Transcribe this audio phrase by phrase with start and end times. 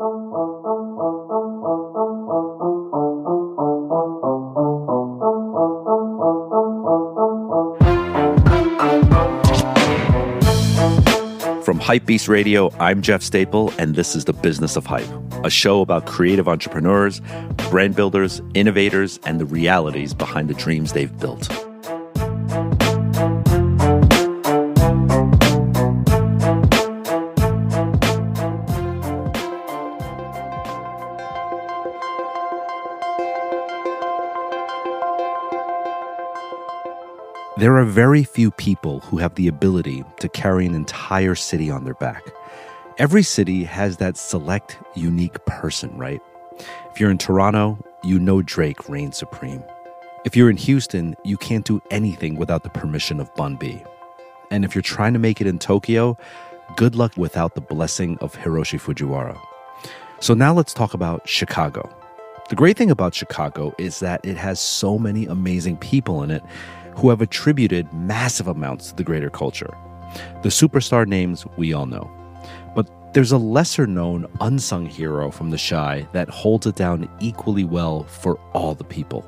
[0.00, 0.08] From
[11.78, 15.04] Hypebeast Radio, I'm Jeff Staple, and this is The Business of Hype,
[15.44, 17.20] a show about creative entrepreneurs,
[17.68, 21.69] brand builders, innovators, and the realities behind the dreams they've built.
[37.60, 41.84] There are very few people who have the ability to carry an entire city on
[41.84, 42.24] their back.
[42.96, 46.22] Every city has that select, unique person, right?
[46.90, 49.62] If you're in Toronto, you know Drake reigns supreme.
[50.24, 53.84] If you're in Houston, you can't do anything without the permission of Bun B.
[54.50, 56.16] And if you're trying to make it in Tokyo,
[56.76, 59.38] good luck without the blessing of Hiroshi Fujiwara.
[60.18, 61.94] So now let's talk about Chicago.
[62.48, 66.42] The great thing about Chicago is that it has so many amazing people in it
[66.96, 69.74] who have attributed massive amounts to the greater culture.
[70.42, 72.10] The superstar names we all know.
[72.74, 77.64] But there's a lesser known, unsung hero from the Chi that holds it down equally
[77.64, 79.24] well for all the people.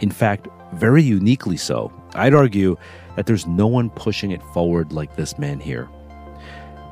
[0.00, 1.92] In fact, very uniquely so.
[2.14, 2.76] I'd argue
[3.16, 5.88] that there's no one pushing it forward like this man here.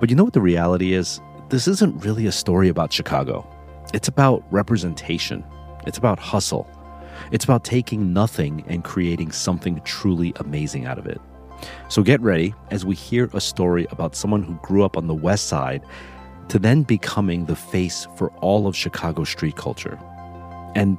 [0.00, 1.20] But you know what the reality is?
[1.48, 3.46] This isn't really a story about Chicago.
[3.94, 5.44] It's about representation,
[5.86, 6.68] it's about hustle.
[7.30, 11.20] It's about taking nothing and creating something truly amazing out of it.
[11.88, 15.14] So get ready as we hear a story about someone who grew up on the
[15.14, 15.82] West Side
[16.48, 19.98] to then becoming the face for all of Chicago street culture.
[20.74, 20.98] And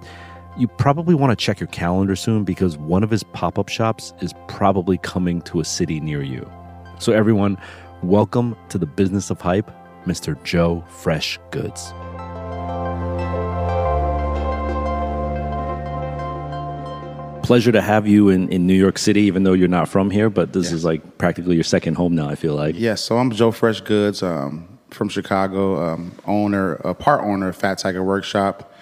[0.58, 4.14] you probably want to check your calendar soon because one of his pop up shops
[4.22, 6.50] is probably coming to a city near you.
[7.00, 7.58] So, everyone,
[8.02, 9.72] welcome to the business of hype,
[10.06, 10.42] Mr.
[10.44, 11.94] Joe Fresh Goods.
[17.48, 20.30] Pleasure to have you in, in New York City, even though you're not from here,
[20.30, 20.76] but this yeah.
[20.76, 22.76] is like practically your second home now, I feel like.
[22.76, 27.48] Yes, yeah, so I'm Joe Fresh Goods um, from Chicago, um, owner, a part owner
[27.48, 28.74] of Fat Tiger Workshop,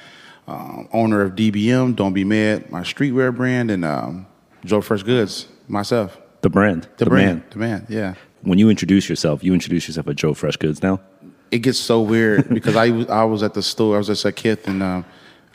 [0.48, 4.26] um, owner of DBM, Don't Be Mad, my streetwear brand, and um,
[4.66, 6.20] Joe Fresh Goods, myself.
[6.42, 6.90] The brand.
[6.97, 7.38] The, the brand.
[7.38, 7.46] Man.
[7.52, 8.14] The man, yeah.
[8.42, 11.00] When you introduce yourself, you introduce yourself as Joe Fresh Goods now?
[11.52, 14.32] It gets so weird because I, I was at the store, I was just a
[14.32, 15.06] kid, and um,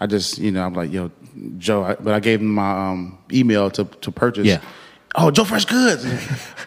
[0.01, 1.11] I just, you know, I'm like, yo,
[1.59, 4.47] Joe, I, but I gave him my um, email to to purchase.
[4.47, 4.61] Yeah.
[5.15, 6.07] Oh, Joe Fresh Goods.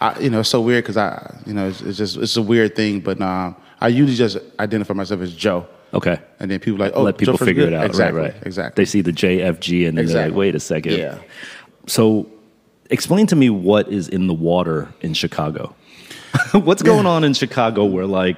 [0.02, 2.42] I, you know, it's so weird because I, you know, it's, it's, just it's a
[2.42, 3.00] weird thing.
[3.00, 5.68] But uh, I usually just identify myself as Joe.
[5.94, 6.20] Okay.
[6.40, 7.86] And then people like, oh, let people Joe figure it out.
[7.86, 8.22] Exactly.
[8.22, 8.46] Right, right.
[8.46, 8.82] Exactly.
[8.82, 10.14] They see the JFG and then exactly.
[10.14, 10.94] they're like, wait a second.
[10.94, 11.20] Yeah.
[11.88, 12.28] So,
[12.90, 15.76] explain to me what is in the water in Chicago.
[16.52, 18.38] What's going on in Chicago where like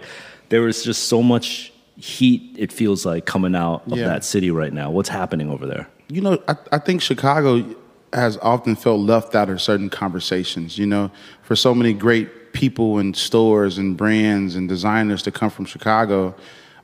[0.49, 2.55] there is just so much heat?
[2.57, 4.07] It feels like coming out of yeah.
[4.07, 4.91] that city right now.
[4.91, 5.87] What's happening over there?
[6.07, 7.75] you know, I, I think Chicago
[8.13, 10.77] has often felt left out of certain conversations.
[10.77, 11.11] You know,
[11.41, 16.35] for so many great people and stores and brands and designers to come from Chicago.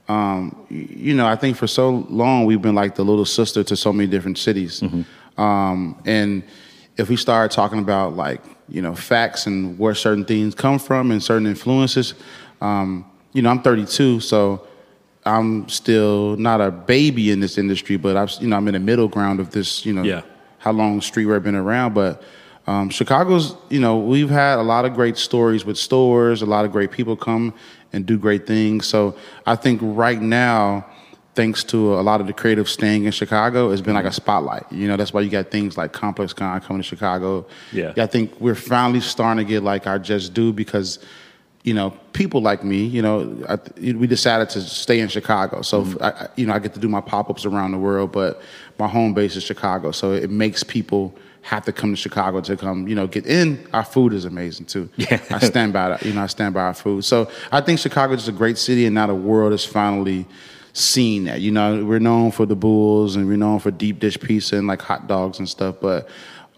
[0.10, 3.78] Um, you know, I think for so long we've been like the little sister to
[3.78, 4.82] so many different cities.
[4.82, 5.42] Mm-hmm.
[5.42, 6.44] Um, and
[6.98, 11.12] if we start talking about like, you know, facts and where certain things come from
[11.12, 12.16] and certain influences,
[12.60, 14.68] um, you know, I'm 32, so
[15.26, 18.80] I'm still not a baby in this industry, but I've you know I'm in the
[18.80, 19.86] middle ground of this.
[19.86, 20.22] You know, yeah.
[20.60, 21.94] how long streetwear been around?
[21.94, 22.24] But
[22.68, 26.66] um, Chicago's you know we've had a lot of great stories with stores, a lot
[26.66, 27.54] of great people come
[27.94, 28.88] and do great things.
[28.88, 29.16] So
[29.46, 30.88] I think right now.
[31.34, 34.70] Thanks to a lot of the creative staying in Chicago, it's been like a spotlight.
[34.70, 37.48] You know, that's why you got things like Complex Con coming to Chicago.
[37.72, 37.94] Yeah.
[37.96, 41.00] I think we're finally starting to get like our just due because
[41.64, 45.62] you know, people like me, you know, I, we decided to stay in Chicago.
[45.62, 46.04] So, mm-hmm.
[46.04, 48.42] I, you know, I get to do my pop ups around the world, but
[48.80, 49.92] my home base is Chicago.
[49.92, 53.68] So it makes people have to come to Chicago to come, you know, get in.
[53.74, 54.90] Our food is amazing too.
[54.98, 55.20] Yeah.
[55.30, 56.04] I stand by that.
[56.04, 57.06] You know, I stand by our food.
[57.06, 60.26] So I think Chicago is a great city, and now the world is finally
[60.74, 61.42] seeing that.
[61.42, 64.68] You know, we're known for the Bulls, and we're known for deep dish pizza and
[64.68, 66.10] like hot dogs and stuff, but.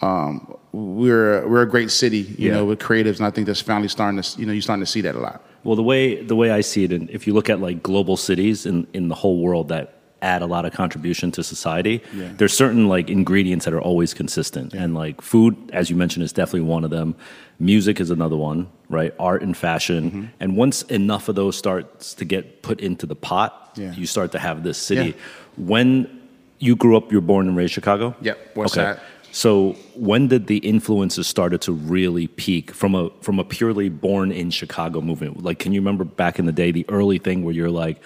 [0.01, 2.53] Um, we're we're a great city, you yeah.
[2.53, 4.91] know, with creatives, and I think that's finally starting to you know you're starting to
[4.91, 5.43] see that a lot.
[5.63, 8.17] Well, the way the way I see it, and if you look at like global
[8.17, 12.31] cities in in the whole world that add a lot of contribution to society, yeah.
[12.37, 14.83] there's certain like ingredients that are always consistent, yeah.
[14.83, 17.15] and like food, as you mentioned, is definitely one of them.
[17.59, 19.13] Music is another one, right?
[19.19, 20.25] Art and fashion, mm-hmm.
[20.39, 24.39] and once enough of those starts to get put into the pot, you start to
[24.39, 25.15] have this city.
[25.55, 26.21] When
[26.57, 28.15] you grew up, you're born and raised Chicago.
[28.21, 28.55] Yep.
[28.55, 28.93] What's okay.
[28.93, 29.03] that?
[29.33, 34.31] So when did the influences started to really peak from a from a purely born
[34.31, 35.43] in Chicago movement?
[35.43, 37.99] Like, can you remember back in the day the early thing where you're like,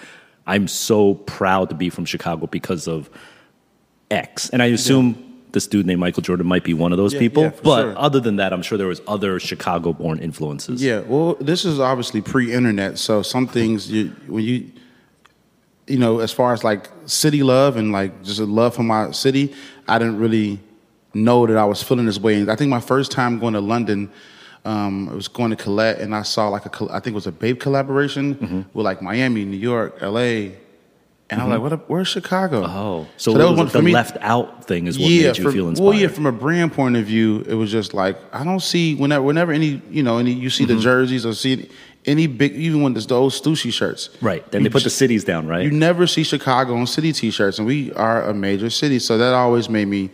[0.46, 3.10] I'm so proud to be from Chicago because of
[4.10, 4.48] X.
[4.48, 7.42] And I assume this dude named Michael Jordan might be one of those Yeah, people.
[7.42, 7.98] yeah, but sure.
[7.98, 10.82] other than that, I'm sure there was other Chicago-born influences.
[10.82, 14.70] Yeah, well, this is obviously pre-internet, so some things you when you
[15.86, 19.10] you know, as far as like city love and like just a love for my
[19.10, 19.54] city,
[19.86, 20.60] I didn't really
[21.14, 22.34] know that I was feeling this way.
[22.40, 24.10] And I think my first time going to London,
[24.64, 27.26] um, I was going to Colette, and I saw like a I think it was
[27.26, 28.60] a BAPE collaboration Mm-hmm.
[28.74, 30.56] with like Miami, New York, L.A.
[31.30, 31.90] And I'm like, what?
[31.90, 32.64] Where's Chicago?
[32.66, 35.52] Oh, so, that was one the me- left out thing is what made you from,
[35.52, 35.86] feel inspired.
[35.90, 38.94] Well, yeah, from a brand point of view, it was just like I don't see
[38.94, 40.76] whenever whenever any you know any you see Mm-hmm.
[40.76, 41.68] the jerseys or see
[42.06, 44.08] any big even when there's those Stussy shirts.
[44.22, 44.50] right.
[44.50, 45.64] Then you they put the cities down, right?
[45.64, 49.34] You never see Chicago on city T-shirts, and we are a major city, so that
[49.34, 50.08] always made me,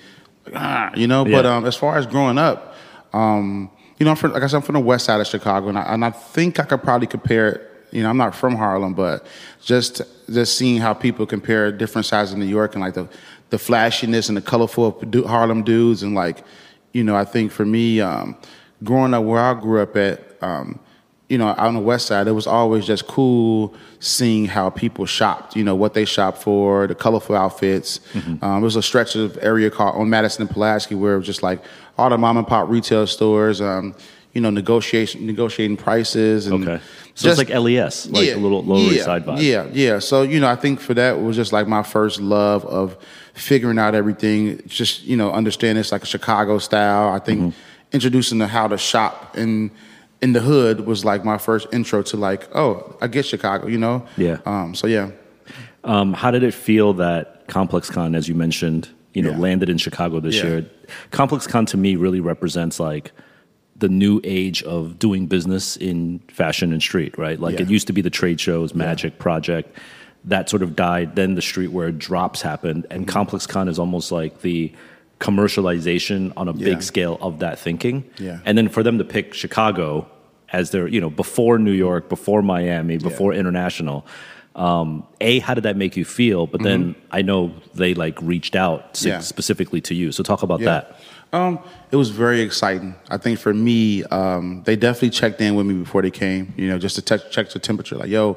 [0.55, 1.25] ah, you know.
[1.25, 1.56] But Yeah.
[1.56, 2.75] um, as far as growing up,
[3.12, 5.69] um, you know, I'm from, like I said, I'm from the west side of Chicago,
[5.69, 7.70] and I, and I think I could probably compare it.
[7.93, 9.25] You know, I'm not from Harlem, but
[9.62, 10.02] just
[10.32, 13.08] just seeing how people compare different sides of New York and like the
[13.50, 16.44] the flashiness and the colorful Harlem dudes, and like,
[16.93, 18.37] you know, I think for me, um,
[18.82, 20.20] growing up where I grew up at.
[20.43, 20.81] Um,
[21.29, 25.06] you know, out on the west side, it was always just cool seeing how people
[25.06, 27.99] shopped, you know, what they shopped for, the colorful outfits.
[28.15, 31.26] Um, there was a stretch of area called on Madison and Pulaski where it was
[31.26, 31.65] just like
[31.97, 33.94] all the mom and pop retail stores, um,
[34.35, 36.47] you know, negotiation, negotiating prices.
[36.47, 36.82] And okay.
[37.15, 39.41] So it's like LES, like a little Lower East Side vibe.
[39.41, 40.00] yeah, yeah.
[40.00, 42.99] So you know, I think for that was just like my first love of
[43.35, 44.61] figuring out everything.
[44.67, 47.09] Just you know, understanding it's like a Chicago style.
[47.11, 47.50] I think Mm-hmm.
[47.93, 49.70] introducing to how to shop in
[50.25, 53.67] in the hood was like my first intro to like, oh, I get Chicago.
[53.75, 53.97] You know.
[54.17, 54.38] Yeah.
[54.47, 54.75] Um.
[54.75, 55.11] So yeah.
[55.93, 59.38] Um, how did it feel that ComplexCon, as you mentioned, you know, Yeah.
[59.49, 60.47] landed in Chicago this Yeah.
[60.49, 60.61] year?
[61.12, 63.12] ComplexCon to me really represents like
[63.85, 67.38] the new age of doing business in fashion and street, right?
[67.38, 67.62] Like Yeah.
[67.65, 69.77] it used to be the trade shows, Magic Project,
[70.25, 71.17] that sort of died.
[71.17, 73.19] Then the streetwear drops happened, and Mm-hmm.
[73.19, 74.73] ComplexCon is almost like the
[75.20, 78.05] commercialization on a big scale of that thinking.
[78.19, 78.38] Yeah.
[78.47, 80.06] And then for them to pick Chicago
[80.59, 83.99] as their, you know, before New York, before Miami, before international.
[84.67, 86.47] Um, a, how did that make you feel?
[86.47, 87.41] But then I know
[87.75, 89.09] they like reached out Mm-hmm.
[89.09, 89.19] Yeah.
[89.21, 90.12] specifically to you.
[90.12, 90.67] So talk about Yeah.
[90.75, 90.85] that.
[91.33, 91.59] Um,
[91.91, 92.95] it was very exciting.
[93.11, 96.55] I think for me, um, they definitely checked in with me before they came.
[96.56, 97.97] You know, just to te- check the temperature.
[97.97, 98.35] Like, yo,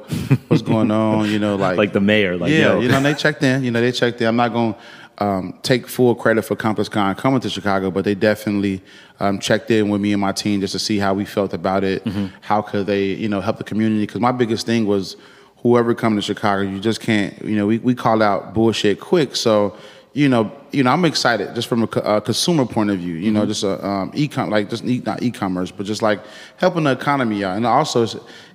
[0.48, 1.30] what's going on?
[1.30, 2.80] You know, like Like the mayor, like yeah, yo.
[2.80, 3.62] you know, they checked in.
[3.62, 4.26] You know, they checked in.
[4.26, 4.80] I'm not going to
[5.18, 8.82] um, take full credit for ComplexCon coming to Chicago, but they definitely
[9.20, 11.84] um, checked in with me and my team just to see how we felt about
[11.84, 12.04] it.
[12.04, 12.26] Mm-hmm.
[12.40, 14.06] How could they, you know, help the community?
[14.06, 15.16] Because my biggest thing was
[15.58, 17.40] whoever come to Chicago, you just can't.
[17.42, 19.36] You know, we we call out bullshit quick.
[19.36, 19.76] So.
[20.14, 23.14] You know, you know, I'm excited just from a, a consumer point of view.
[23.14, 26.20] You know, just a um, e-com, like just e- not e-commerce, but just like
[26.56, 27.56] helping the economy out.
[27.56, 28.04] And also,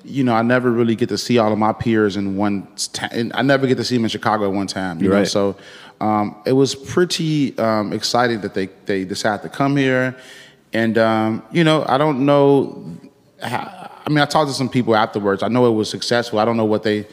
[0.04, 2.68] you know, I never really get to see all of my peers in one.
[2.92, 5.02] ta- and I never get to see them in Chicago at one time.
[5.02, 5.28] You know, right.
[5.28, 5.56] so
[6.06, 10.16] um, it was pretty um, exciting that they they decided to come here.
[10.82, 12.84] And um, you know, I don't know.
[13.42, 15.44] How, I mean, I talked to some people afterwards.
[15.44, 16.40] I know it was successful.
[16.40, 17.06] I don't know what they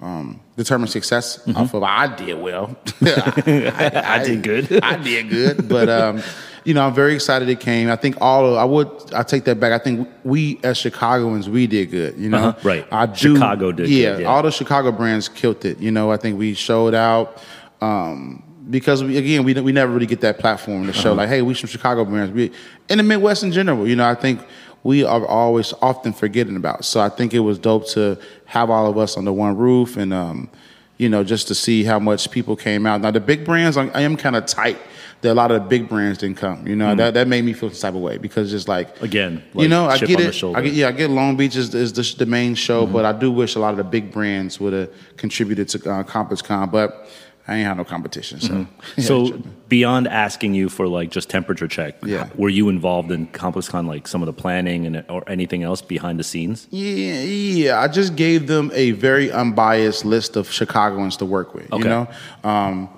[0.00, 1.56] um, determined success Mm-hmm.
[1.60, 1.82] off of.
[1.82, 2.66] I did well.
[3.02, 4.64] I, I did good.
[4.82, 6.22] I did good, but um,
[6.64, 7.90] you know, I'm very excited it came.
[7.90, 9.72] I think all of, I would I take that back.
[9.78, 12.16] I think we as Chicagoans we did good.
[12.16, 12.86] You know, Uh-huh, right.
[12.92, 14.28] I do, Chicago did Yeah, good, yeah.
[14.28, 15.78] all the Chicago brands killed it.
[15.78, 17.42] You know, I think we showed out.
[17.80, 21.00] Um, because we, again, we we never really get that platform to Uh-huh.
[21.00, 22.32] show like, hey, we some Chicago brands.
[22.32, 22.52] We
[22.88, 24.40] in the Midwest in general, you know, I think
[24.82, 26.84] we are always often forgetting about.
[26.84, 30.12] So I think it was dope to have all of us under one roof and
[30.14, 30.50] um,
[30.98, 33.00] you know, just to see how much people came out.
[33.00, 34.78] Now the big brands, I, am kind of tight.
[35.22, 36.66] That a lot of the big brands didn't come.
[36.66, 39.02] You know, that that made me feel some type of way because it's like.
[39.02, 40.44] Again, you like know, I get it.
[40.44, 42.92] I get, yeah, I get Long Beach is, is the, the main show, Mm-hmm.
[42.94, 46.04] but I do wish a lot of the big brands would have contributed to uh,
[46.04, 46.70] ComplexCon.
[46.72, 47.06] But
[47.50, 49.00] I ain't had no competition, so Mm-hmm.
[49.10, 52.28] So beyond asking you for like just temperature check, Yeah.
[52.36, 56.18] were you involved in ComplexCon like some of the planning and or anything else behind
[56.20, 56.68] the scenes?
[56.70, 57.80] Yeah, yeah.
[57.80, 61.72] I just gave them a very unbiased list of Chicagoans to work with.
[61.72, 61.82] Okay.
[61.82, 62.08] You know,
[62.44, 62.88] um,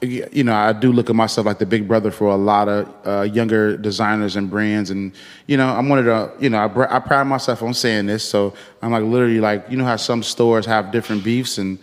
[0.00, 2.88] you know, I do look at myself like the big brother for a lot of
[3.06, 5.12] uh, younger designers and brands, and
[5.46, 8.06] you know, I'm one of the, you know, I, br- I pride myself on saying
[8.06, 8.24] this.
[8.28, 11.78] So I'm like literally like, you know, how some stores have different beefs and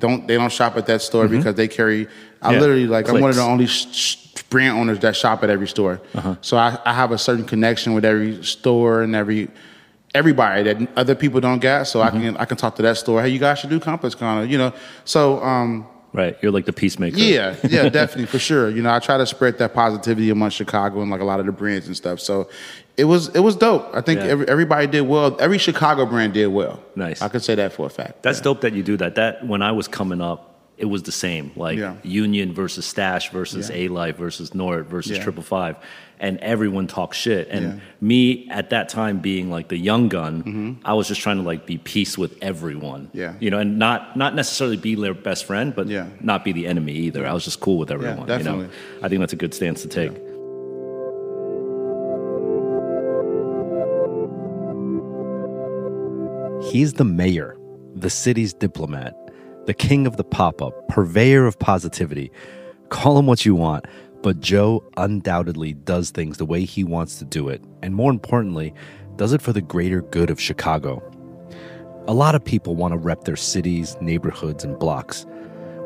[0.00, 2.06] don't they don't shop at that store because they carry.
[2.06, 2.52] I Mm-hmm.
[2.54, 5.50] Yeah, literally like I'm one of the only sh- sh- brand owners that shop at
[5.50, 6.00] every store.
[6.14, 6.36] Uh-huh.
[6.40, 9.48] So I, I have a certain connection with every store and every
[10.14, 11.84] everybody that other people don't get.
[11.84, 12.16] So Mm-hmm.
[12.16, 13.22] I can I can talk to that store.
[13.22, 14.48] Hey, you guys should do ComplexCon.
[14.48, 14.72] You know.
[15.04, 17.18] So um, Right, you're like the peacemaker.
[17.18, 18.70] yeah, yeah, definitely for sure.
[18.70, 21.44] You know, I try to spread that positivity among Chicago and like a lot of
[21.46, 22.18] the brands and stuff.
[22.20, 22.48] So
[22.98, 23.88] it was it was dope.
[23.94, 24.26] I think Yeah.
[24.34, 25.36] every, everybody did well.
[25.40, 26.82] Every Chicago brand did well.
[26.96, 27.22] Nice.
[27.22, 28.22] I can say that for a fact.
[28.22, 28.44] That's Yeah.
[28.44, 29.14] dope that you do that.
[29.14, 30.40] That when I was coming up,
[30.76, 31.50] it was the same.
[31.56, 31.94] Like Yeah.
[32.02, 33.70] Union versus Stash versus.
[33.70, 35.18] ALIFE versus Nord versus.
[35.18, 35.76] Triple Five,
[36.20, 37.48] and everyone talked shit.
[37.50, 41.42] And me at that time being like the young gun, I was just trying to
[41.42, 43.02] like be peace with everyone.
[43.06, 43.18] Mm-hmm.
[43.18, 43.32] Yeah.
[43.40, 46.06] you know, and not not necessarily be their best friend, but Yeah.
[46.20, 47.26] not be the enemy either.
[47.26, 48.18] I was just cool with everyone.
[48.18, 48.68] You know, definitely.
[49.02, 50.12] I think that's a good stance to take.
[56.70, 57.56] He's the mayor,
[57.94, 59.14] the city's diplomat,
[59.64, 62.30] the king of the pop up, purveyor of positivity.
[62.90, 63.86] Call him what you want,
[64.22, 68.74] but Joe undoubtedly does things the way he wants to do it, and more importantly,
[69.16, 71.02] does it for the greater good of Chicago.
[72.06, 75.24] A lot of people want to rep their cities, neighborhoods, and blocks.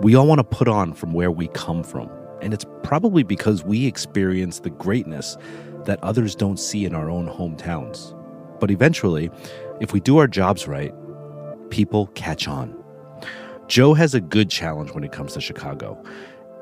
[0.00, 2.10] We all want to put on from where we come from,
[2.40, 5.36] and it's probably because we experience the greatness
[5.84, 8.18] that others don't see in our own hometowns.
[8.58, 9.30] But eventually,
[9.80, 10.92] if we do our jobs right,
[11.70, 12.76] people catch on.
[13.68, 16.02] Joe has a good challenge when it comes to Chicago.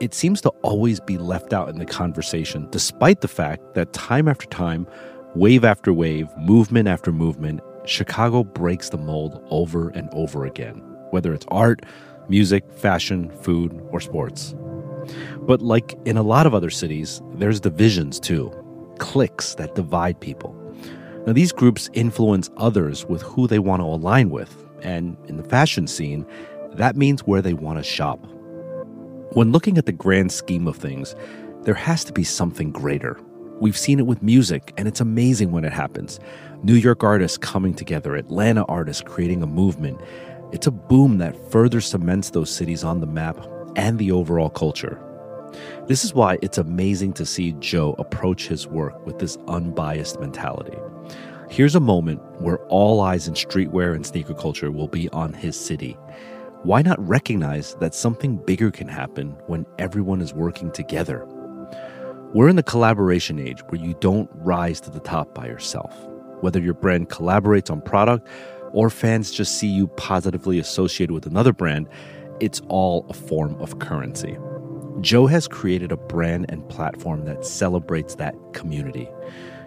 [0.01, 4.29] It seems to always be left out in the conversation, despite the fact that time
[4.29, 4.87] after time,
[5.35, 10.77] wave after wave, movement after movement, Chicago breaks the mold over and over again,
[11.11, 11.85] whether it's art,
[12.29, 14.55] music, fashion, food, or sports.
[15.41, 18.53] But like in a lot of other cities, there's divisions too,
[18.99, 20.55] cliques that divide people.
[21.27, 25.45] Now, these groups influence others with who they want to align with, and in the
[25.45, 26.27] fashion scene,
[26.73, 28.25] that means where they want to shop.
[29.33, 31.15] When looking at the grand scheme of things,
[31.63, 33.21] there has to be something greater.
[33.61, 36.19] We've seen it with music, and it's amazing when it happens.
[36.63, 40.01] New York artists coming together, Atlanta artists creating a movement.
[40.53, 43.47] It's a boom that further cements those cities on the map
[43.77, 44.99] and the overall culture.
[45.87, 50.79] This is why it's amazing to see Joe approach his work with this unbiased mentality.
[51.51, 55.59] Here's a moment where all eyes in streetwear and sneaker culture will be on his
[55.59, 55.99] city.
[56.63, 61.27] Why not recognize that something bigger can happen when everyone is working together?
[62.33, 65.93] We're in the collaboration age where you don't rise to the top by yourself.
[66.41, 68.29] Whether your brand collaborates on product
[68.73, 71.89] or fans just see you positively associated with another brand,
[72.39, 74.39] it's all a form of currency.
[75.01, 79.09] Joe has created a brand and platform that celebrates that community.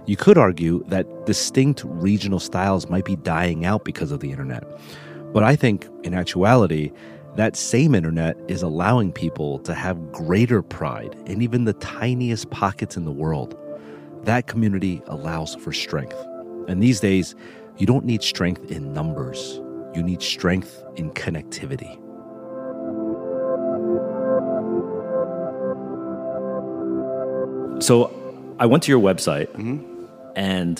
[0.05, 4.63] You could argue that distinct regional styles might be dying out because of the internet.
[5.33, 6.91] But I think, in actuality,
[7.36, 12.98] that same internet is allowing people to have greater pride in even the tiniest pockets
[12.98, 13.57] in the world.
[14.24, 16.17] That community allows for strength.
[16.67, 17.33] And these days,
[17.77, 19.60] you don't need strength in numbers,
[19.95, 22.00] you need strength in connectivity.
[27.81, 28.13] So
[28.60, 29.92] I went to your website, mm-hmm.
[30.35, 30.79] And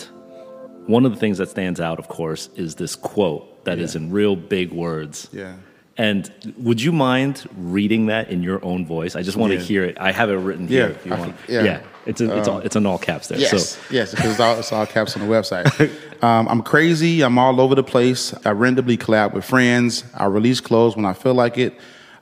[0.86, 4.02] one of the things that stands out, of course, is this quote that is Yeah.
[4.02, 5.28] in real big words.
[5.32, 5.54] Yeah.
[5.96, 9.14] And would you mind reading that in your own voice?
[9.14, 9.60] I just want Yeah.
[9.60, 9.96] to hear it.
[10.00, 10.88] I have it written Yeah, here.
[10.90, 11.46] If you I want.
[11.46, 11.80] can- yeah.
[12.04, 13.38] it's a, it's all, it's in all caps there.
[13.38, 15.90] Yes, So yes, because it's all, it's all caps on the website.
[16.22, 17.22] um, I'm crazy.
[17.22, 18.34] I'm all over the place.
[18.44, 20.02] I randomly collab with friends.
[20.14, 21.74] I release clothes when I feel like it.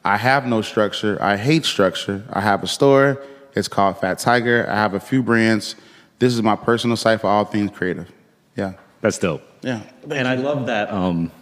[0.05, 1.17] I have no structure.
[1.23, 2.23] I hate structure.
[2.33, 3.19] I have a store.
[3.55, 4.67] It's called Fat Tiger.
[4.69, 5.77] I have a few brands.
[6.23, 8.09] This is my personal site for all things creative.
[8.57, 9.43] Yeah, that's dope.
[9.63, 9.81] yeah.
[10.09, 10.89] And I love that.
[10.93, 11.33] Um,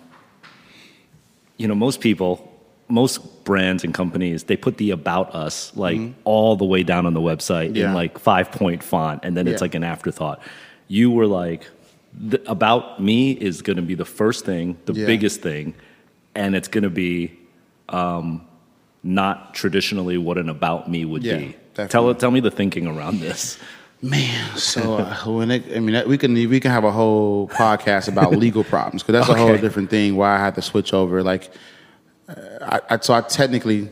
[1.59, 2.51] you know, most people,
[2.89, 7.13] most brands and companies, they put the about us like all the way down on
[7.13, 7.95] the website in Mm-hmm.
[7.95, 10.41] Like five point font, and then it's like an afterthought.
[10.89, 11.69] You were like,
[12.19, 15.05] the, about me is going to be the first thing, the Yeah.
[15.07, 15.75] biggest thing,
[16.35, 17.39] and it's going to be
[17.91, 18.47] um,
[19.03, 21.45] not traditionally what an about me would Yeah, be.
[21.75, 21.89] definitely.
[21.89, 23.59] Tell tell me the thinking around this.
[24.03, 27.49] Man, so uh, when it, I mean, that- we can we can have a whole
[27.49, 30.17] podcast about legal problems because that's a whole different thing.
[30.17, 31.51] Why I had to switch over, like,
[32.29, 33.91] uh, I, I so I technically,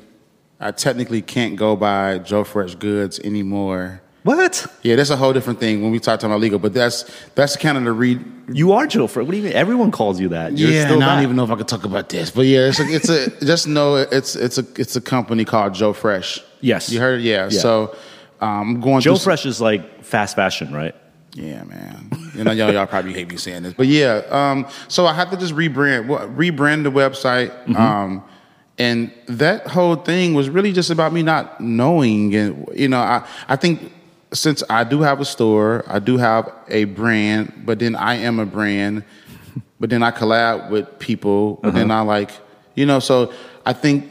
[0.60, 4.00] I technically can't go by Joe Fresh Goods anymore.
[4.22, 4.66] What?
[4.82, 6.58] Yeah, that's a whole different thing when we talk about legal.
[6.58, 8.24] But that's that's kind of the read.
[8.50, 9.26] You are Joe Fresh.
[9.26, 9.52] What do you mean?
[9.52, 10.56] Everyone calls you that.
[10.56, 12.46] You're yeah, still and I don't even know if I could talk about this, but
[12.46, 15.92] yeah, it's a, it's a just know it's it's a it's a company called Joe
[15.92, 16.40] Fresh.
[16.62, 16.90] Yes.
[16.90, 17.24] you heard it.
[17.24, 17.60] Yeah, Yeah.
[17.60, 17.94] so
[18.40, 20.94] um, I'm going Joe through some- Fresh is like fast fashion, right?
[21.34, 22.10] Yeah, man.
[22.34, 24.22] You know, y'all, y'all probably hate me saying this, but yeah.
[24.30, 28.24] Um, so I have to just rebrand, rebrand the website, um,
[28.78, 32.34] and that whole thing was really just about me not knowing.
[32.34, 33.92] And you know, I I think
[34.32, 38.38] since I do have a store, I do have a brand, but then I am
[38.40, 39.04] a brand,
[39.78, 42.30] but then I collab with people, but then I like,
[42.74, 43.32] you know, so
[43.66, 44.10] I think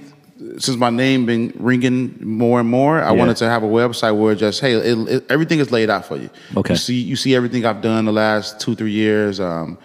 [0.58, 3.12] since my name been ringing more and more, I Yeah.
[3.13, 6.17] wanted to have a website where just hey, it, it, everything is laid out for
[6.17, 6.29] you.
[6.56, 6.74] Okay.
[6.74, 9.39] You see, you see everything I've done the last two three years.
[9.39, 9.77] Um,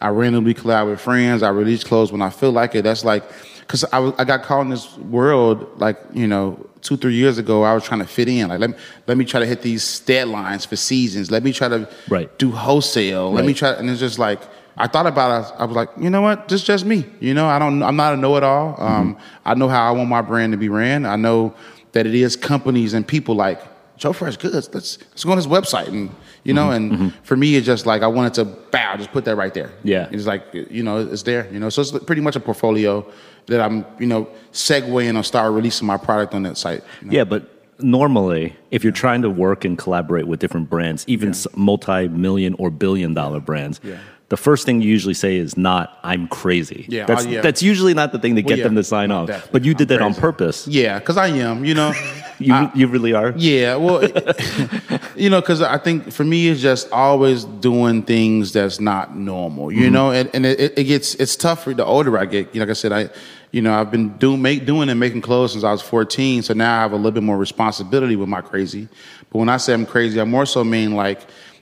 [0.00, 1.42] I randomly collab with friends.
[1.42, 2.82] I release clothes when I feel like it.
[2.82, 3.22] That's like
[3.60, 7.62] because I, I got caught in this world like you know two three years ago.
[7.62, 8.48] I was trying to fit in.
[8.48, 8.76] Like let me
[9.06, 11.30] let me try to hit these deadlines for seasons.
[11.30, 12.36] Let me try to Right.
[12.38, 13.30] do wholesale.
[13.32, 14.40] Let me try, and it's just like
[14.80, 15.54] I thought about it.
[15.58, 16.48] I was like, you know what?
[16.48, 17.04] This is just me.
[17.20, 17.82] You know, I don't.
[17.82, 18.74] I'm not a know-it-all.
[18.74, 18.82] Mm-hmm.
[18.82, 21.04] Um, I know how I want my brand to be ran.
[21.04, 21.54] I know
[21.92, 23.60] that it is companies and people like
[23.98, 24.70] Joe Fresh Goods.
[24.72, 26.10] Let's let's go on his website and
[26.44, 26.68] you know.
[26.68, 26.92] Mm-hmm.
[26.92, 27.08] And mm-hmm.
[27.24, 29.70] for me, it's just like I wanted to bow, just put that right there.
[29.84, 30.08] Yeah.
[30.10, 31.46] it's like you know, it's there.
[31.52, 33.06] You know, so it's pretty much a portfolio
[33.46, 36.82] that I'm you know segueing or start releasing my product on that site.
[37.02, 37.12] you know.
[37.12, 37.42] Yeah, but
[37.82, 42.70] normally, if you're trying to work and collaborate with different brands, even s multi-million or
[42.70, 43.98] billion-dollar brands, Yeah.
[44.30, 47.40] The first thing you usually say is not "I'm crazy." Yeah, oh, that's oh, yeah.
[47.42, 49.26] that's usually not the thing to Well, get yeah, them to sign off.
[49.26, 49.50] definitely.
[49.52, 50.66] But you did I'm that on purpose.
[50.66, 51.64] Yeah, because I am.
[51.64, 51.92] You know.
[52.42, 53.34] You I- you really are.
[53.36, 54.02] Yeah, well,
[55.14, 59.70] you know, because I think for me, it's just always doing things that's not normal,
[59.70, 59.92] you mm-hmm.
[59.92, 62.54] know, and, and it, it gets it's tough for the older I get.
[62.54, 63.10] You know, like I said, I,
[63.50, 66.54] you know, I've been doing make, doing and making clothes since I was fourteen, so
[66.54, 68.88] now I have a little bit more responsibility with my crazy.
[69.30, 71.20] But when I say I'm crazy, I more so mean like,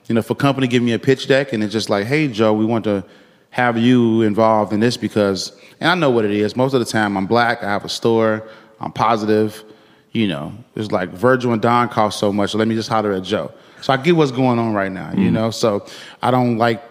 [0.09, 2.29] you know, if a company give me a pitch deck and it's just like, hey,
[2.29, 3.05] Joe, we want to
[3.51, 6.57] have you involved in this because, and I know what it is.
[6.57, 7.63] Most of the time, I'm black.
[7.63, 8.49] I have a store.
[8.81, 9.65] I'm positive
[10.13, 12.51] you know, it's like Virgil and Don cost so much.
[12.53, 13.53] So let me just holler at Joe.
[13.83, 15.21] So I get what's going on right now, Mm-hmm.
[15.21, 15.51] you know.
[15.51, 15.87] So
[16.23, 16.83] I don't like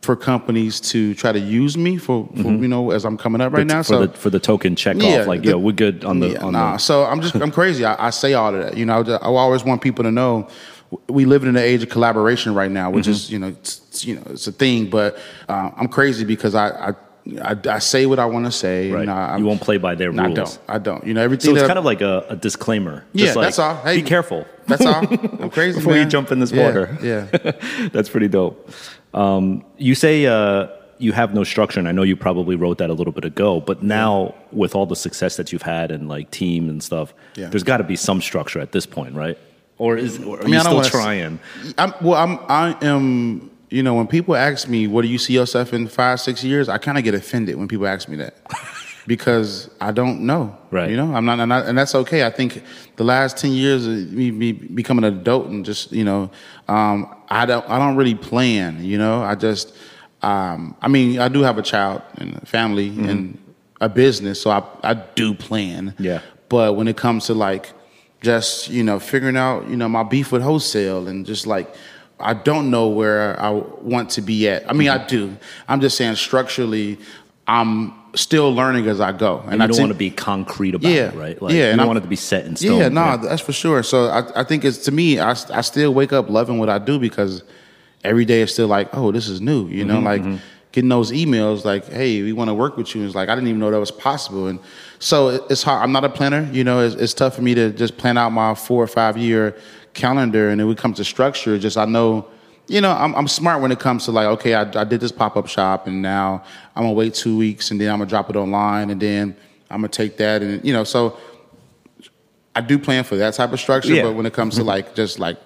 [0.00, 3.52] for companies to try to use me for, for you know as I'm coming up
[3.52, 3.78] right now.
[3.82, 6.20] for So the for the token check Yeah, off, like the- yeah, we're good on
[6.20, 6.72] the yeah, on nah.
[6.74, 7.84] the So I'm just I'm crazy.
[7.84, 8.76] I, I say all of that.
[8.76, 10.46] You know, I, I always want people to know
[11.08, 13.10] we live in an age of collaboration right now, which Mm-hmm.
[13.12, 14.90] is you know it's, you know it's a thing.
[14.90, 15.18] But
[15.48, 16.94] uh, I'm crazy because I I,
[17.42, 18.90] I, I say what I want to say.
[18.90, 19.02] right.
[19.02, 20.20] And I, you won't play by their rules.
[20.20, 20.58] I don't.
[20.68, 21.06] I don't.
[21.06, 21.50] You know everything.
[21.54, 23.04] So it's kind of like a, a disclaimer.
[23.12, 23.76] Yeah, like, that's all.
[23.76, 24.44] Hey, be careful.
[24.66, 25.06] That's all.
[25.42, 26.98] I'm crazy Before you jump in this Yeah, water.
[27.02, 27.88] Yeah.
[27.92, 28.70] That's pretty dope.
[29.14, 30.68] Um, you say uh,
[30.98, 33.60] you have no structure, and I know you probably wrote that a little bit ago.
[33.60, 37.48] But now, with all the success that you've had and like team and stuff, Yeah.
[37.48, 39.36] there's got to be some structure at this point, right?
[39.82, 41.40] Or is or are mean, you I still wanna trying?
[41.76, 45.32] I'm, well, I'm, I am, you know, when people ask me, what do you see
[45.34, 46.68] yourself in five, six years?
[46.68, 48.36] I kind of get offended when people ask me that
[49.08, 50.56] because I don't know.
[50.70, 50.88] Right.
[50.88, 52.24] You know, I'm not, and, I, and that's okay.
[52.24, 52.62] I think
[52.94, 56.30] the last 10 years of me, me becoming an adult and just, you know,
[56.68, 59.74] um, I don't, I don't really plan, you know, I just,
[60.22, 63.36] um, I mean, I do have a child and a family and
[63.80, 65.96] a business, so I, I do plan.
[65.98, 66.20] Yeah.
[66.48, 67.72] But when it comes to like
[68.22, 71.74] just, you know, figuring out, you know, my beef with wholesale and just like
[72.22, 74.68] I don't know where I want to be at.
[74.70, 75.08] I mean, I mm-hmm.
[75.08, 75.36] do.
[75.68, 76.98] I'm just saying structurally,
[77.46, 79.40] I'm still learning as I go.
[79.40, 81.42] And you I don't think- want to be concrete about Yeah, it, right?
[81.42, 82.78] Like, yeah, and don't I'm- want it to be set in stone.
[82.78, 83.22] yeah, no, right?
[83.22, 83.82] that's for sure.
[83.82, 86.78] So I, I think it's to me, I, I still wake up loving what I
[86.78, 87.42] do because
[88.04, 89.66] every day it's still like, oh, this is new.
[89.68, 90.36] You know, mm-hmm, like mm-hmm.
[90.72, 93.02] Getting those emails like, hey, we want to work with you.
[93.02, 94.46] And It's like I didn't even know that was possible.
[94.46, 94.58] And
[94.98, 95.82] so it's hard.
[95.82, 96.48] I'm not a planner.
[96.50, 99.16] You know, it's, it's tough for me to just plan out my four or five
[99.16, 99.56] year
[99.94, 100.48] calendar.
[100.48, 102.28] And then when it comes to structure, just I know.
[102.68, 105.10] You know, I'm, I'm smart when it comes to like, okay, I, I did this
[105.10, 106.44] pop up shop, and now
[106.76, 109.36] I'm gonna wait two weeks, and then I'm gonna drop it online, and then
[109.68, 111.18] I'm gonna take that, and you know, so
[112.54, 114.04] I do plan for that type of structure, Yeah.
[114.04, 114.68] but when it comes to mm-hmm.
[114.68, 115.38] like just like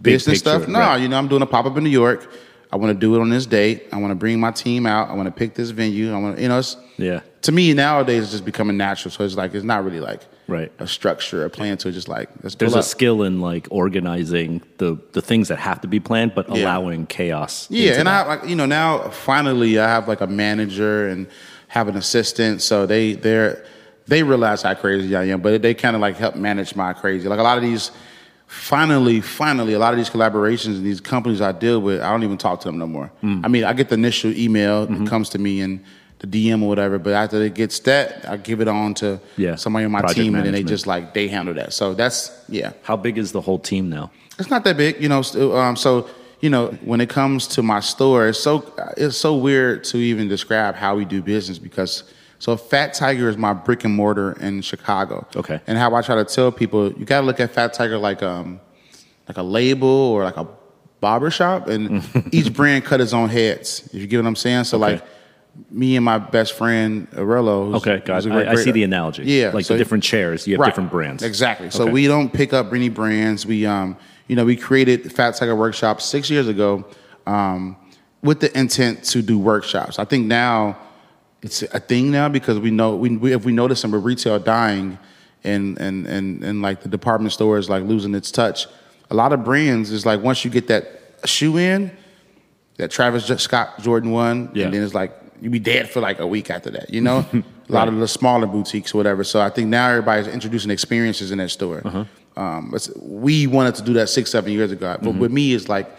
[0.00, 1.00] business picture, stuff, no, right.
[1.00, 2.32] you know, I'm doing a pop up in New York.
[2.72, 3.86] I want to do it on this date.
[3.92, 5.10] I want to bring my team out.
[5.10, 6.12] I want to pick this venue.
[6.14, 7.20] I want to, you know, it's, Yeah.
[7.42, 9.10] to me nowadays it's just becoming natural.
[9.10, 10.70] So it's like it's not really like Right.
[10.80, 12.84] a structure, a plan So it, just like let's There's pull a up.
[12.86, 16.62] skill in like organizing the the things that have to be planned, but Yeah.
[16.62, 17.66] allowing chaos.
[17.70, 18.18] Yeah, and I that.
[18.18, 21.26] have like you know now finally I have like a manager and
[21.68, 23.64] have an assistant, so they they're
[24.06, 27.28] they realize how crazy I am, but they kind of like help manage my crazy.
[27.28, 27.92] Like a lot of these,
[28.50, 32.24] finally, finally, a lot of these collaborations and these companies I deal with, I don't
[32.24, 33.10] even talk to them no more.
[33.22, 33.44] Mm.
[33.44, 35.04] I mean, I get the initial email Mm-hmm.
[35.04, 35.84] that comes to me and
[36.18, 39.54] the DM or whatever, but after it gets that, I give it on to Yeah,
[39.54, 41.72] somebody on my project team, and then they just like they handle that.
[41.72, 42.72] So that's yeah.
[42.82, 44.10] How big is the whole team now?
[44.38, 45.22] It's not that big, you know.
[45.56, 46.08] Um, so
[46.40, 50.28] you know, when it comes to my store, it's so it's so weird to even
[50.28, 52.04] describe how we do business because
[52.40, 55.26] so Fat Tiger is my brick and mortar in Chicago.
[55.36, 55.60] Okay.
[55.68, 58.22] and how I try to tell people, you got to look at Fat Tiger like
[58.24, 58.58] um
[59.28, 60.48] like a label or like a
[61.00, 63.88] barber shop, and each brand cut its own heads.
[63.92, 64.94] If you get what I'm saying, so Okay.
[64.94, 65.04] like.
[65.68, 68.30] Me and my best friend who's- Okay, got it.
[68.32, 69.24] I, I see the analogy.
[69.24, 70.66] Yeah, like so- the different chairs, you have Right.
[70.68, 71.24] different brands.
[71.24, 71.70] Exactly.
[71.70, 71.92] So Okay.
[71.92, 73.44] we don't pick up any brands.
[73.44, 73.96] We, um,
[74.28, 76.84] you know, we created Fat Tiger Workshop six years ago
[77.26, 77.76] um,
[78.22, 79.98] with the intent to do workshops.
[79.98, 80.78] I think now
[81.42, 84.98] it's a thing now because we know we, we if we notice some retail dying
[85.44, 88.66] and and and and like the department stores like losing its touch.
[89.10, 91.90] A lot of brands is like once you get that shoe in,
[92.76, 94.66] that Travis Scott Jordan one, Yeah.
[94.66, 96.90] and then it's like you be dead for like a week after that.
[96.90, 99.24] You know, a lot of the smaller boutiques or whatever.
[99.24, 101.80] So I think now everybody's introducing experiences in that store.
[101.84, 102.04] Uh-huh.
[102.36, 105.18] Um, we wanted to do that six, seven years ago, but Mm-hmm.
[105.18, 105.90] with me, it's like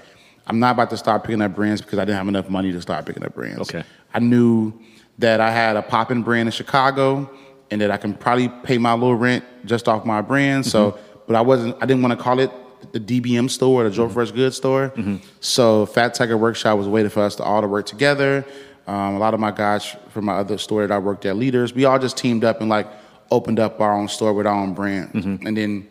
[0.47, 2.81] I'm not about to start picking up brands because I didn't have enough money to
[2.81, 3.61] start picking up brands.
[3.61, 3.83] Okay.
[4.13, 4.73] I knew
[5.21, 7.29] that I had a popping brand in Chicago
[7.69, 10.65] and that I can probably pay my little rent just off my brand.
[10.65, 12.51] So, but I wasn't, I didn't want to call it
[12.91, 14.91] the DBM store or the Joe Fresh Goods store.
[15.39, 18.45] So, Fat Tiger Workshop was a way for us to all to work together.
[18.87, 21.73] Um, a lot of my guys from my other store that I worked at, leaders,
[21.73, 22.87] we all just teamed up and like
[23.29, 25.13] opened up our own store with our own brand.
[25.13, 25.87] And then,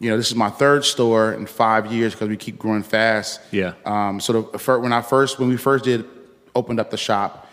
[0.00, 3.40] you know, this is my third store in five years because we keep growing fast.
[3.52, 3.74] Yeah.
[3.84, 6.06] Um, so the, when I first when we first did
[6.56, 7.46] opened up the shop,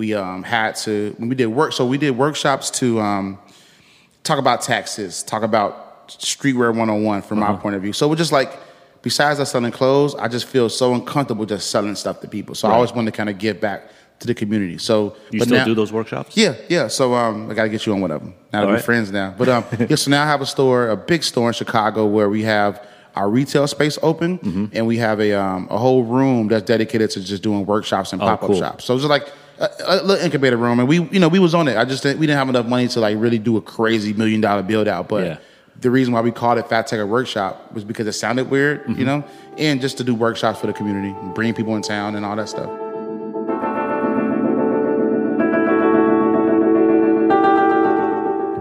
[0.00, 1.72] we um, had to when we did work.
[1.74, 3.38] So we did workshops to um,
[4.24, 7.52] talk about taxes, talk about streetwear 101 from Uh-huh.
[7.52, 7.92] my point of view.
[7.92, 8.50] So we're just like,
[9.02, 12.54] besides us selling clothes, I just feel so uncomfortable just selling stuff to people.
[12.54, 13.80] So I always wanted to kind of give back
[14.20, 14.78] to the community.
[14.78, 16.36] So You still now- do those workshops?
[16.36, 16.88] yeah, yeah.
[16.88, 18.34] So um, I got to get you on one of them.
[18.52, 18.84] Now that we're right.
[18.84, 19.34] friends now.
[19.36, 19.96] But um, yeah.
[19.96, 22.72] So now I have a store, a big store in Chicago, where we have
[23.14, 24.64] our retail space open, Mm-hmm.
[24.72, 28.20] and we have a um, a whole room that's dedicated to just doing workshops and
[28.22, 28.58] Oh, pop up cool.
[28.58, 28.84] shops.
[28.84, 29.26] So it's just like
[29.60, 31.76] a, a little incubator room, and we you know we was on it.
[31.76, 34.40] I just didn't, we didn't have enough money to like really do a crazy million
[34.40, 35.24] dollar build out, but.
[35.26, 35.38] Yeah.
[35.80, 38.98] The reason why we called it Fat Tiger Workshop was because it sounded weird, Mm-hmm.
[38.98, 39.24] you know,
[39.56, 42.50] and just to do workshops for the community, bring people in town, and all that
[42.50, 42.68] stuff.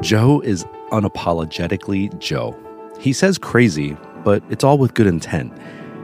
[0.01, 2.57] Joe is unapologetically Joe.
[2.99, 5.51] He says crazy, but it's all with good intent.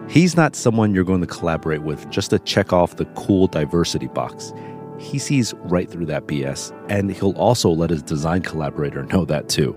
[0.10, 4.08] He's not someone you're going to collaborate with just to check off the cool diversity
[4.08, 4.52] box.
[5.00, 9.50] He sees right through that BS, and he'll also let his design collaborator know that
[9.50, 9.76] too.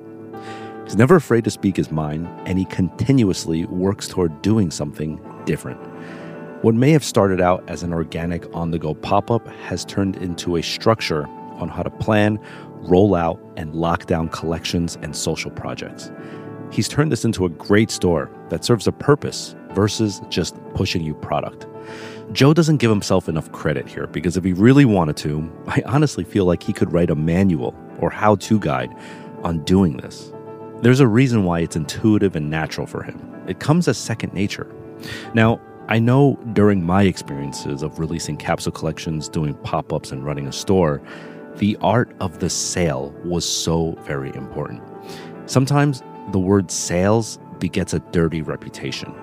[0.85, 5.79] He's never afraid to speak his mind, and he continuously works toward doing something different.
[6.63, 10.17] What may have started out as an organic on the go pop up has turned
[10.17, 11.27] into a structure
[11.59, 12.39] on how to plan,
[12.83, 16.11] roll out, and lock down collections and social projects.
[16.71, 21.15] He's turned this into a great store that serves a purpose versus just pushing you
[21.15, 21.67] product.
[22.33, 26.25] Joe doesn't give himself enough credit here because if he really wanted to, I honestly
[26.25, 28.95] feel like he could write a manual or how to guide
[29.43, 30.33] on doing this.
[30.83, 33.21] There's a reason why it's intuitive and natural for him.
[33.49, 34.73] It comes as second nature.
[35.35, 40.47] Now, I know during my experiences of releasing capsule collections, doing pop ups, and running
[40.47, 41.01] a store,
[41.57, 44.83] the art of the sale was so very important.
[45.47, 49.15] Sometimes the word sales begets a dirty reputation.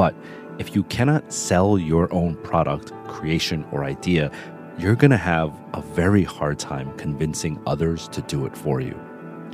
[0.00, 0.14] But
[0.58, 4.30] if you cannot sell your own product, creation, or idea,
[4.78, 8.98] you're going to have a very hard time convincing others to do it for you.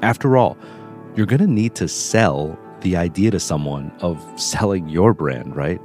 [0.03, 0.57] After all,
[1.17, 5.81] you're going to need to sell the idea to someone of selling your brand, right?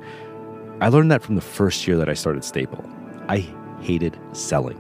[0.80, 2.88] I learned that from the first year that I started Staple.
[3.30, 3.40] I
[3.82, 4.80] hated selling.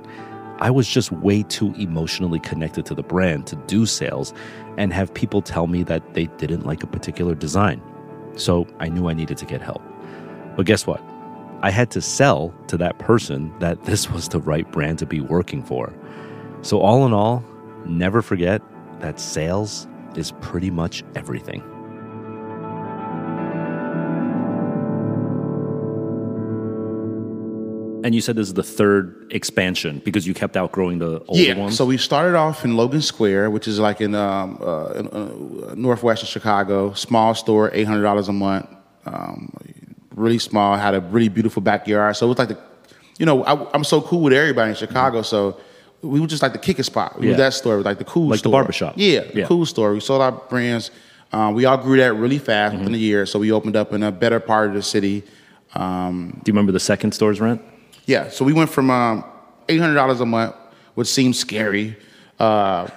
[0.60, 4.32] I was just way too emotionally connected to the brand to do sales
[4.78, 7.82] and have people tell me that they didn't like a particular design.
[8.36, 9.82] So I knew I needed to get help.
[10.56, 11.02] But guess what?
[11.63, 15.22] I had to sell to that person that this was the right brand to be
[15.22, 15.94] working for.
[16.63, 17.44] So, all in all,
[17.86, 18.62] never forget
[19.00, 21.63] that sales is pretty much everything.
[28.03, 31.53] And you said this is the third expansion because you kept outgrowing the older yeah.
[31.55, 31.75] ones.
[31.77, 35.75] So we started off in Logan Square, which is like in, um, uh, in uh,
[35.75, 36.93] northwestern Chicago.
[36.93, 38.67] Small store, eight hundred dollars a month.
[39.05, 39.53] Um,
[40.15, 40.75] really small.
[40.77, 42.15] Had a really beautiful backyard.
[42.15, 42.57] So it was like the,
[43.19, 45.21] you know, I, I'm so cool with everybody in Chicago.
[45.21, 45.57] So
[46.01, 47.19] we were just like the kicking spot.
[47.19, 47.31] We Yeah.
[47.33, 48.51] was that store, like the cool, Like the store.
[48.53, 48.93] barbershop.
[48.97, 49.45] Yeah, the Yeah.
[49.47, 49.93] cool store.
[49.93, 50.91] We sold our brands.
[51.33, 52.79] Um, we all grew that really fast Mm-hmm.
[52.83, 53.25] within a year.
[53.25, 55.23] So we opened up in a better part of the city.
[55.75, 57.61] Um, Do you remember the second store's rent?
[58.05, 59.23] Yeah, so we went from um,
[59.69, 60.55] eight hundred dollars a month,
[60.95, 61.97] which seems scary.
[62.39, 62.87] Uh,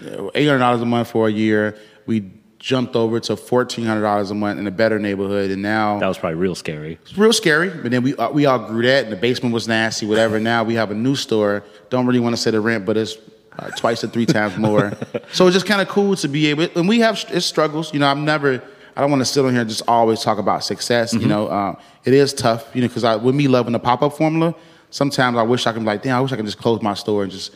[0.34, 1.76] eight hundred dollars a month for a year.
[2.06, 5.98] We jumped over to fourteen hundred dollars a month in a better neighborhood, and now
[5.98, 6.98] That was probably real scary.
[7.02, 7.68] it's real scary.
[7.70, 10.38] But then we uh, we all grew that, and the basement was nasty, whatever.
[10.52, 11.64] now we have a new store.
[11.90, 13.16] Don't really want to say the rent, but it's
[13.58, 14.92] uh, twice or three times more.
[15.32, 16.68] so it's just kind of cool to be able.
[16.76, 17.92] And we have it's struggles.
[17.92, 18.62] You know, I'm never.
[18.96, 21.12] I don't want to sit on here and just always talk about success.
[21.14, 22.68] You know, um, it is tough.
[22.74, 24.54] You know, because with me loving the pop up formula,
[24.90, 26.94] sometimes I wish I could be like, damn, I wish I could just close my
[26.94, 27.54] store and just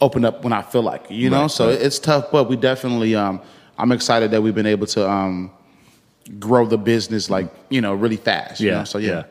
[0.00, 1.06] open up when I feel like.
[1.10, 1.80] You know, Right, so right.
[1.80, 3.14] it's tough, but we definitely.
[3.14, 3.40] Um,
[3.78, 5.08] I'm excited that we've been able to.
[5.08, 5.50] Um,
[6.38, 8.58] grow the business like you know really fast.
[8.58, 8.78] you Yeah.
[8.78, 8.84] know?
[8.84, 9.24] So yeah.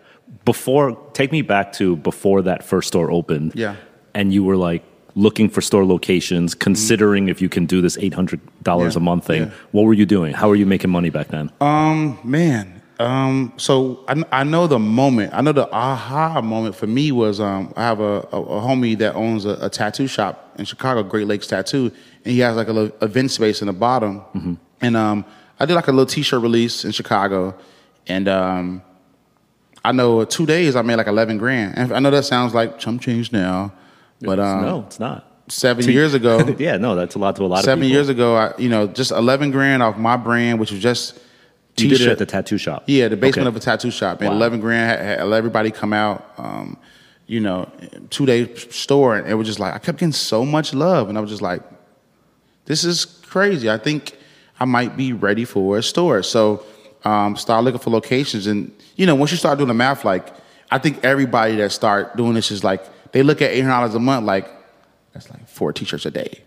[0.46, 3.54] Before, take me back to before that first store opened.
[3.56, 3.76] Yeah.
[4.14, 4.84] And you were like
[5.16, 9.04] looking for store locations, considering if you can do this eight hundred dollars Yeah, a
[9.04, 9.44] month thing.
[9.44, 9.52] yeah.
[9.72, 10.34] What were you doing?
[10.34, 11.52] How were you making money back then?
[11.62, 12.82] Um, man.
[13.00, 15.34] Um, so I, I know the moment.
[15.34, 18.98] I know the aha moment for me was um, I have a, a, a homie
[19.00, 21.92] that owns a, a tattoo shop in Chicago, Great Lakes Tattoo,
[22.24, 24.58] and he has like a little event space in the bottom.
[24.80, 25.26] And um,
[25.60, 27.56] I did like a little T-shirt release in Chicago,
[28.08, 28.82] and um,
[29.84, 31.78] I know two days I made like eleven grand.
[31.78, 33.74] And I know that sounds like chump change now,
[34.24, 35.30] but um, no, it's not.
[35.50, 37.96] seven years ago, yeah, no, that's a lot to a lot of seven people.
[37.96, 41.16] years ago, I, you know, just eleven grand off my brand, which was just
[41.78, 42.12] You did it T-shirt.
[42.14, 42.84] at the tattoo shop.
[42.88, 43.56] Yeah, the basement Okay.
[43.58, 44.22] of a tattoo shop.
[44.22, 44.36] And Wow.
[44.38, 46.78] 11 grand, had, had everybody come out, um,
[47.28, 47.68] you know,
[48.10, 49.16] two day store.
[49.18, 51.10] And it was just like, I kept getting so much love.
[51.10, 51.62] And I was just like,
[52.66, 53.70] this is crazy.
[53.70, 54.16] I think
[54.60, 56.22] I might be ready for a store.
[56.24, 56.64] So
[57.06, 58.48] um, start looking for locations.
[58.48, 60.28] And, you know, once you start doing the math, like,
[60.72, 64.26] I think everybody that start doing this is like, they look at $800 a month,
[64.26, 64.50] like,
[65.14, 66.42] that's like four t shirts a day.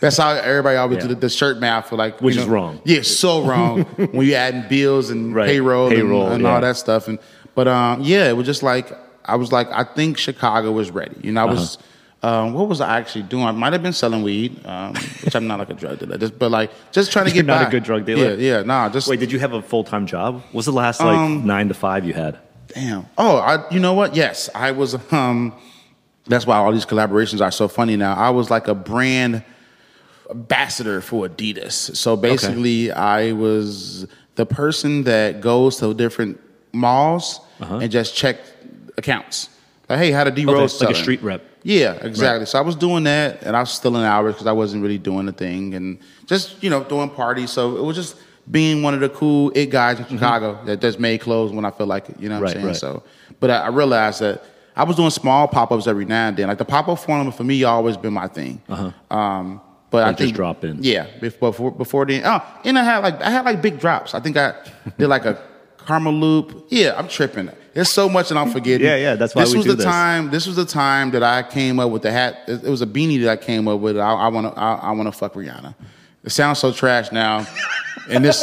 [0.00, 1.02] That's how everybody always Yeah.
[1.02, 2.80] do the, the shirt math for like, Which you is wrong.
[2.84, 5.48] Yeah, so wrong when you adding bills and Right.
[5.48, 6.54] payroll, Payroll, and, and yeah.
[6.54, 7.08] all that stuff.
[7.08, 7.18] And
[7.54, 8.92] but um, yeah, it was just like
[9.24, 11.16] I was like, I think Chicago was ready.
[11.22, 11.76] You know, I was.
[11.76, 11.88] Uh-huh.
[12.24, 13.44] Um, what was I actually doing?
[13.44, 16.38] I might have been selling weed, um, which I'm not like a drug dealer, just,
[16.38, 18.34] but like just trying to You're get not a good drug dealer?
[18.34, 20.36] Yeah, yeah, nah, just Wait, did you have a full time job?
[20.36, 22.38] What was the last like Um, nine to five you had?
[22.68, 23.04] Damn.
[23.18, 24.16] Oh, I, you know what?
[24.16, 24.96] Yes, I was.
[25.12, 25.52] Um,
[26.26, 28.14] that's why all these collaborations are so funny now.
[28.14, 29.44] I was like a brand
[30.30, 31.96] ambassador for Adidas.
[31.96, 34.06] So basically, I was
[34.36, 36.40] the person that goes to different
[36.72, 38.38] malls and just check
[38.96, 39.48] accounts.
[39.88, 40.52] Like, hey, how the D Uh-huh.
[40.52, 41.42] Okay, like a street rep.
[41.62, 42.46] Yeah, exactly.
[42.46, 44.98] So I was doing that, and I was still in hours because I wasn't really
[44.98, 47.50] doing the thing, and just you know doing parties.
[47.50, 48.16] So it was just
[48.50, 51.70] being one of the cool it guys in Chicago that just made clothes when I
[51.70, 52.20] feel like it.
[52.20, 52.64] You know what Mm-hmm.
[52.66, 52.92] Right, I'm saying?
[52.92, 53.02] right.
[53.02, 54.44] So, but I, I realized that
[54.76, 56.48] I was doing small pop ups every now and then.
[56.48, 58.60] Like the pop up formula for me always been my thing.
[58.68, 59.60] Uh Um,
[59.90, 60.10] but I Like Uh-huh.
[60.12, 60.78] just think drop in.
[60.82, 62.22] Yeah, before before, then.
[62.24, 64.14] Oh, and I had like I had like big drops.
[64.14, 64.54] I think I
[64.98, 65.40] did like a
[65.78, 66.64] Karmaloop.
[66.68, 67.50] Yeah, I'm tripping.
[67.74, 68.86] There's so much that I'm forgetting.
[68.86, 69.84] Yeah, yeah, that's why this was do the this.
[69.84, 70.30] time.
[70.30, 72.38] This was the time that I came up with the hat.
[72.46, 73.98] It, it was a beanie that I came up with.
[73.98, 74.58] I want to.
[74.60, 75.74] I, I want to fuck Rihanna.
[76.24, 77.46] It sounds so trash now.
[78.08, 78.42] In this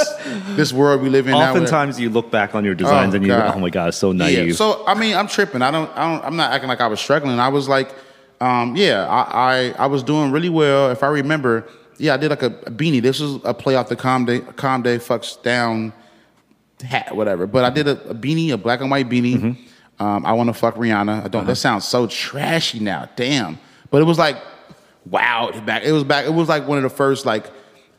[0.55, 1.51] this world we live in now.
[1.51, 3.53] Oftentimes you look back on your designs Oh, and you, God.
[3.55, 4.47] oh my god, it's so naive.
[4.49, 4.53] yeah.
[4.53, 5.61] So I mean, I'm tripping.
[5.61, 5.89] I don't.
[5.97, 6.25] I don't.
[6.25, 7.39] I'm not acting like I was struggling.
[7.39, 7.93] I was like,
[8.39, 9.21] um, yeah, I,
[9.77, 10.89] I I was doing really well.
[10.89, 13.01] If I remember, yeah, I did like a, a beanie.
[13.01, 15.93] This was a play off the Comme des Comme des fucks down
[16.83, 17.45] hat, whatever.
[17.45, 19.35] But I did a, a beanie, a black and white beanie.
[19.37, 20.03] Mm-hmm.
[20.03, 21.25] Um, I want to fuck Rihanna.
[21.25, 21.41] I don't.
[21.41, 21.43] Uh-huh.
[21.51, 23.07] That sounds so trashy now.
[23.15, 23.59] Damn.
[23.91, 24.37] But it was like,
[25.05, 25.51] wow.
[25.65, 25.83] Back.
[25.83, 26.25] It was back.
[26.25, 27.45] It was like one of the first like.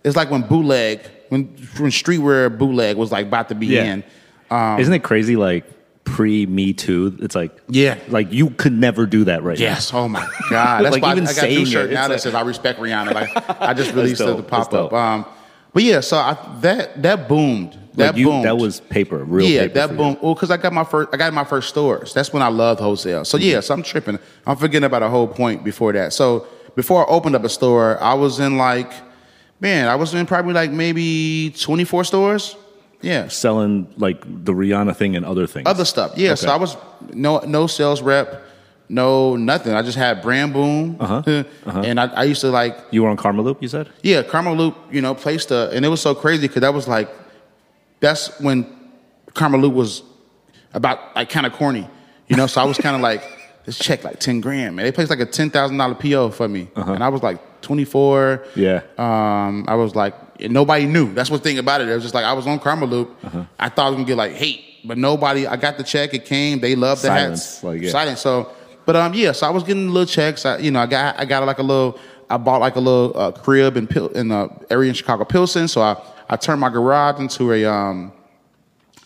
[0.04, 1.44] It's like when bootleg, when
[1.78, 3.84] when streetwear bootleg was like about to be Yeah.
[3.92, 4.04] in.
[4.50, 5.34] Um, Isn't it crazy?
[5.36, 5.64] Like
[6.04, 7.96] pre Me Too, it's like Yeah.
[8.08, 9.92] like you could never do that right Yes.
[9.94, 10.84] Oh my God.
[10.84, 12.20] That's Like, why even I, I got a new shirt it, now it's that like-
[12.20, 13.14] says I respect Rihanna.
[13.14, 14.36] Like I just released dope.
[14.36, 14.92] the pop up.
[14.92, 15.24] Um,
[15.72, 17.78] but yeah, so I, that that boomed.
[17.94, 18.44] That Like, you, boomed.
[18.46, 19.74] that was paper, real yeah, paper.
[19.74, 19.98] that for you.
[19.98, 20.18] boomed.
[20.22, 22.12] Well, because I got my first, I got my first stores.
[22.14, 23.24] That's when I loved wholesale.
[23.24, 24.18] So yeah, so I'm tripping.
[24.46, 26.12] I'm forgetting about a whole point before that.
[26.14, 28.90] So before I opened up a store, I was in like,
[29.62, 32.56] man, I was in probably like maybe 24 stores.
[33.00, 35.66] Yeah, Selling like the Rihanna thing and other things.
[35.66, 36.12] other stuff.
[36.16, 36.76] Yeah, so I was
[37.12, 38.44] no no sales rep,
[38.88, 39.72] no nothing.
[39.74, 41.00] I just had Brandboom,
[41.66, 41.80] Uh-huh.
[41.80, 43.88] and I, I used to like you were on Karmaloop, you said?
[44.04, 44.74] yeah, Karmaloop.
[44.92, 47.08] You know, placed a, and it was so crazy because that was like
[48.00, 48.66] that's when
[49.34, 50.02] Karmaloop was
[50.74, 51.88] about like kind of corny,
[52.28, 52.46] you know.
[52.46, 53.22] So I was kind of like
[53.64, 54.84] this check like ten grand, man.
[54.84, 57.84] They placed like a ten thousand dollar PO for me, and I was like twenty
[57.84, 58.42] four.
[58.44, 58.50] Uh-huh.
[58.56, 58.82] Yeah.
[58.98, 61.12] Um, I was like, nobody knew.
[61.14, 61.88] That's what thing about it.
[61.88, 63.08] It was just like I was on Karmaloop.
[63.24, 63.44] Uh-huh.
[63.58, 65.46] I thought I was gonna get like hate, but nobody.
[65.46, 66.14] I got the check.
[66.14, 66.60] It came.
[66.60, 67.64] They loved the Silence, hats.
[67.64, 67.90] like, yeah.
[67.90, 68.20] Silence.
[68.20, 68.52] So,
[68.84, 69.32] but um, yeah.
[69.32, 70.44] So I was getting little checks.
[70.44, 71.98] I, you know, I got I got like a little.
[72.30, 75.68] I bought like a little uh, crib in Pil- in the area in Chicago, Pilsen.
[75.68, 78.12] So I I turned my garage into a um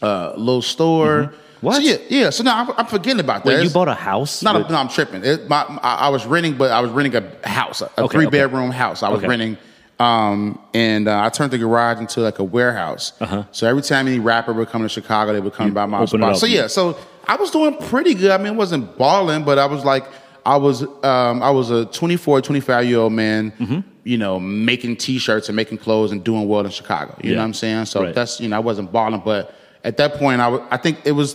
[0.03, 1.33] uh little store.
[1.67, 1.77] What?
[1.77, 2.31] So yeah, yeah.
[2.31, 3.49] So now I'm, I'm forgetting about that.
[3.49, 4.43] Wait, you It's- bought a house?
[4.43, 5.25] not a, no, I'm tripping.
[5.25, 8.27] It, my, I, I was renting, but I was renting a house, a, Okay, three
[8.27, 9.03] bedroom house.
[9.03, 9.29] I was Okay.
[9.29, 9.57] renting,
[9.99, 13.13] um, and uh, I turned the garage into like a warehouse.
[13.53, 16.05] So every time any rapper would come to Chicago, they would come by my Uh-huh.
[16.05, 16.33] open it spot.
[16.33, 18.31] up So yeah, so I was doing pretty good.
[18.31, 20.05] I mean, it wasn't balling, but I was like,
[20.45, 23.81] I was, um, I was a 24, 25 year old man, Mm-hmm.
[24.05, 27.17] you know, making t-shirts and making clothes and doing well in Chicago.
[27.23, 27.37] You Yeah.
[27.37, 27.87] know what I'm saying?
[27.87, 28.15] So Right.
[28.15, 29.53] that's you know, I wasn't balling, but
[29.83, 31.35] at that point, I I think it was.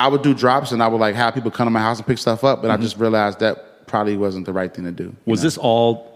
[0.00, 2.06] I would do drops and I would like have people come to my house and
[2.06, 2.82] pick stuff up, but I mm-hmm.
[2.82, 5.14] just realized that probably wasn't the right thing to do.
[5.26, 5.44] Was know?
[5.44, 6.10] this all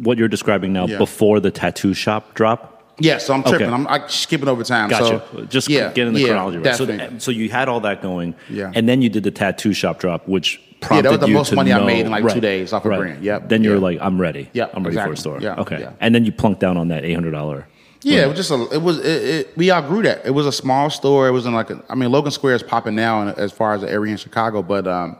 [0.00, 0.98] what you're describing now Yeah.
[0.98, 2.70] before the tattoo shop drop?
[2.98, 3.66] Yeah, so I'm tripping.
[3.66, 3.74] Okay.
[3.74, 4.88] I'm I, skipping over time.
[4.90, 5.24] Gotcha.
[5.32, 6.58] So, Just yeah, get in the yeah, chronology.
[6.58, 6.76] Right.
[6.76, 8.70] So, so you had all that going, Yeah.
[8.74, 11.72] and then you did the tattoo shop drop, which prompted that was the most money
[11.72, 12.98] I made in, like, two days off a right.
[12.98, 13.24] brand.
[13.24, 13.48] Yep.
[13.48, 13.80] Then you're Yeah.
[13.80, 14.48] like, I'm ready.
[14.52, 15.40] Yep, I'm ready for a store.
[15.40, 15.80] Yeah, Okay.
[15.80, 15.92] yeah.
[16.00, 17.66] And then you plunked down on that eight hundred dollar.
[18.04, 18.68] Yeah, it was just a.
[18.74, 18.98] It was.
[18.98, 20.24] It, it, we outgrew that.
[20.26, 21.26] It was a small store.
[21.26, 21.70] It wasn't like.
[21.70, 24.18] A, I mean, Logan Square is popping now in- as far as the area in
[24.18, 25.16] Chicago, but um,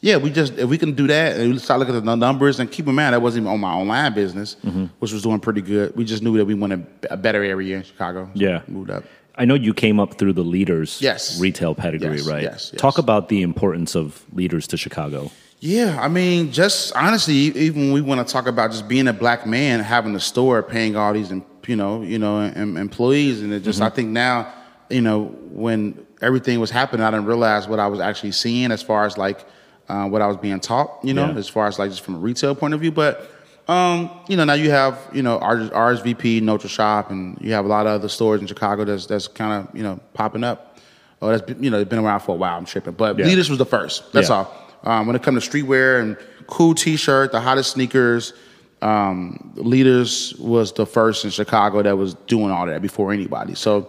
[0.00, 2.58] yeah, we just if we can do that and we start looking at the numbers
[2.60, 4.86] and keep in mind that wasn't even on my online business, Mm-hmm.
[4.98, 5.94] which was doing pretty good.
[5.96, 8.26] We just knew that we wanted a better area in Chicago.
[8.26, 8.60] so Yeah.
[8.68, 9.04] moved up.
[9.38, 11.38] I know you came up through the leaders Yes.
[11.40, 12.42] retail pedigree, Yes, right?
[12.42, 12.80] yes, yes.
[12.80, 15.30] Talk about the importance of leaders to Chicago.
[15.60, 19.12] Yeah, I mean, just honestly, even when we want to talk about just being a
[19.12, 21.30] black man, having a store, paying all these,
[21.68, 24.52] you know, you know, em- employees, and it just, I think now,
[24.90, 28.82] you know, when everything was happening, I didn't realize what I was actually seeing as
[28.82, 29.44] far as like
[29.88, 31.36] uh, what I was being taught, you know, Yeah.
[31.38, 32.90] as far as like just from a retail point of view.
[32.92, 33.30] But,
[33.68, 37.68] um, you know, now you have, you know, RSVP, Notre Shop, and you have a
[37.68, 40.78] lot of other stores in Chicago that's that's kind of, you know, popping up.
[41.22, 42.56] Oh, that's been, you know, it's been around for a while.
[42.58, 43.26] I'm tripping, but Yeah.
[43.26, 44.12] Leaders was the first.
[44.12, 44.44] That's Yeah.
[44.44, 44.52] all.
[44.84, 48.32] Um, when it comes to streetwear and cool T-shirt, the hottest sneakers,
[48.82, 53.54] um, Leaders was the first in Chicago that was doing all that before anybody.
[53.54, 53.88] So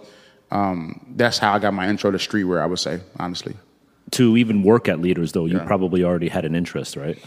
[0.50, 2.60] um, that's how I got my intro to streetwear.
[2.60, 3.54] I would say, honestly.
[4.12, 7.22] To even work at leaders, though, you probably already had an interest, right?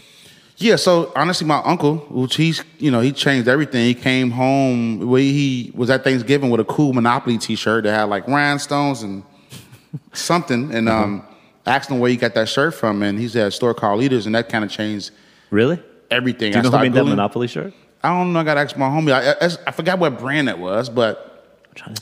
[0.56, 3.86] Yeah, so honestly, my uncle, which he's you know he changed everything.
[3.86, 4.98] He came home.
[5.08, 9.22] Well, he was at Thanksgiving with a cool Monopoly T-shirt that had like rhinestones and
[10.12, 11.24] something, and um,
[11.66, 14.26] asked him where he got that shirt from, and he's at a store called Leaders,
[14.26, 15.12] and that kind of changed
[15.52, 15.80] Really?
[16.12, 16.52] Everything.
[16.52, 17.72] Do you I know who started made that Monopoly shirt?
[18.02, 18.40] I don't know.
[18.40, 19.12] I got to ask my homie.
[19.12, 21.46] I, I, I forgot what brand it was, but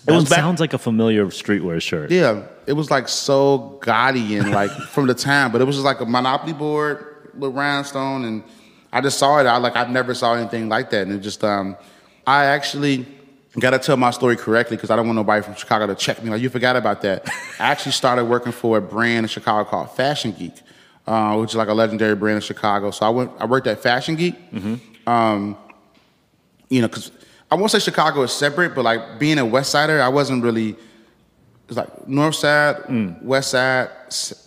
[0.07, 2.11] That was back- sounds like a familiar streetwear shirt.
[2.11, 5.53] yeah, it was like so gaudy and like from the time.
[5.53, 8.43] But it was just like a Monopoly board with rhinestone, and
[8.93, 9.47] I just saw it.
[9.47, 11.77] I like I've never saw anything like that, and it just um,
[12.27, 13.07] I actually
[13.59, 16.23] got to tell my story correctly because I don't want nobody from Chicago to check
[16.23, 17.29] me like you forgot about that.
[17.59, 20.55] I actually started working for a brand in Chicago called Fashion Geek,
[21.11, 22.91] uh, which is like a legendary brand in Chicago.
[22.93, 24.35] So I went, I worked at Fashion Geek.
[25.07, 25.57] Um,
[26.69, 27.11] you know, because
[27.51, 30.77] I won't say Chicago is separate, but like being a West Sider, I wasn't really.
[31.69, 33.23] It's like North Side, Mm.
[33.23, 33.89] West Side,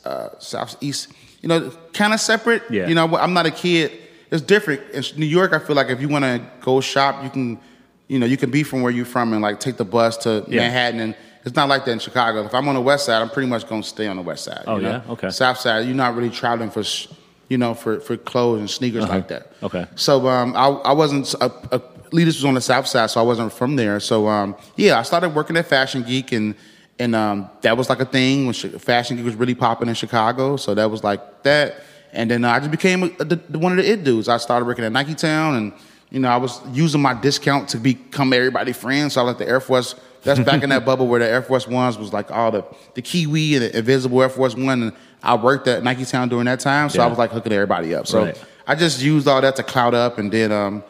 [0.05, 1.11] uh, South East.
[1.41, 2.63] You know, kind of separate.
[2.69, 2.87] Yeah.
[2.87, 3.91] You know, I'm not a kid.
[4.31, 4.81] It's different.
[4.91, 7.59] In New York, I feel like if you want to go shop, you can.
[8.09, 10.45] You know, you can be from where you're from and like take the bus to
[10.47, 10.61] Yeah.
[10.61, 12.45] Manhattan, and it's not like that in Chicago.
[12.45, 14.63] If I'm on the West Side, I'm pretty much gonna stay on the West Side.
[14.67, 15.01] Oh, you know?
[15.05, 15.11] yeah?
[15.13, 15.29] Okay.
[15.29, 16.83] South Side, you're not really traveling for,
[17.49, 19.43] you know, for for clothes and sneakers like that.
[19.61, 19.65] Uh-huh.
[19.67, 19.85] Okay.
[19.95, 23.23] So um, I, I wasn't a, a leaders was on the south side, so I
[23.23, 23.99] wasn't from there.
[23.99, 26.55] So um, yeah, I started working at Fashion Geek, and
[26.99, 30.55] and um, that was like a thing when Fashion Geek was really popping in Chicago.
[30.57, 31.81] So that was like that,
[32.13, 34.29] and then I just became a, the- one of the it dudes.
[34.29, 35.73] I started working at Nike Town, and
[36.11, 39.13] you know I was using my discount to become everybody friends.
[39.13, 39.95] So I like the Air Force.
[40.23, 43.01] That's back in that bubble where the Air Force Ones was like all the the
[43.01, 46.59] Kiwi and the Invisible Air Force One, and I worked at Nike Town during that
[46.59, 46.89] time.
[46.89, 48.07] So I was like hooking everybody up.
[48.07, 48.25] So.
[48.25, 48.45] Right.
[48.65, 50.83] I just used all that to cloud up and then um,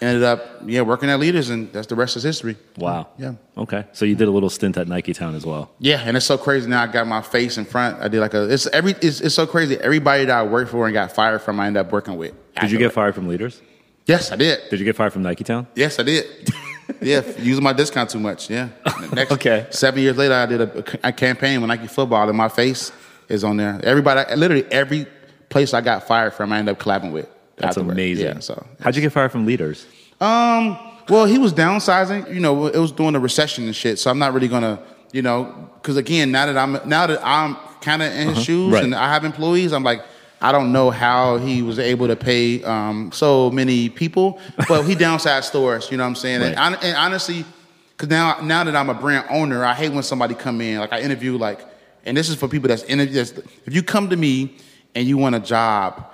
[0.00, 2.56] ended up yeah working at leaders and that's the rest is history.
[2.76, 3.08] Wow.
[3.18, 3.34] Yeah.
[3.58, 3.84] Okay.
[3.92, 5.70] So you did a little stint at Nike Town as well.
[5.78, 6.82] Yeah, and it's so crazy now.
[6.82, 8.00] I got my face in front.
[8.00, 8.50] I did like a.
[8.50, 8.92] It's every.
[9.02, 9.76] It's, it's so crazy.
[9.76, 12.34] Everybody that I worked for and got fired from, I ended up working with.
[12.60, 13.60] Did you get fired from leaders?
[14.06, 14.60] Yes, I did.
[14.70, 15.66] Did you get fired from Nike Town?
[15.74, 16.26] Yes, I did.
[17.00, 18.50] yeah, using my discount too much.
[18.50, 18.68] Yeah.
[19.12, 19.66] Next, Okay.
[19.70, 22.92] Seven years later, I did a, a campaign with Nike football, and my face
[23.28, 23.80] is on there.
[23.82, 25.06] Everybody, literally every
[25.48, 27.28] place I got fired from, I ended up collabing with.
[27.56, 27.92] That's afterward.
[27.92, 28.26] amazing.
[28.26, 28.38] Yeah.
[28.40, 29.86] So How'd you get fired from leaders?
[30.20, 32.32] Um, well, he was downsizing.
[32.32, 33.98] You know, it was during the recession and shit.
[33.98, 34.80] So I'm not really gonna,
[35.12, 38.66] you know, because again, now that I'm now that I'm kind of in his shoes
[38.68, 38.74] Uh-huh.
[38.76, 38.84] Right.
[38.84, 40.02] and I have employees, I'm like,
[40.42, 44.94] I don't know how he was able to pay um, so many people, but he
[45.06, 45.90] downsized stores.
[45.90, 46.36] You know what I'm saying?
[46.42, 46.58] And, Right.
[46.58, 47.44] hon- and honestly,
[47.90, 50.78] because now now that I'm a brand owner, I hate when somebody come in.
[50.78, 51.60] Like I interview like,
[52.06, 53.14] and this is for people that's interview.
[53.14, 53.32] That's,
[53.66, 54.56] if you come to me
[54.94, 56.06] and you want a job,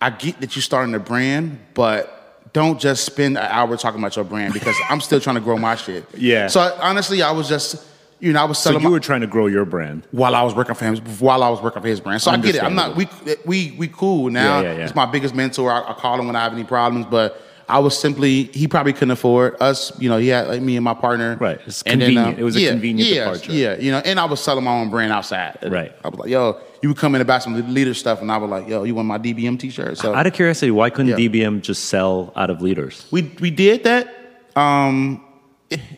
[0.00, 4.16] I get that you're starting a brand, but don't just spend an hour talking about
[4.16, 6.04] your brand because I'm still trying to grow my shit.
[6.16, 6.48] Yeah.
[6.48, 7.84] So honestly, I was just,
[8.20, 10.06] you know, I was So selling you my, were trying to grow your brand.
[10.10, 12.20] while I was working for him, while I was working for his brand.
[12.22, 12.62] So I get it.
[12.62, 12.96] I'm not.
[12.96, 13.08] We
[13.44, 14.60] we we cool now.
[14.60, 14.82] Yeah, yeah, yeah.
[14.86, 15.70] He's my biggest mentor.
[15.70, 17.42] I, I call him when I have any problems, but.
[17.70, 20.16] I was simply he probably couldn't afford us, you know.
[20.16, 21.60] He had like me and my partner, Right.
[21.66, 22.38] It's And convenient.
[22.38, 23.52] It was a convenient yeah, departure.
[23.52, 25.58] Yeah, you know, and I was selling my own brand outside.
[25.70, 25.92] Right.
[26.02, 28.38] I was like, "Yo, you would come in and buy some leader stuff," and I
[28.38, 31.28] was like, "Yo, you want my DBM T-shirt?" So Out of curiosity, why couldn't Yeah.
[31.28, 33.04] DBM just sell out of leaders?
[33.10, 34.08] we we did that.
[34.56, 35.22] Um,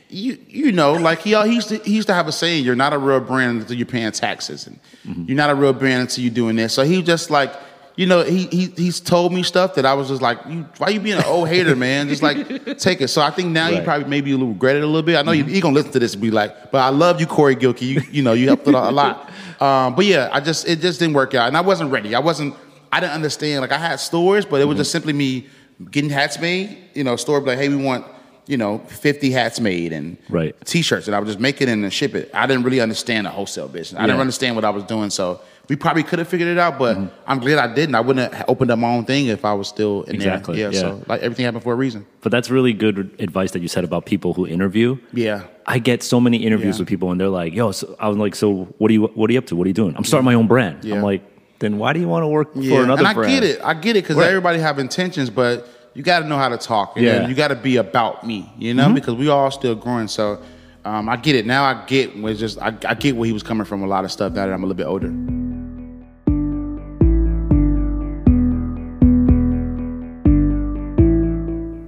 [0.08, 2.74] you you know, like he he used to he used to have a saying: "You're
[2.74, 5.24] not a real brand until you're paying taxes, and Mm-hmm.
[5.28, 7.52] you're not a real brand until you're doing this." So he just like.
[7.96, 10.88] You know, he, he he's told me stuff that I was just like, you, why
[10.88, 12.08] you being an old hater, man?
[12.08, 12.38] Just like
[12.78, 13.08] take it.
[13.08, 13.84] So I think now you Right.
[13.84, 15.16] probably maybe a little regret it a little bit.
[15.18, 17.26] I know you he gonna listen to this and be like, but I love you,
[17.26, 17.82] Corey Gilkey.
[17.82, 19.30] You you know, you helped a lot.
[19.60, 22.14] Um, but yeah, I just it just didn't work out, and I wasn't ready.
[22.14, 22.54] I wasn't
[22.90, 23.60] I didn't understand.
[23.60, 25.48] Like I had stores, but it was just simply me
[25.90, 26.78] getting hats made.
[26.94, 28.06] You know, store like, hey, we want
[28.50, 30.54] you know 50 hats made and Right.
[30.66, 32.30] t-shirts, and I would just make it and then ship it.
[32.34, 33.98] I didn't really understand the wholesale business.
[33.98, 34.06] I Yeah.
[34.08, 35.40] didn't understand what I was doing, so.
[35.68, 37.06] We probably could have figured it out, but mm-hmm.
[37.28, 37.94] I'm glad I didn't.
[37.94, 40.72] I wouldn't have opened up my own thing if I was still in Exactly, there.
[40.72, 40.80] yeah.
[40.80, 42.06] So like everything happened for a reason.
[42.22, 44.96] But that's really good advice that you said about people who interview.
[45.12, 45.42] Yeah.
[45.68, 46.80] I get so many interviews Yeah.
[46.82, 49.30] with people and they're like, "Yo, so, I was like, so what are you what
[49.30, 49.54] are you up to?
[49.54, 49.94] What are you doing?
[49.96, 50.96] I'm starting my own brand." Yeah.
[50.96, 51.22] I'm like,
[51.60, 53.60] "Then why do you want to work Yeah, for another and I brand?" get it.
[53.62, 54.26] I get it because Right.
[54.26, 55.68] everybody have intentions, but
[56.00, 56.96] you got to know how to talk.
[56.96, 57.18] And Yeah.
[57.18, 57.28] Mm-hmm.
[57.28, 60.08] you got to be about me, you know, because we all still growing.
[60.08, 60.40] So
[60.86, 61.62] um, I get it now.
[61.62, 63.82] I get was just I, I get where he was coming from.
[63.82, 65.08] A lot of stuff now that I'm a little bit older.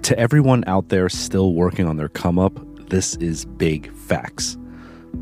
[0.03, 2.53] To everyone out there still working on their come up,
[2.91, 4.59] this is big facts.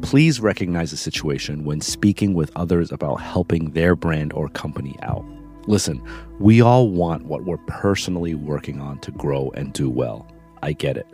[0.03, 5.25] Please recognize the situation when speaking with others about helping their brand or company out.
[5.67, 6.03] Listen,
[6.39, 10.27] we all want what we're personally working on to grow and do well.
[10.63, 11.07] I get it.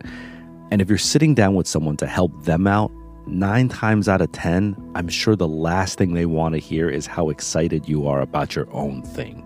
[0.71, 2.91] And if you're sitting down with someone to help them out,
[3.27, 7.07] nine times out of 10, I'm sure the last thing they want to hear is
[7.07, 9.45] how excited you are about your own thing.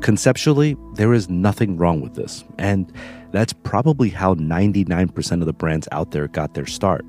[0.00, 2.92] Conceptually, there is nothing wrong with this, and
[3.32, 7.04] that's probably how 99% of the brands out there got their start.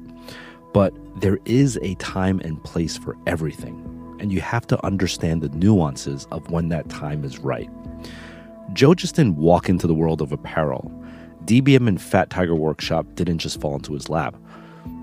[0.73, 3.83] But there is a time and place for everything,
[4.19, 7.69] and you have to understand the nuances of when that time is right.
[8.73, 10.91] Joe just didn't walk into the world of apparel.
[11.45, 14.35] DBM and Fat Tiger Workshop didn't just fall into his lap.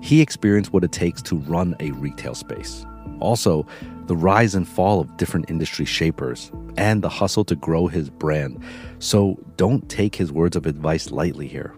[0.01, 2.85] He experienced what it takes to run a retail space.
[3.19, 3.65] Also,
[4.05, 8.61] the rise and fall of different industry shapers and the hustle to grow his brand.
[8.99, 11.73] So don't take his words of advice lightly here.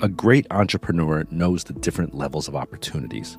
[0.00, 3.36] A great entrepreneur knows the different levels of opportunities.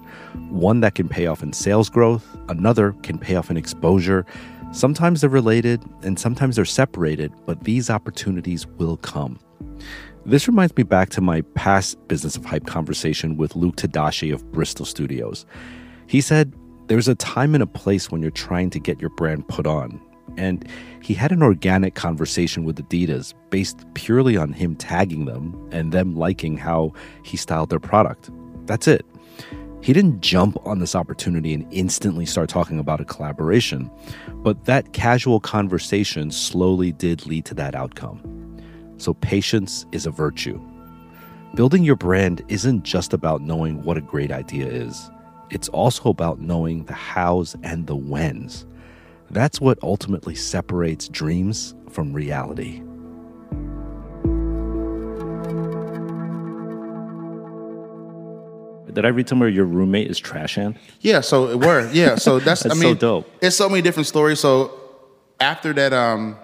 [0.49, 4.25] One that can pay off in sales growth, another can pay off in exposure.
[4.71, 9.39] Sometimes they're related and sometimes they're separated, but these opportunities will come.
[10.25, 14.51] This reminds me back to my past Business of Hype conversation with Luke Tadashi of
[14.51, 15.45] Bristol Studios.
[16.07, 16.53] He said,
[16.87, 19.99] There's a time and a place when you're trying to get your brand put on.
[20.37, 20.67] And
[21.01, 26.15] he had an organic conversation with Adidas based purely on him tagging them and them
[26.15, 28.29] liking how he styled their product.
[28.65, 29.05] That's it.
[29.81, 33.89] He didn't jump on this opportunity and instantly start talking about a collaboration,
[34.43, 38.21] but that casual conversation slowly did lead to that outcome.
[38.97, 40.59] So, patience is a virtue.
[41.55, 45.09] Building your brand isn't just about knowing what a great idea is,
[45.49, 48.65] it's also about knowing the hows and the whens.
[49.31, 52.81] That's what ultimately separates dreams from reality.
[58.93, 60.75] Did I read somewhere your roommate is trash hand?
[61.01, 61.89] Yeah, so it were.
[61.93, 63.29] Yeah, so that's, That's I so mean, dope.
[63.41, 64.39] It's so many different stories.
[64.39, 64.73] So
[65.39, 66.35] after that, um,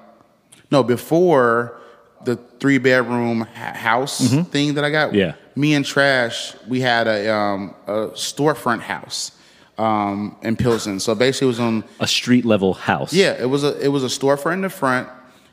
[0.71, 1.81] no, before
[2.23, 4.19] the three bedroom ha- house
[4.49, 5.17] thing that I got, Mm-hmm.
[5.17, 5.33] Yeah.
[5.55, 9.31] me and Trash, we had a um, a storefront house
[9.78, 10.99] um, in Pilsen.
[10.99, 13.13] So basically, it was on A street level house.
[13.13, 15.09] yeah, it was a it was a storefront in the front,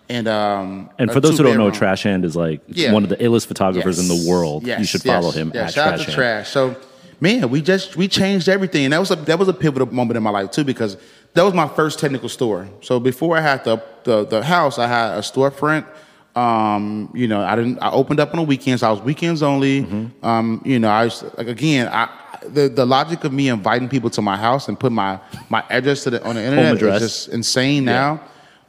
[0.09, 1.79] and um, And for those who don't know, two-bedroom.
[1.79, 2.93] Trash Hand is like Yeah.
[2.93, 4.67] one of the illest photographers in the world.
[4.67, 5.15] Yes, you should yes.
[5.15, 6.13] follow him Yeah, at shout Trash out to.
[6.13, 6.51] Trash.
[6.51, 6.77] So,
[7.21, 10.17] man, we just we changed everything, and that was a that was a pivotal moment
[10.17, 10.97] in my life too because
[11.35, 12.69] that was my first technical store.
[12.83, 15.87] So before I had the the, the house, I had a storefront.
[16.35, 17.79] Um, you know, I didn't.
[17.81, 18.83] I opened up on the weekends.
[18.83, 19.83] I was weekends only.
[19.83, 20.25] Mm-hmm.
[20.25, 21.89] Um, you know, I was like again.
[21.89, 22.09] I
[22.49, 26.05] the the logic of me inviting people to my house and put my my address
[26.05, 28.21] to the on the internet is just insane now.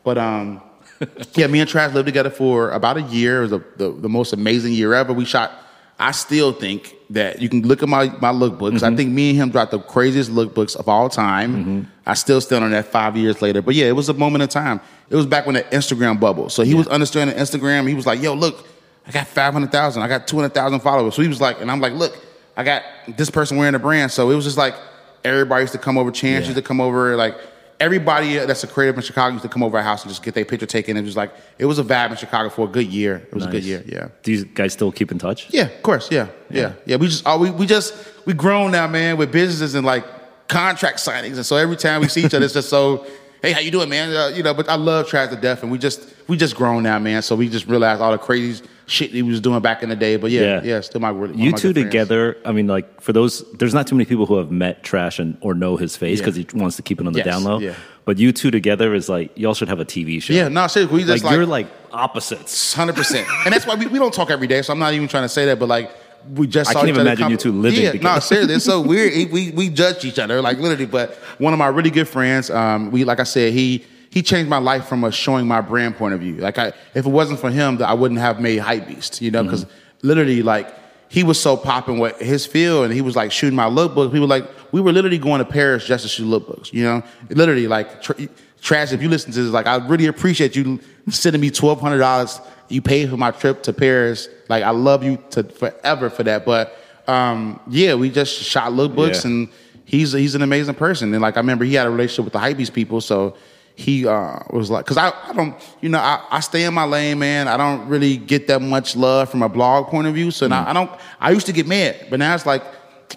[0.04, 0.62] But um,
[1.36, 3.40] yeah, me and Trash lived together for about a year.
[3.40, 5.14] It was the, the, the most amazing year ever.
[5.14, 5.52] We shot.
[6.00, 8.78] I still think that you can look at my my lookbooks.
[8.78, 8.94] Mm-hmm.
[8.94, 11.90] I think me and him dropped the craziest lookbooks of all time.
[12.06, 13.62] I still stand on that five years later.
[13.62, 14.82] But yeah, it was a moment in time.
[15.10, 16.50] It was back when the Instagram bubble.
[16.50, 17.88] So he was understanding Instagram.
[17.88, 18.68] He was like, "Yo, look,
[19.08, 20.02] I got five hundred thousand.
[20.02, 22.18] I got two hundred thousand followers." So he was like, and I'm like, "Look,
[22.56, 22.84] I got
[23.18, 24.76] this person wearing a brand." So it was just like
[25.24, 26.12] everybody used to come over.
[26.12, 26.50] Chance Yeah.
[26.50, 27.16] used to come over.
[27.16, 27.36] Like
[27.80, 30.34] everybody that's a creative in Chicago used to come over our house and just get
[30.34, 30.96] their picture taken.
[30.96, 33.16] It was like it was a vibe in Chicago for a good year.
[33.18, 33.84] It was a good year.
[33.86, 34.08] Yeah.
[34.22, 35.48] Do you guys still keep in touch?
[35.50, 36.10] Yeah, of course.
[36.12, 36.96] Yeah, yeah, yeah.
[36.98, 37.94] We just, oh, we, we just,
[38.26, 40.06] we grown now, man, with businesses and like
[40.48, 43.06] contract signings, and so every time we see each other, it's just so,
[43.42, 44.16] hey, how you doing, man?
[44.16, 46.84] Uh, you know, but I love Trash to death, and we just, we just grown
[46.84, 47.22] now, man.
[47.22, 50.18] So we just realized all the crazy shit he was doing back in the day.
[50.18, 50.62] But yeah, Yeah.
[50.64, 51.76] yeah, still my of You my two friends.
[51.88, 55.20] together, I mean, like for those, there's not too many people who have met Trash
[55.20, 56.26] and or know his face Yeah.
[56.26, 57.60] because he wants to keep it on the Yes, down low.
[57.60, 57.74] yeah.
[58.06, 60.34] But you two together is like y'all should have a TV show.
[60.34, 62.74] Yeah, no, seriously, we just like, you're like opposites.
[62.74, 64.62] hundred percent, and that's why we, we don't talk every day.
[64.62, 65.90] So I'm not even trying to say that, but like.
[66.36, 68.14] We just I can't even imagine you two living yeah, together.
[68.16, 69.30] No, seriously, it's so weird.
[69.30, 70.86] We we judge each other like literally.
[70.86, 73.84] But one of my really good friends, um, we like I said, he
[74.14, 76.36] he changed my life from a showing my brand point of view.
[76.36, 79.66] Like I, if it wasn't for him, I wouldn't have made Hypebeast, You know, because
[80.04, 80.68] literally like
[81.10, 84.12] he was so popping with his field, and he was like shooting my lookbook.
[84.12, 86.72] People like we were literally going to Paris just to shoot lookbooks.
[86.74, 88.02] You know, literally like.
[88.02, 88.14] Tr-
[88.62, 91.98] Trash, if you listen to this, like I really appreciate you sending me twelve hundred
[91.98, 92.40] dollars.
[92.70, 94.30] You paid for my trip to Paris.
[94.48, 96.46] Like I love you to forever for that.
[96.46, 96.74] But
[97.06, 99.32] um, yeah, we just shot lookbooks, Yeah.
[99.32, 99.50] and
[99.84, 101.12] he's he's an amazing person.
[101.14, 103.36] And like I remember, he had a relationship with the Hypebeast people, so
[103.76, 106.84] he uh, was like, because I, I don't, you know, I, I stay in my
[106.86, 107.48] lane, man.
[107.48, 110.30] I don't really get that much love from a blog point of view.
[110.32, 110.92] So now I don't.
[111.20, 112.64] I used to get mad, but now it's like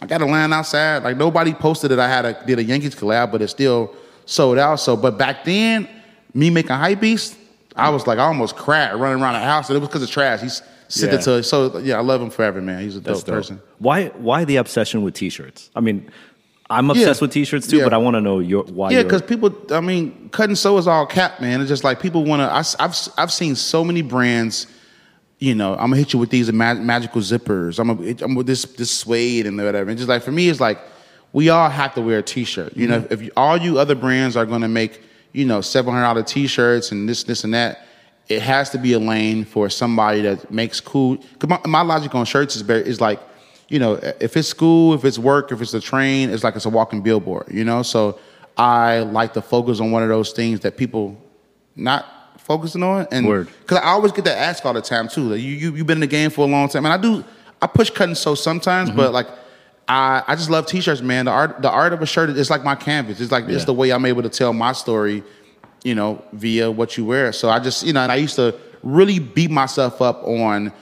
[0.00, 1.02] I got a land outside.
[1.02, 3.94] Like nobody posted that I had a did a Yankees collab, but it's still
[4.24, 4.76] sold out.
[4.80, 5.88] So, but back then,
[6.32, 7.36] me making Hypebeast,
[7.74, 10.10] I was like I almost cried running around the house, and it was because of
[10.10, 10.40] trash.
[10.40, 11.18] He's sent Yeah.
[11.18, 11.42] it to.
[11.42, 12.80] So yeah, I love him forever, man.
[12.80, 13.26] He's a dope dope.
[13.26, 13.60] person.
[13.78, 15.70] Why why the obsession with t-shirts?
[15.76, 16.10] I mean,
[16.68, 17.84] I'm obsessed with t-shirts too, Yeah.
[17.84, 18.90] but I want to know your why.
[18.90, 21.60] Yeah, because people, I mean, cut and sew is all cap, man.
[21.60, 22.52] It's just like people want to.
[22.52, 24.66] I've I've seen so many brands.
[25.38, 27.78] You know, I'm gonna hit you with these ma- magical zippers.
[27.78, 29.90] I'm gonna, I'm with this this suede and whatever.
[29.90, 30.80] And just like for me, it's like
[31.32, 32.76] we all have to wear a t-shirt.
[32.76, 33.24] You know, mm-hmm.
[33.24, 35.02] if all you other brands are gonna make
[35.32, 37.86] you know seven hundred dollar t-shirts and this this and that,
[38.28, 41.18] it has to be a lane for somebody that makes cool.
[41.38, 43.20] Cause my, my logic on shirts is very is like
[43.68, 46.66] you know, if it's school, if it's work, if it's a train, it's like it's
[46.66, 47.82] a walking billboard, you know?
[47.82, 48.18] So
[48.56, 51.16] I like to focus on one of those things that people
[51.74, 52.06] not
[52.38, 53.06] focusing on.
[53.10, 53.48] And Word.
[53.62, 55.22] because I always get that ask all the time too.
[55.30, 56.84] Like you, you, you've been in the game for a long time.
[56.86, 57.24] And I do,
[57.60, 58.96] I push cut and sew sometimes, Mm-hmm.
[58.98, 59.26] but like,
[59.88, 61.26] I, I just love t-shirts, man.
[61.26, 63.20] The art, the art of a shirt is like my canvas.
[63.20, 63.54] It's like, Yeah.
[63.56, 65.22] it's the way I'm able to tell my story,
[65.84, 67.32] you know, via what you wear.
[67.32, 70.72] So I just, you know, and I used to really beat myself up on,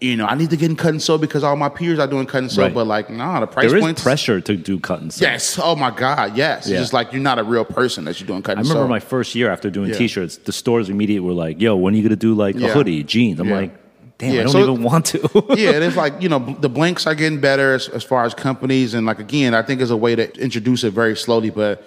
[0.00, 2.06] you know, I need to get in cut and sew because all my peers are
[2.06, 2.74] doing cut and sew, Right.
[2.74, 4.02] but like, nah, the price there is points.
[4.02, 5.24] pressure to do cut and sew.
[5.24, 5.58] Yes.
[5.62, 6.36] Oh my God.
[6.36, 6.66] Yes.
[6.68, 6.74] Yeah.
[6.74, 8.72] It's just like you're not a real person that you're doing cut I and sew.
[8.74, 9.96] I remember my first year after doing Yeah.
[9.96, 13.02] t-shirts, the stores immediately were like, "Yo, when are you gonna do like a hoodie,
[13.04, 13.54] jeans?" I'm Yeah.
[13.56, 15.18] like, "Damn, Yeah, I don't so- even want to."
[15.56, 18.34] yeah, and it's like you know the blanks are getting better as, as far as
[18.34, 21.48] companies, and like again, I think it's a way to introduce it very slowly.
[21.48, 21.82] But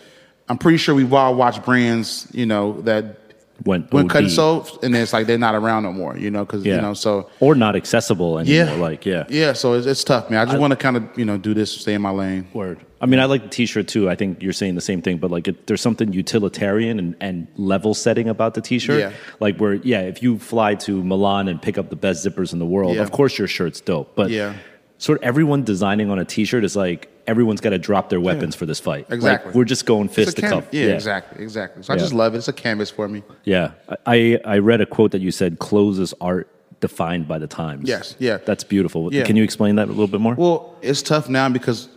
[0.47, 3.17] I'm pretty sure we've all watched brands, you know, that
[3.65, 4.83] Went went OD.
[4.83, 6.75] and it's like they're not around no more, you know, because Yeah.
[6.75, 8.65] you know, so or not accessible anymore.
[8.65, 9.25] yeah, Like, yeah.
[9.29, 9.53] yeah.
[9.53, 10.39] So it's, it's tough, man.
[10.39, 12.47] I just want to kind of you know do this, stay in my lane.
[12.53, 12.79] Word.
[13.01, 14.09] I mean, I like the T-shirt too.
[14.09, 17.47] I think you're saying the same thing, but like, it, there's something utilitarian and, and
[17.55, 18.99] level setting about the T-shirt.
[18.99, 19.11] Yeah.
[19.39, 22.59] Like, where yeah, if you fly to Milan and pick up the best zippers in
[22.59, 23.01] the world, Yeah.
[23.03, 24.15] of course your shirt's dope.
[24.15, 24.53] But Yeah.
[24.99, 28.55] Sort of everyone designing on a T-shirt is like everyone's got to drop their weapons
[28.55, 29.09] for this fight.
[29.09, 29.53] Like, Exactly.
[29.53, 30.67] we're just going fist to cuff.
[30.71, 31.83] Yeah, exactly, exactly.
[31.83, 32.39] So I just love it.
[32.39, 33.23] It's a canvas for me.
[33.45, 33.71] Yeah.
[34.05, 36.47] I I read a quote that you said, "Clothes is art
[36.81, 38.37] defined by the times." Yes, yeah.
[38.37, 39.13] That's beautiful.
[39.13, 39.23] Yeah.
[39.23, 40.35] Can you explain that a little bit more?
[40.35, 41.87] Well, it's tough now because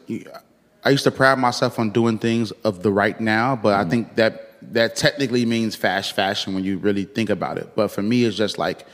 [0.84, 3.90] I used to pride myself on doing things of the right now, but I mm.
[3.90, 7.74] think that that technically means fast fashion when you really think about it.
[7.74, 8.86] But for me, it's just like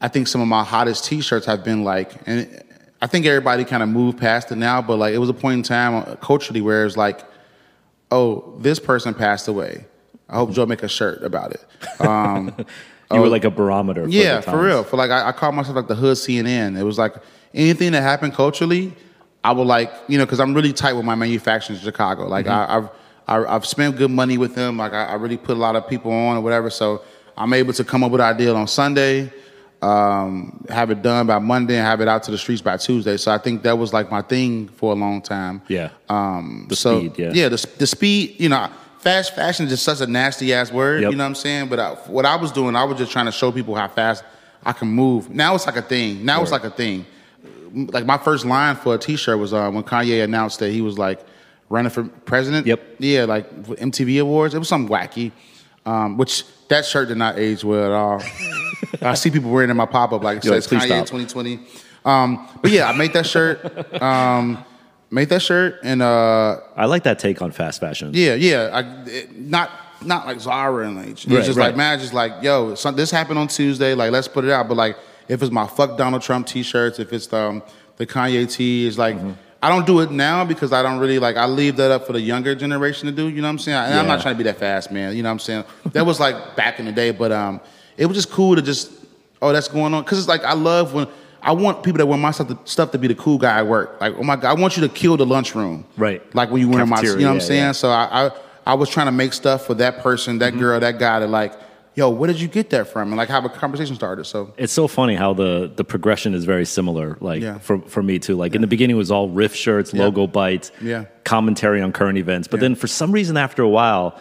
[0.00, 2.62] I think some of my hottest T-shirts have been like, and
[3.04, 5.58] I think everybody kind of moved past it now, but like it was a point
[5.58, 7.20] in time uh, culturally where it was like,
[8.10, 9.84] oh, this person passed away.
[10.26, 12.00] I hope Joe make a shirt about it.
[12.00, 12.54] Um,
[13.12, 14.04] you were like a barometer.
[14.04, 14.84] For yeah, for real.
[14.84, 16.78] For like, I, I call myself like the hood CNN.
[16.78, 17.14] It was like
[17.52, 18.94] anything that happened culturally,
[19.44, 22.26] I would like, you know, because I'm really tight with my manufacturers in Chicago.
[22.26, 22.72] Like, Mm-hmm.
[22.72, 22.88] I, I've
[23.46, 24.78] I, I've spent good money with them.
[24.78, 26.70] Like, I, I really put a lot of people on or whatever.
[26.70, 27.02] So
[27.36, 29.30] I'm able to come up with an deal on Sunday,
[29.84, 33.16] um, have it done by Monday, and have it out to the streets by Tuesday.
[33.16, 35.60] So I think that was like my thing for a long time.
[35.68, 35.90] Yeah.
[36.08, 37.32] Um, The so, speed, yeah.
[37.34, 38.68] Yeah, the, the speed, you know,
[39.00, 41.10] fast fashion is just such a nasty ass word, Yep.
[41.12, 41.68] you know what I'm saying?
[41.68, 44.24] But I, what I was doing, I was just trying to show people how fast
[44.64, 45.28] I can move.
[45.30, 46.24] Now it's like a thing.
[46.24, 47.04] Now it's like a thing.
[47.74, 50.96] Like my first line for a t-shirt was uh, when Kanye announced that he was
[50.96, 51.20] like
[51.68, 52.66] running for president.
[52.66, 52.80] Yep.
[52.98, 54.54] Yeah, like MTV Awards.
[54.54, 55.32] It was something wacky,
[55.86, 58.22] um, which that shirt did not age well at all.
[59.02, 61.06] I see people wearing it in my pop-up like it Yo, says Kanye stop.
[61.06, 61.60] 2020.
[62.04, 64.02] Um, but yeah, I made that shirt.
[64.02, 64.64] Um,
[65.10, 68.10] made that shirt and uh, I like that take on fast fashion.
[68.14, 68.70] yeah, yeah.
[68.72, 69.70] I, it, not
[70.02, 71.68] not like Zara and like it's Right, just right.
[71.68, 73.94] like man, just like yo, some, this happened on Tuesday.
[73.94, 74.68] Like let's put it out.
[74.68, 74.96] But like
[75.28, 77.62] if it's my fuck Donald Trump T-shirts, if it's the um,
[77.96, 79.16] the Kanye T, it's like.
[79.16, 79.32] Mm-hmm.
[79.64, 81.36] I don't do it now because I don't really like.
[81.36, 83.28] I leave that up for the younger generation to do.
[83.28, 83.78] You know what I'm saying?
[83.78, 85.16] And I'm not trying to be that fast, man.
[85.16, 85.64] You know what I'm saying?
[85.92, 87.60] That was like back in the day, but um,
[87.96, 88.92] it was just cool to just
[89.40, 91.06] oh, that's going on because it's like I love when
[91.42, 93.66] I want people that wear my stuff to, stuff to be the cool guy at
[93.66, 93.98] work.
[94.00, 96.22] Like oh my god, I want you to kill the lunchroom, Right.
[96.34, 97.60] Like when you wear my, you know what I'm saying?
[97.62, 97.72] yeah.
[97.72, 98.30] So I, I
[98.66, 100.38] I was trying to make stuff for that person, Mm-hmm.
[100.40, 101.52] that girl, that guy to like,
[101.94, 103.08] yo, where did you get that from?
[103.08, 104.24] And like have a conversation started.
[104.24, 107.16] So It's so funny how the the progression is very similar.
[107.20, 107.58] Like Yeah.
[107.58, 108.36] for for me too.
[108.36, 110.02] Like in the beginning, it was all riff shirts, Yeah.
[110.04, 111.04] logo bites, Yeah.
[111.24, 112.48] commentary on current events.
[112.48, 112.68] But Yeah.
[112.68, 114.18] then for some reason, after a while,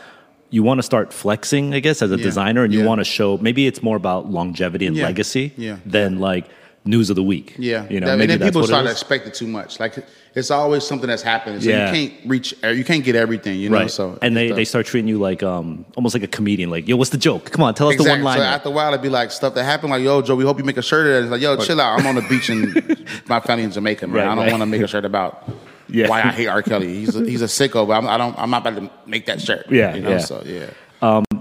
[0.50, 2.24] you want to start flexing, I guess, as a Yeah.
[2.24, 2.86] designer, and you Yeah.
[2.86, 3.38] want to show.
[3.42, 5.06] Maybe it's more about longevity and Yeah.
[5.08, 5.78] legacy Yeah.
[5.86, 6.46] than like
[6.86, 7.56] news of the week.
[7.58, 9.80] Yeah, you know, and then people start to expect it too much.
[9.80, 9.94] Like
[10.36, 11.92] it's always something that's happening, so Yeah.
[11.94, 13.78] you can't reach, you can't get everything, you know.
[13.78, 13.92] Right.
[13.92, 16.70] So and they, they start treating you like um almost like a comedian.
[16.70, 17.52] Like, yo, what's the joke?
[17.52, 18.24] Come on, tell us the Exactly.
[18.24, 18.54] one So line.
[18.54, 20.64] after a while, it'd be like stuff that happened, like, "Yo, Joe, we hope you
[20.64, 22.00] make a shirt that." It's like, "Yo, chill out.
[22.00, 22.74] I'm on the beach in
[23.28, 24.16] my family in Jamaica, man.
[24.16, 24.52] Right, I don't right.
[24.52, 25.48] want to make a shirt about
[25.90, 26.08] Yeah.
[26.08, 26.62] why I hate R.
[26.64, 26.94] Kelly.
[26.96, 28.38] He's a, he's a sicko, but I'm, I don't.
[28.40, 29.68] I'm not about to make that shirt.
[29.70, 30.10] Yeah, you know?
[30.12, 30.18] yeah.
[30.18, 30.70] So yeah,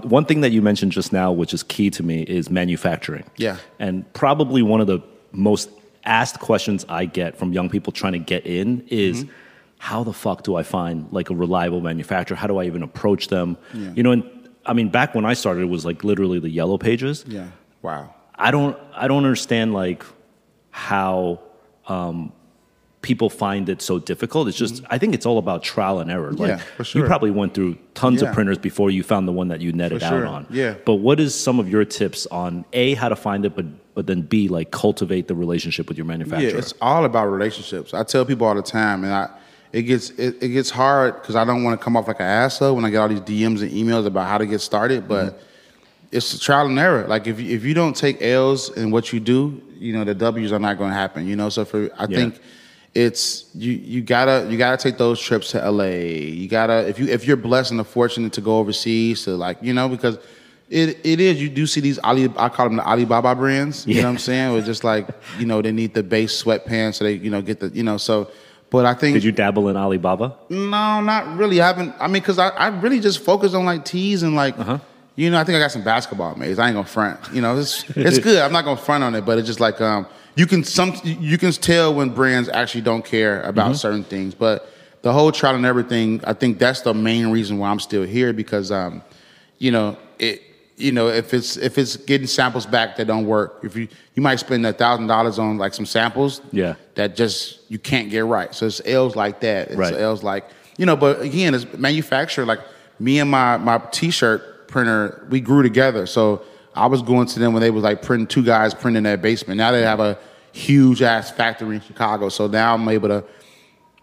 [0.03, 3.23] one thing that you mentioned just now, which is key to me, is manufacturing.
[3.37, 3.57] Yeah.
[3.79, 4.99] And probably one of the
[5.31, 5.69] most
[6.05, 9.31] asked questions I get from young people trying to get in is Mm-hmm.
[9.79, 12.37] how the fuck do I find like a reliable manufacturer?
[12.37, 13.57] How do I even approach them?
[13.73, 13.91] Yeah.
[13.95, 14.23] You know, and
[14.65, 17.23] I mean, back when I started, it was like literally the yellow pages.
[17.27, 17.47] yeah.
[17.81, 18.13] Wow.
[18.35, 20.03] I don't I don't understand like
[20.71, 21.39] how
[21.87, 22.31] um,
[23.03, 24.47] people find it so difficult.
[24.47, 26.31] It's just I think it's all about trial and error.
[26.31, 26.59] Like Mm-hmm.
[26.59, 27.01] Yeah, for sure.
[27.01, 29.99] you probably went through tons of printers before you found the one that you netted
[29.99, 30.25] For out sure.
[30.25, 30.47] on.
[30.49, 30.73] Yeah.
[30.85, 34.07] But what is some of your tips on A how to find it but but
[34.07, 36.49] then B like cultivate the relationship with your manufacturer?
[36.49, 37.93] Yeah, it's all about relationships.
[37.93, 39.29] I tell people all the time, and I
[39.71, 42.25] it gets it, it gets hard because I don't want to come off like an
[42.25, 45.39] asshole when I get all these DMs and emails about how to get started, but
[46.11, 47.05] it's trial and error.
[47.07, 50.13] Like if you, if you don't take L's in what you do, you know the
[50.15, 51.27] W's are not going to happen.
[51.27, 52.17] You know, so for I Yeah.
[52.17, 52.39] think
[52.95, 55.85] it's you you gotta you gotta take those trips to LA.
[55.85, 59.73] You gotta if you if you're blessed and fortunate to go overseas to like you
[59.73, 60.17] know because.
[60.69, 61.39] It, it is.
[61.39, 62.33] You do see these Ali.
[62.35, 63.85] I call them the Alibaba brands.
[63.85, 64.57] You know what I'm saying?
[64.57, 67.59] It's just like you know they need the base sweatpants, so they you know get
[67.59, 68.31] the you know so.
[68.71, 70.35] But I think Did you dabble in Alibaba?
[70.49, 71.61] no, not really.
[71.61, 71.93] I haven't.
[71.99, 74.79] I mean, because I, I really just focus on like tees and like, Uh-huh.
[75.15, 76.57] you know, I think I got some basketball mates.
[76.57, 77.19] I ain't gonna front.
[77.31, 78.41] You know, it's it's good.
[78.41, 81.37] I'm not gonna front on it, but it's just like um, you can some you
[81.37, 83.75] can tell when brands actually don't care about Mm-hmm.
[83.75, 84.33] certain things.
[84.35, 84.67] But
[85.01, 88.33] the whole trial and everything, I think that's the main reason why I'm still here
[88.33, 89.03] because um,
[89.59, 90.41] you know it.
[90.75, 94.23] You know, if it's if it's getting samples back that don't work, if you you
[94.23, 96.73] might spend a thousand dollars on like some samples, Yeah.
[96.95, 98.53] that just you can't get right.
[98.55, 99.67] So it's L's like that.
[99.67, 99.93] It's Right.
[99.93, 100.45] L's like
[100.77, 100.95] you know.
[100.95, 102.59] But again, as manufacturer, like
[102.99, 106.07] me and my my T-shirt printer, we grew together.
[106.07, 106.41] So
[106.75, 109.17] I was going to them when they was like printing two guys printing in their
[109.17, 109.57] basement.
[109.57, 110.17] Now they have a
[110.51, 112.29] huge ass factory in Chicago.
[112.29, 113.23] So now I'm able to.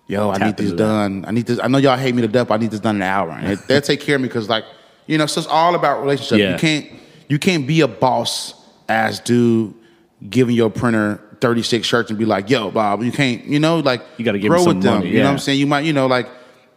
[0.06, 0.76] Yo, I need this that.
[0.76, 1.24] done.
[1.26, 1.60] I need this.
[1.62, 2.48] I know y'all hate me to death.
[2.48, 3.30] But I need this done in an hour.
[3.30, 4.64] And they- they'll take care of me because, like,
[5.06, 6.38] you know, so it's all about relationship.
[6.38, 6.52] Yeah.
[6.52, 6.86] You can't
[7.28, 8.54] you can't be a boss
[8.88, 9.72] ass dude
[10.28, 14.02] giving your printer 36 shirts and be like, yo, Bob, you can't, you know, like
[14.18, 14.94] You gotta give grow some with them.
[14.98, 15.30] money, You know what.
[15.32, 15.58] I'm saying?
[15.60, 16.28] You might, you know, like,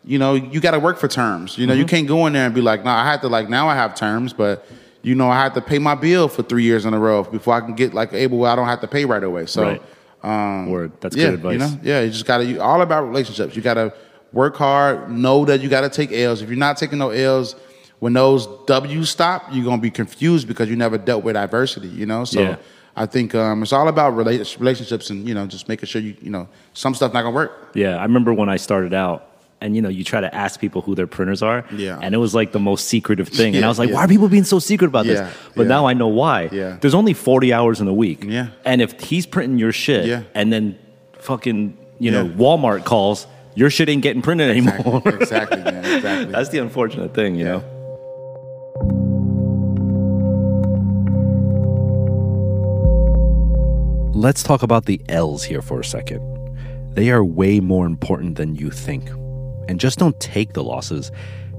[0.05, 1.57] you know, you got to work for terms.
[1.57, 1.79] You know, Mm-hmm.
[1.79, 3.75] you can't go in there and be like, no, I had to like now I
[3.75, 4.65] have terms, but
[5.03, 7.53] you know, I had to pay my bill for three years in a row before
[7.53, 9.45] I can get like able where I don't have to pay right away.
[9.45, 9.81] So, Right.
[10.23, 10.93] um, Word.
[11.01, 11.53] That's yeah, good advice.
[11.53, 13.55] You know, yeah, you just got to You, all about relationships.
[13.55, 13.93] You got to
[14.31, 15.11] work hard.
[15.11, 16.41] Know that you got to take L's.
[16.41, 17.55] If you're not taking no L's,
[17.99, 21.87] when those W's stop, you're gonna be confused because you never dealt with adversity.
[21.89, 22.55] You know, so Yeah.
[22.95, 26.29] I think um, it's all about relationships and you know just making sure you you
[26.29, 27.71] know some stuff not gonna work.
[27.75, 29.27] Yeah, I remember when I started out,
[29.63, 31.97] and you know, you try to ask people who their printers are, Yeah.
[32.01, 33.55] and it was like the most secretive thing.
[33.55, 33.95] and I was like, yeah.
[33.95, 35.33] why are people being so secret about Yeah, this?
[35.55, 36.49] But now I know why.
[36.51, 36.77] Yeah.
[36.81, 38.23] There's only 40 hours in a week.
[38.23, 38.47] Yeah.
[38.65, 40.23] and if he's printing your shit, Yeah.
[40.35, 40.77] and then
[41.19, 45.01] fucking you know Walmart calls, your shit ain't getting printed anymore.
[45.05, 45.85] exactly, man.
[45.85, 46.31] Exactly.
[46.33, 47.51] That's the unfortunate thing, you Yeah.
[47.53, 47.63] know.
[54.15, 56.21] Let's talk about the L's here for a second.
[56.95, 59.09] They are way more important than you think.
[59.67, 61.11] And just don't take the losses.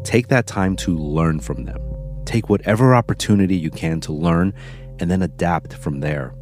[0.03, 1.81] Take that time to learn from them.
[2.25, 4.55] Take whatever opportunity you can to learn
[5.01, 6.35] and then adapt from there.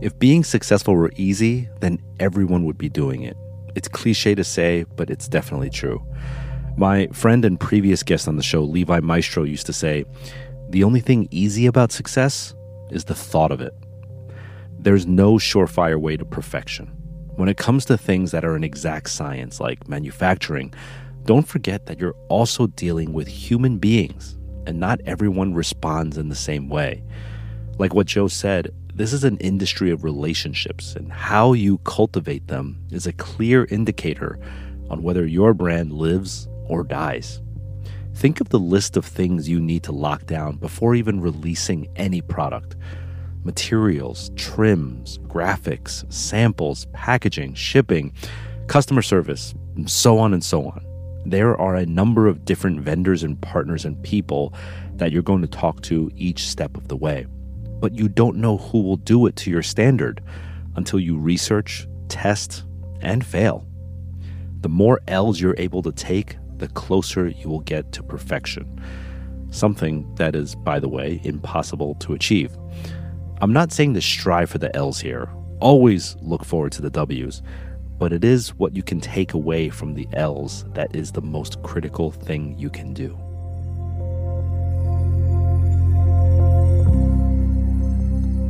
[0.00, 3.36] If being successful were easy, then everyone would be doing it.
[3.74, 6.04] It's cliche to say, but it's definitely true.
[6.76, 10.04] My friend and previous guest on the show, Levi Maestro, used to say,
[10.70, 12.54] The only thing easy about success
[12.90, 13.74] is the thought of it.
[14.78, 17.01] There's no surefire way to perfection.
[17.36, 20.74] When it comes to things that are an exact science, like manufacturing,
[21.24, 26.34] don't forget that you're also dealing with human beings, and not everyone responds in the
[26.34, 27.02] same way.
[27.78, 32.78] Like what Joe said, this is an industry of relationships, and how you cultivate them
[32.90, 34.38] is a clear indicator
[34.90, 37.40] on whether your brand lives or dies.
[38.14, 42.20] Think of the list of things you need to lock down before even releasing any
[42.20, 42.76] product
[43.44, 48.12] materials, trims, graphics, samples, packaging, shipping,
[48.68, 50.84] customer service, and so on and so on.
[51.24, 54.54] There are a number of different vendors and partners and people
[54.96, 57.26] that you're going to talk to each step of the way.
[57.80, 60.20] But you don't know who will do it to your standard
[60.76, 62.64] until you research, test,
[63.00, 63.66] and fail.
[64.60, 68.80] The more L's you're able to take, the closer you will get to perfection.
[69.52, 72.56] something that is, by the way, impossible to achieve.
[73.42, 75.28] I'm not saying to strive for the L's here,
[75.58, 77.42] always look forward to the W's,
[77.98, 81.60] but it is what you can take away from the L's that is the most
[81.64, 83.18] critical thing you can do.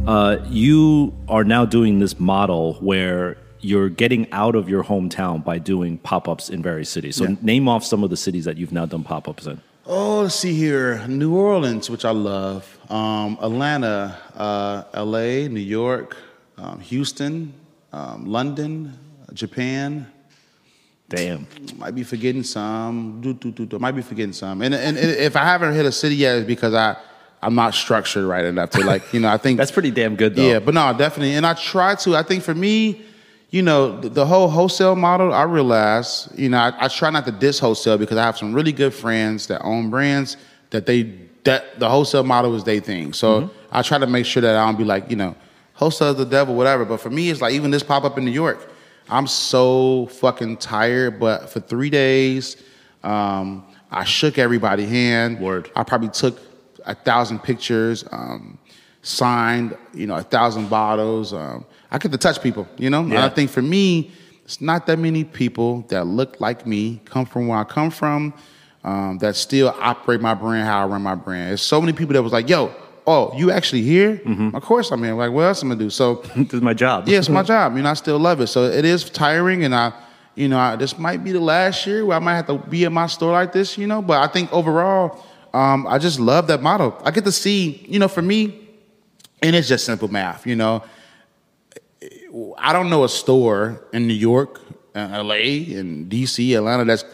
[0.07, 5.57] Uh, you are now doing this model where you're getting out of your hometown by
[5.57, 7.17] doing pop-ups in various cities.
[7.17, 7.37] So Yeah.
[7.41, 9.63] name off some of the cities that you've now done pop-ups in.
[9.87, 11.03] Oh, let's see here.
[11.09, 12.79] New Orleans, which I love.
[12.93, 16.15] Um, Atlanta, uh, LA, New York,
[16.59, 17.55] um, Houston,
[17.91, 18.93] um, London,
[19.33, 20.07] Japan.
[21.09, 21.47] Damn.
[21.77, 23.23] Might be forgetting some.
[23.23, 23.79] Do, do, do, do.
[23.79, 24.61] Might be forgetting some.
[24.61, 26.97] And, and, and if I haven't hit a city yet, it's because I,
[27.41, 30.37] I'm not structured right enough to like, you know, I think That's pretty damn good
[30.37, 30.47] though.
[30.47, 31.35] Yeah, but no, definitely.
[31.35, 32.15] And I try to.
[32.15, 33.01] I think for me,
[33.49, 37.25] you know, the, the whole wholesale model, I realize, you know, I, I try not
[37.25, 40.37] to diss wholesale because I have some really good friends that own brands
[40.71, 43.13] that they that the wholesale model is their thing.
[43.13, 45.35] So I try to make sure that I don't be like, you know,
[45.75, 46.85] wholesale is the devil, whatever.
[46.85, 48.71] But for me, it's like even this pop up in New York,
[49.09, 51.19] I'm so fucking tired.
[51.19, 52.63] But for three days,
[53.03, 55.41] um, I shook everybody's hand.
[55.41, 55.71] Word.
[55.75, 56.39] I probably took
[56.87, 58.59] a thousand pictures, um,
[59.03, 61.33] signed, you know, a thousand bottles.
[61.33, 63.01] Um, I get to touch people, you know.
[63.01, 64.13] And I think for me,
[64.45, 68.35] it's not that many people that look like me, come from where I come from,
[68.85, 71.51] um, that still operate my brand how I run my brand.
[71.51, 72.75] There's so many people that was like, "Yo,
[73.07, 74.17] oh, you actually here?
[74.25, 74.55] Mm-hmm.
[74.55, 75.15] Of course I'm here.
[75.15, 77.09] Like, what else am I gonna do?" So this is my job.
[77.09, 77.77] yeah, it's my job.
[77.77, 78.49] You know, I still love it.
[78.49, 79.93] So it is tiring, and I,
[80.35, 82.85] you know, I, this might be the last year where I might have to be
[82.85, 83.79] at my store like this.
[83.79, 85.25] You know, but I think overall,
[85.55, 87.01] um, I just love that model.
[87.05, 88.69] I get to see, you know, for me,
[89.43, 90.45] and it's just simple math.
[90.47, 90.83] You know,
[92.59, 94.61] I don't know a store in New York,
[94.95, 97.05] uh, L.A., and D.C., Atlanta that's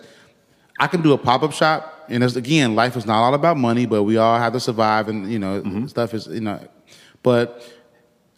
[0.79, 3.57] I can do a pop up shop, and it's, again, life is not all about
[3.57, 6.61] money, but we all have to survive, and you know, stuff is you know,
[7.23, 7.63] but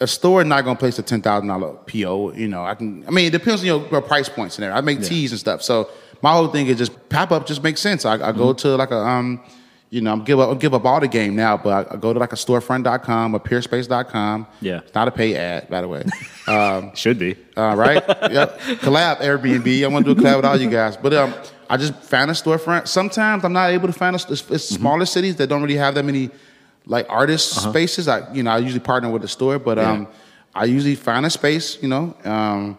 [0.01, 2.33] a store not gonna place a ten thousand dollar PO.
[2.33, 3.07] You know, I can.
[3.07, 4.73] I mean, it depends on your, your price points in there.
[4.73, 5.91] I make tees and stuff, so
[6.23, 8.05] my whole thing is just pop up just makes sense.
[8.05, 9.43] I, I go to like a um,
[9.91, 12.13] you know, I'm give up I give up all the game now, but I, go
[12.13, 14.47] to like a storefront.com or peerspace.com.
[14.61, 14.79] Yeah.
[14.79, 16.05] it's not a pay ad, by the way.
[16.49, 17.37] Um, Should be.
[17.57, 18.03] uh, right?
[18.33, 18.59] yep.
[18.81, 19.85] Collab Airbnb.
[19.85, 20.97] I want to do a collab with all you guys.
[20.97, 21.33] But um,
[21.69, 22.89] I just found a storefront.
[22.89, 25.95] Sometimes I'm not able to find a, it's, it's smaller cities that don't really have
[25.95, 26.29] that many
[26.87, 28.09] like artist spaces.
[28.09, 30.09] I you know I usually partner with the store, but um,
[30.53, 31.81] I usually find a space.
[31.81, 32.77] You know, um,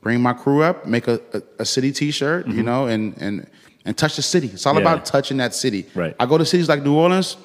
[0.00, 2.48] bring my crew up, make a, a, a city T-shirt.
[2.48, 3.46] You know, and and
[3.84, 4.48] and touch the city.
[4.52, 4.80] It's all Yeah.
[4.80, 5.86] about touching that city.
[5.94, 6.14] Right.
[6.20, 7.36] I go to cities like New Orleans.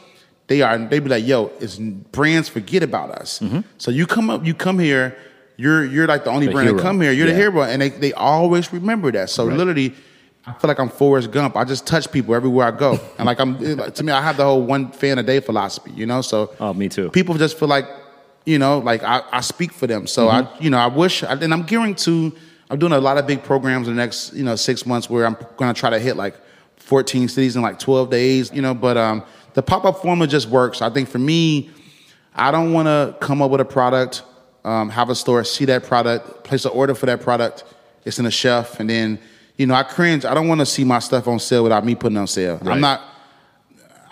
[0.47, 0.77] They are.
[0.77, 3.41] They be like, "Yo, it's brands forget about us."
[3.77, 5.17] So you come up, you come here.
[5.57, 6.77] You're you're like the only The brand hero.
[6.77, 7.11] that come here.
[7.11, 9.29] You're the hero, and they, they always remember that.
[9.29, 9.57] So Right.
[9.57, 9.93] literally,
[10.45, 11.57] I feel like I'm Forrest Gump.
[11.57, 13.57] I just touch people everywhere I go, and like I'm
[13.91, 15.91] to me, I have the whole one fan a day philosophy.
[15.95, 17.09] You know, so Oh, me too.
[17.09, 17.85] people just feel like
[18.45, 20.07] you know, like I, I speak for them.
[20.07, 20.47] So Mm-hmm.
[20.47, 22.31] I, you know, I wish, and I'm gearing to.
[22.69, 25.25] I'm doing a lot of big programs in the next you know six months where
[25.25, 26.35] I'm going to try to hit like
[26.77, 28.51] 14 cities in like 12 days.
[28.53, 30.81] You know, but um, the pop up formula just works.
[30.81, 31.69] I think for me,
[32.35, 34.23] I don't want to come up with a product,
[34.63, 37.63] um, have a store, see that product, place an order for that product.
[38.05, 39.19] It's in a shelf, and then
[39.57, 40.25] you know I cringe.
[40.25, 42.57] I don't want to see my stuff on sale without me putting it on sale.
[42.57, 42.73] Right.
[42.73, 43.01] I'm not.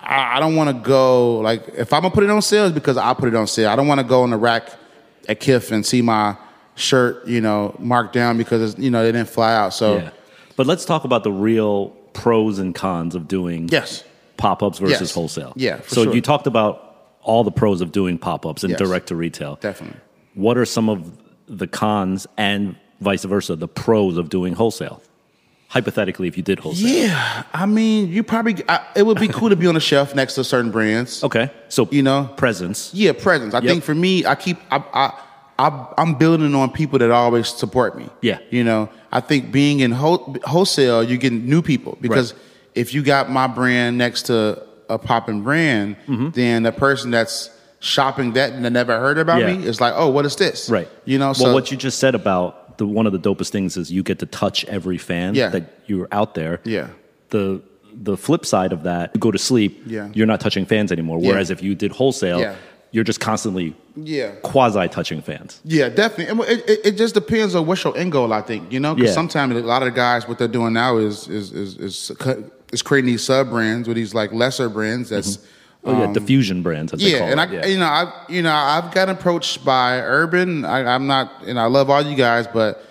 [0.01, 2.73] I, I don't want to go like if I'm gonna put it on sale, it's
[2.73, 3.69] because I put it on sale.
[3.69, 4.69] I don't want to go on the rack
[5.29, 6.35] at Kith and see my
[6.75, 9.73] shirt, you know, marked down because it's, you know they didn't fly out.
[9.73, 10.09] So Yeah.
[10.57, 14.03] But let's talk about the real pros and cons of doing yes,
[14.37, 15.13] pop ups versus Yes.
[15.13, 15.51] wholesale.
[15.57, 16.15] Yeah, so sure.
[16.15, 16.81] you talked about
[17.21, 18.79] all the pros of doing pop ups and Yes.
[18.79, 19.57] direct to retail.
[19.61, 19.99] definitely.
[20.33, 21.11] What are some of
[21.47, 25.01] the cons and vice versa, the pros of doing wholesale?
[25.69, 26.87] Hypothetically, if you did wholesale.
[26.87, 30.13] Yeah, I mean, you probably I, it would be cool to be on a shelf
[30.15, 31.23] next to certain brands.
[31.23, 31.49] Okay.
[31.69, 32.29] So You know?
[32.37, 32.91] presence.
[32.93, 33.53] Yeah, presence.
[33.53, 33.67] I Yep.
[33.69, 35.13] think for me, I keep I, I
[35.57, 38.09] I I'm building on people that always support me.
[38.21, 38.39] Yeah.
[38.49, 42.41] you know, I think being in whole, wholesale, you get new people because Right.
[42.75, 46.29] if you got my brand next to a popping brand, Mm-hmm.
[46.31, 47.49] then the person that's
[47.79, 49.53] shopping that and never heard about Yeah.
[49.55, 50.69] me is like, oh, what is this?
[50.69, 50.89] Right.
[51.05, 53.77] You know, well, so what you just said about the one of the dopest things
[53.77, 55.49] is you get to touch every fan Yeah.
[55.49, 56.59] that you're out there.
[56.65, 56.87] Yeah.
[57.29, 57.61] The
[57.97, 60.09] the flip side of that, you go to sleep, Yeah.
[60.13, 61.19] you're not touching fans anymore.
[61.21, 61.29] Yeah.
[61.29, 62.55] Whereas if you did wholesale, Yeah.
[62.91, 64.31] You're just constantly yeah.
[64.41, 65.59] quasi touching fans.
[65.65, 66.27] Yeah, definitely.
[66.27, 68.31] And It, it, it just depends on what's your end goal.
[68.31, 69.15] I think you know, because Yeah.
[69.15, 72.11] sometimes a lot of the guys what they're doing now is is is is,
[72.71, 75.09] is creating these sub brands with these like lesser brands.
[75.09, 75.39] That's
[75.87, 76.93] Oh yeah, diffusion brands.
[76.93, 77.65] As they yeah, and I yeah.
[77.67, 80.65] you know I you know I've got approached by Urban.
[80.65, 82.81] I, I'm not and I love all you guys, but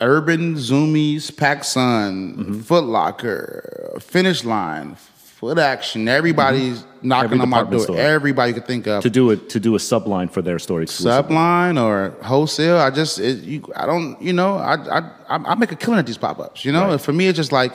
[0.00, 2.60] Urban, Zumiez, PacSun, Mm-hmm.
[2.60, 4.96] Foot Locker, Finish Line.
[5.44, 6.08] Foot Action.
[6.08, 7.08] Everybody's mm-hmm.
[7.08, 7.80] knocking Every on my door.
[7.80, 7.98] store.
[7.98, 9.02] Everybody you could think of.
[9.02, 10.86] to do it to do a subline for their story.
[10.86, 12.78] Subline or wholesale.
[12.78, 16.06] I just, it, you, I don't, you know, I, I, I make a killing at
[16.06, 16.64] these pop ups.
[16.64, 16.92] You know, Right.
[16.92, 17.74] and for me, it's just like,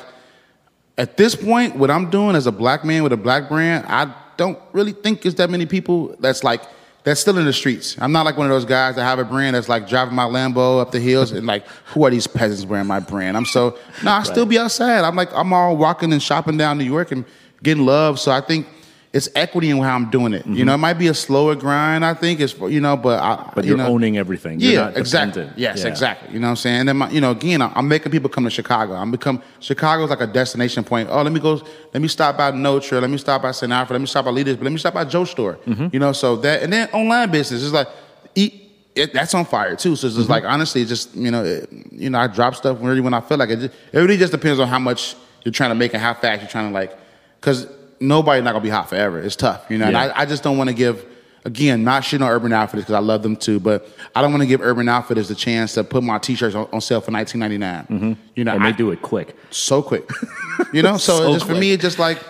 [0.98, 4.16] at this point, what I'm doing as a black man with a black brand, I
[4.36, 6.64] don't really think it's that many people that's like
[7.04, 7.96] that's still in the streets.
[8.00, 10.26] I'm not like one of those guys that have a brand that's like driving my
[10.26, 13.38] Lambo up the hills and like, who are these peasants wearing my brand?
[13.38, 15.04] I'm so no, I still be outside.
[15.04, 17.26] I'm like I'm all walking and shopping down New York and
[17.64, 18.20] getting love.
[18.20, 18.68] So I think
[19.12, 20.46] it's equity in how I'm doing it.
[20.46, 22.06] You know, it might be a slower grind.
[22.06, 23.50] I think it's you know, but I, Mm-hmm.
[23.56, 24.60] But you you're know, owning everything.
[24.60, 25.50] You're yeah, exactly.
[25.58, 25.88] Yes, Yeah.
[25.88, 26.32] exactly.
[26.34, 26.80] You know what I'm saying?
[26.82, 28.94] And then, my, you know, again, I'm making people come to Chicago.
[28.94, 31.10] I'm become Chicago's like a destination point.
[31.12, 31.60] Oh, let me go.
[31.94, 33.02] Let me stop by Notre.
[33.02, 33.72] Let me stop by St.
[33.72, 33.96] Alfred.
[33.96, 34.58] Let me stop by Leaders.
[34.58, 35.56] But let me stop by Joe's store.
[35.66, 35.88] Mm-hmm.
[35.92, 37.88] You know, so that and then online business is like,
[38.36, 38.66] eat.
[38.96, 39.96] It, that's on fire too.
[39.96, 40.32] So it's Mm-hmm.
[40.32, 43.38] like honestly, just you know, it, you know, I drop stuff really when I feel
[43.38, 43.58] like it.
[43.60, 46.42] Just, it really just depends on how much you're trying to make and how fast
[46.42, 46.98] you're trying to like,
[47.40, 47.68] because
[48.00, 49.20] nobody's not gonna be hot forever.
[49.20, 49.86] It's tough, you know.
[49.86, 51.06] And I, I just don't want to give
[51.46, 54.42] again not shitting on Urban Outfitters because I love them too, but I don't want
[54.42, 57.88] to give Urban Outfitters the chance to put my T-shirts on, on sale for 19.99.
[57.88, 58.14] Mm-hmm.
[58.36, 59.36] You know, And I, they do it quick.
[59.50, 60.10] so quick.
[60.74, 62.22] you know, so, So just for me, it's just like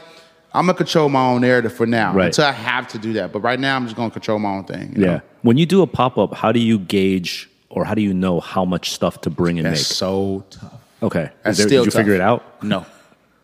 [0.53, 2.27] I'm gonna control my own narrative for now Right.
[2.27, 3.31] until I have to do that.
[3.31, 4.93] But right now, I'm just gonna control my own thing.
[4.95, 5.07] you Yeah.
[5.15, 5.21] know?
[5.41, 8.39] When you do a pop up, how do you gauge or how do you know
[8.39, 9.85] how much stuff to bring and that's make?
[9.97, 10.73] so tough.
[11.03, 11.29] Okay.
[11.43, 11.99] That's there- still did you tough.
[11.99, 12.63] figure it out?
[12.63, 12.85] No.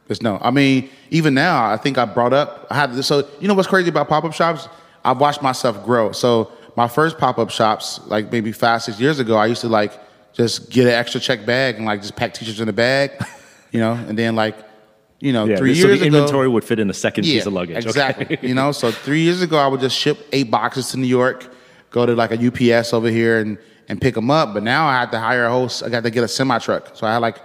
[0.07, 0.37] There's no.
[0.41, 2.67] I mean, even now, I think I brought up.
[2.69, 3.07] I had this.
[3.07, 4.67] So you know what's crazy about pop up shops?
[5.03, 6.11] I've watched myself grow.
[6.11, 9.69] So my first pop up shops, like maybe five, six years ago, I used to
[9.69, 9.93] like
[10.33, 13.11] just get an extra check bag and like just pack t-shirts in the bag,
[13.71, 14.57] you know, and then like,
[15.21, 15.55] you know, Yeah.
[15.55, 17.77] three so years the ago, inventory would fit in a second piece of luggage.
[17.77, 17.87] okay.
[17.87, 18.37] Exactly.
[18.41, 21.47] you know, so three years ago, I would just ship eight boxes to New York,
[21.91, 24.53] go to like a UPS over here and, and pick them up.
[24.53, 25.81] But now I had to hire a host.
[25.83, 26.91] I got to get a semi truck.
[26.95, 27.37] So I had like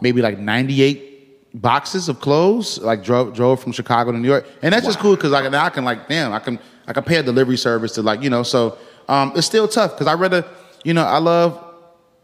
[0.00, 1.10] maybe like 98
[1.54, 4.46] boxes of clothes, like drove, drove from Chicago to New York.
[4.62, 6.92] And that's just cool because I can, now I can like, damn, I can, I
[6.92, 8.78] can pay a delivery service to like, you know, so
[9.08, 10.44] um, it's still tough because I rather,
[10.84, 11.62] you know, I love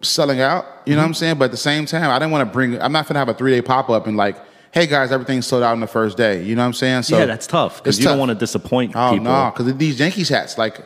[0.00, 0.64] selling out.
[0.86, 1.38] You know what I'm saying?
[1.38, 2.80] But at the same time, I didn't want to bring.
[2.80, 4.36] I'm not gonna have a three day pop up and like,
[4.72, 6.42] hey guys, everything's sold out on the first day.
[6.42, 7.02] You know what I'm saying?
[7.02, 9.24] So yeah, that's tough because you don't want to disappoint Oh people.
[9.24, 10.80] no, because these Yankees hats, like,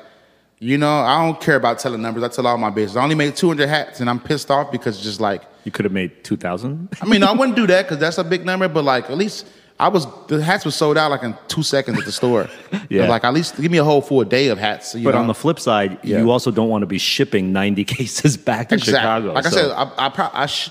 [0.58, 2.22] you know, I don't care about telling numbers.
[2.22, 2.96] I tell all my business.
[2.96, 5.84] I only made 200 hats, and I'm pissed off because it's just like, You could
[5.84, 6.88] have made 2,000.
[7.00, 8.68] I mean, I wouldn't do that because that's a big number.
[8.68, 9.46] But like, at least
[9.78, 12.48] I was the hats were sold out like in two seconds at the store.
[12.88, 13.08] Yeah.
[13.08, 14.94] like at least give me a whole full day of hats.
[14.94, 15.20] You But know?
[15.20, 16.18] on the flip side, Yeah.
[16.18, 18.98] you also don't want to be shipping 90 cases back to Exactly.
[19.00, 19.32] Chicago.
[19.32, 20.70] Like I said, I, I, pro- I sh-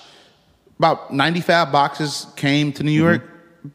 [0.77, 3.23] about 95 boxes came to New York.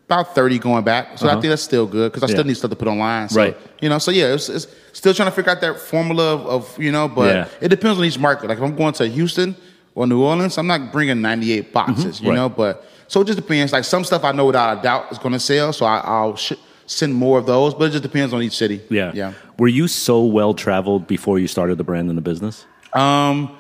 [0.07, 1.17] About 30 going back.
[1.17, 1.41] So I Uh-huh.
[1.41, 3.29] think that's still good because I still need stuff to put online.
[3.29, 3.57] So, Right.
[3.81, 6.79] You know, so yeah, it's, it's still trying to figure out that formula of, of
[6.83, 7.49] you know, but Yeah.
[7.61, 8.49] it depends on each market.
[8.49, 9.55] Like if I'm going to Houston
[9.97, 12.29] or New Orleans, I'm not bringing 98 boxes, you Mm-hmm.
[12.29, 12.35] Right.
[12.37, 13.73] know, but so it just depends.
[13.73, 15.73] Like some stuff I know without a doubt is going to sell.
[15.73, 16.53] So I, I'll sh-
[16.87, 18.81] send more of those, but it just depends on each city.
[18.91, 19.11] yeah.
[19.15, 19.33] Yeah.
[19.59, 22.65] Were you so well traveled before you started the brand and the business?
[22.93, 23.57] Um,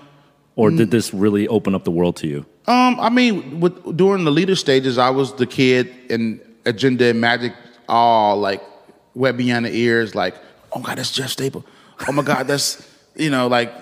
[0.56, 2.46] Or did this really open up the world to you?
[2.66, 7.20] Um, I mean, with, during the leader stages, I was the kid in Agenda and
[7.20, 7.52] Magic,
[7.88, 8.62] all like
[9.14, 10.34] wet beyond the ears, like,
[10.72, 11.64] oh my God, that's Jeff Staple.
[12.08, 13.72] Oh my God, that's, you know, like,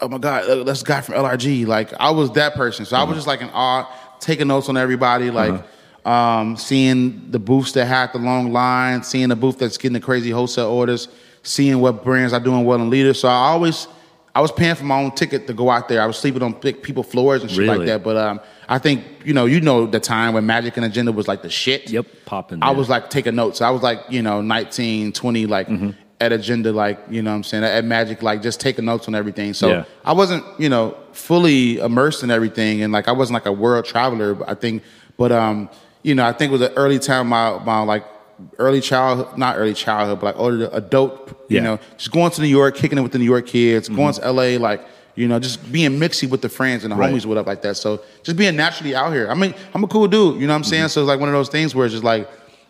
[0.00, 1.66] oh my God, uh, that's the guy from LRG.
[1.66, 2.84] Like, I was that person.
[2.84, 3.90] So I was just like in awe,
[4.20, 5.62] taking notes on everybody, like,
[6.04, 10.00] um, seeing the booths that had the long line, seeing the booth that's getting the
[10.00, 11.08] crazy wholesale orders,
[11.42, 13.18] seeing what brands are doing well in leaders.
[13.20, 13.88] So I always,
[14.34, 16.00] I was paying for my own ticket to go out there.
[16.02, 17.78] I was sleeping on people floors and shit Really?
[17.78, 18.04] like that.
[18.04, 21.26] But um, I think you know, you know, the time when Magic and Agenda was
[21.26, 21.88] like the shit.
[21.90, 22.62] Yep, popping.
[22.62, 23.60] I was like taking notes.
[23.62, 25.90] I was like, you know, 19, 20, like Mm-hmm.
[26.20, 29.14] At Agenda, like, you know what I'm saying, at Magic, like just taking notes on
[29.14, 29.52] everything.
[29.52, 29.84] So Yeah.
[30.04, 33.84] I wasn't, you know, fully immersed in everything and like I wasn't like a world
[33.84, 34.82] traveler, but I think
[35.18, 35.68] but um,
[36.02, 38.04] you know, I think it was an early time my my like
[38.58, 41.62] early childhood not early childhood, but like older adult, you Yeah.
[41.64, 44.22] know, just going to New York, kicking it with the New York kids, going Mm-hmm.
[44.22, 44.80] to LA, like
[45.16, 47.12] you know, just being mixy with the friends and the Right.
[47.12, 47.76] homies, what up like that.
[47.78, 49.30] So just being naturally out here.
[49.30, 50.84] I mean, I'm a cool dude, you know what I'm saying?
[50.84, 50.88] Mm-hmm.
[50.90, 52.28] So it's like one of those things where it's just like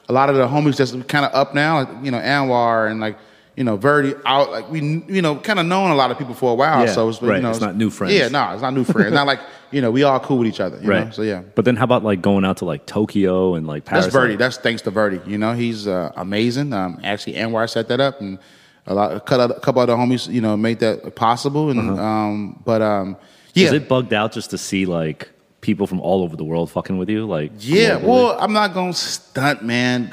[0.08, 3.00] a lot of the homies that's kind of up now, like, you know, Anwar and
[3.00, 3.16] like,
[3.56, 6.34] you know, Verdy out, like we, you know, kind of known a lot of people
[6.34, 6.84] for a while.
[6.84, 7.36] Yeah, so it's, right.
[7.36, 8.14] you know, It's not new friends.
[8.14, 9.12] Yeah, no, it's not new friends.
[9.12, 9.40] not like,
[9.70, 10.78] you know, we all cool with each other.
[10.80, 11.06] You right.
[11.06, 11.10] Know?
[11.10, 11.42] So yeah.
[11.54, 14.04] But then how about like going out to like Tokyo and like Paris?
[14.04, 14.36] That's Verdy.
[14.36, 15.26] That's thanks to Verdy.
[15.26, 16.74] You know, he's uh, amazing.
[16.74, 18.38] Um, actually, Anwar set that up, and
[18.86, 21.70] a lot, a couple, a couple other homies, you know, made that possible.
[21.70, 23.16] And um, but um,
[23.54, 25.30] yeah, Is it bugged out just to see like
[25.62, 27.24] people from all over the world fucking with you?
[27.24, 27.98] Like yeah.
[27.98, 28.02] globally?
[28.02, 30.10] Well, I'm not gonna stunt, man.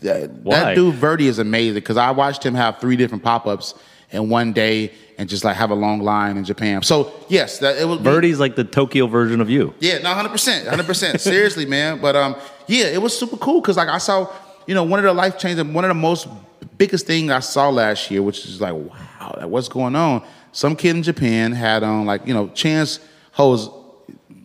[0.00, 0.54] That, Why?
[0.60, 3.74] that dude Verdy is amazing because I watched him have three different pop ups
[4.10, 6.82] in one day and just like have a long line in Japan.
[6.82, 9.74] So yes, that it was Verdy's like the Tokyo version of you.
[9.80, 11.20] Yeah, no, hundred percent, hundred percent.
[11.20, 12.00] Seriously, man.
[12.00, 12.36] But um,
[12.66, 14.32] yeah, it was super cool because like I saw
[14.68, 16.28] you know, one of the life changing, one of the most
[16.76, 20.22] biggest thing I saw last year, which is like, wow, like, what's going on?
[20.52, 23.00] Some kid in Japan had on like, you know, Chance
[23.32, 23.70] holds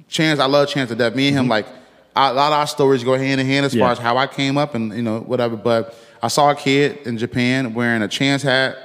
[0.08, 0.40] Chance.
[0.40, 1.14] I love Chance to death.
[1.14, 1.68] Me and him, like,
[2.16, 3.86] a lot of our stories go hand in hand as Yeah.
[3.86, 5.56] far as how I came up and you know whatever.
[5.56, 8.78] But I saw a kid in Japan wearing a Chance hat,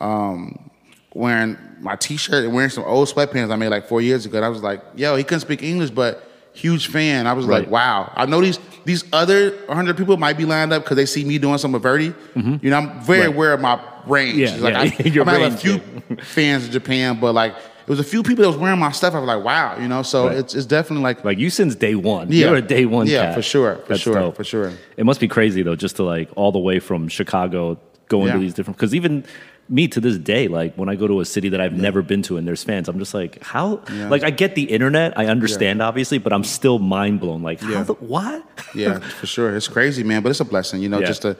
[0.00, 0.70] um,
[1.14, 4.38] wearing my T-shirt and wearing some old sweatpants I made like four years ago.
[4.38, 7.26] And I was like, yo, he couldn't speak English, but huge fan.
[7.26, 7.62] I was Right.
[7.62, 8.12] like, wow.
[8.16, 11.38] I know these these other 100 people might be lined up because they see me
[11.38, 12.14] doing some of Verdy.
[12.34, 13.28] You know, I'm very Right.
[13.28, 14.36] aware of my range.
[14.36, 15.80] Yeah, like yeah, I, I might have a few
[16.22, 17.54] fans in Japan, but like
[17.86, 19.14] it was a few people that was wearing my stuff.
[19.14, 20.02] I was like, wow, you know.
[20.02, 20.38] So Right.
[20.38, 22.30] it's it's definitely like Like you since day one.
[22.32, 22.46] Yeah.
[22.46, 23.34] You're a day one Yeah, cat.
[23.34, 24.36] for sure, for That's sure, dope.
[24.36, 24.72] for sure.
[24.96, 27.78] It must be crazy though, just to like all the way from Chicago
[28.08, 29.24] going to these different because even
[29.68, 32.20] me to this day, like when I go to a city that I've never been
[32.22, 34.10] to and there's fans, I'm just like, how Yeah.
[34.10, 37.42] like I get the internet, I understand obviously, but I'm still mind blown.
[37.42, 37.82] Like how Yeah.
[37.82, 38.44] the what?
[38.74, 39.56] yeah, for sure.
[39.56, 41.06] It's crazy, man, but it's a blessing, you know, Yeah.
[41.06, 41.36] just to,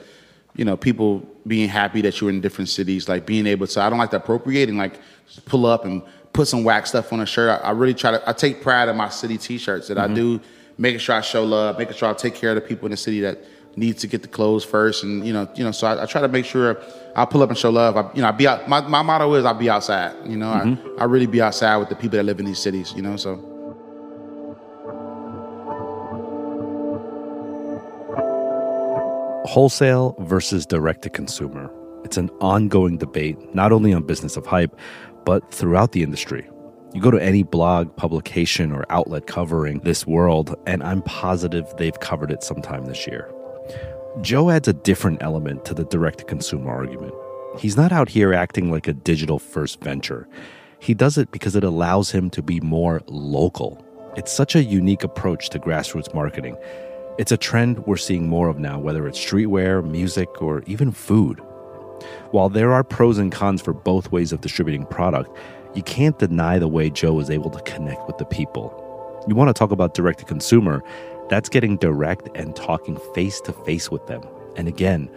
[0.55, 3.89] you know, people being happy that you're in different cities, like being able to, I
[3.91, 4.99] don't like to appropriate and like
[5.45, 6.01] pull up and
[6.35, 7.49] put some wax stuff on a shirt.
[7.49, 10.15] I, I really try to, I take pride in my city t-shirts that I mm-hmm.
[10.15, 10.41] do,
[10.77, 12.97] making sure I show love, making sure I take care of the people in the
[12.97, 13.43] city that
[13.77, 15.03] need to get the clothes first.
[15.03, 16.77] And, you know, you know, so I, I try to make sure
[17.15, 17.95] I pull up and show love.
[17.97, 20.51] I, you know, I be out, my, my motto is I'll be outside, you know,
[20.51, 21.01] I, mm-hmm.
[21.01, 23.35] I really be outside with the people that live in these cities, you know, so.
[29.45, 31.71] Wholesale versus direct to consumer.
[32.03, 34.77] It's an ongoing debate, not only on Business of Hype,
[35.25, 36.47] but throughout the industry.
[36.93, 41.99] You go to any blog, publication, or outlet covering this world, and I'm positive they've
[41.99, 43.29] covered it sometime this year.
[44.21, 47.13] Joe adds a different element to the direct to consumer argument.
[47.59, 50.27] He's not out here acting like a digital first venture.
[50.79, 53.83] He does it because it allows him to be more local.
[54.15, 56.55] It's such a unique approach to grassroots marketing.
[57.17, 61.41] It's a trend we're seeing more of now, whether it's streetwear, music, or even food.
[62.31, 65.35] While there are pros and cons for both ways of distributing product,
[65.73, 68.81] you can't deny the way Joe is able to connect with the people.
[69.27, 70.83] You want to talk about direct to consumer,
[71.29, 74.21] that's getting direct and talking face to face with them.
[74.55, 75.09] And again,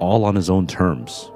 [0.00, 1.30] all on his own terms.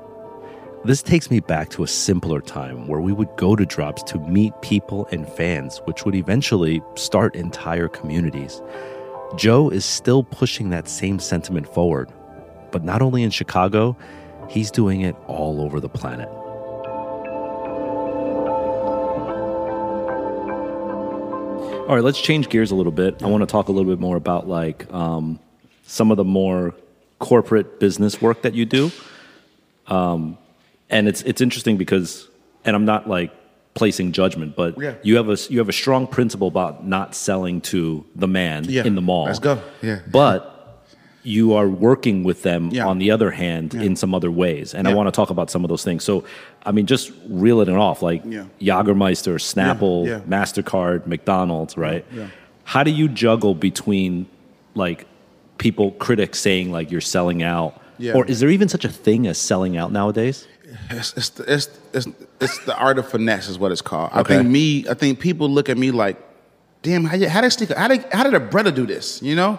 [0.85, 4.19] This takes me back to a simpler time where we would go to drops to
[4.21, 8.63] meet people and fans, which would eventually start entire communities.
[9.37, 12.13] Joe is still pushing that same sentiment forward,
[12.71, 13.97] but not only in Chicago,
[14.49, 16.29] he's doing it all over the planet.
[21.89, 23.23] All right, let's change gears a little bit.
[23.23, 25.41] I want to talk a little bit more about like um,
[25.85, 26.75] some of the more
[27.19, 28.91] corporate business work that you do.
[29.87, 30.37] Um,
[30.91, 32.29] and it's it's interesting because,
[32.67, 33.33] and I'm not like
[33.73, 34.95] placing judgment, but Yeah.
[35.03, 38.85] you have a you have a strong principle about not selling to the man Yeah,
[38.85, 39.25] in the mall.
[39.25, 39.63] let's go.
[39.81, 40.01] Yeah.
[40.11, 40.58] But
[41.29, 42.87] you are working with them Yeah.
[42.91, 45.63] on the other hand in some other ways, and I want to talk about some
[45.65, 46.03] of those things.
[46.05, 46.25] So,
[46.65, 48.45] I mean, just reeling it off, like Yeah.
[48.61, 50.21] Jagermeister, Snapple, Yeah, yeah.
[50.37, 52.05] Mastercard, McDonald's, right?
[52.15, 52.29] Yeah.
[52.65, 54.27] How do you juggle between
[54.75, 55.07] like
[55.59, 58.15] people, critics saying like you're selling out, Yeah.
[58.17, 60.47] or is there even such a thing as selling out nowadays?
[60.91, 62.07] It's it's the, it's, it's
[62.41, 64.11] it's the art of finesse is what it's called.
[64.13, 64.87] I think me.
[64.89, 66.17] I think people look at me like,
[66.83, 67.75] damn, how, how did sneaker?
[67.79, 69.23] How did how did a brother do this?
[69.23, 69.59] You know,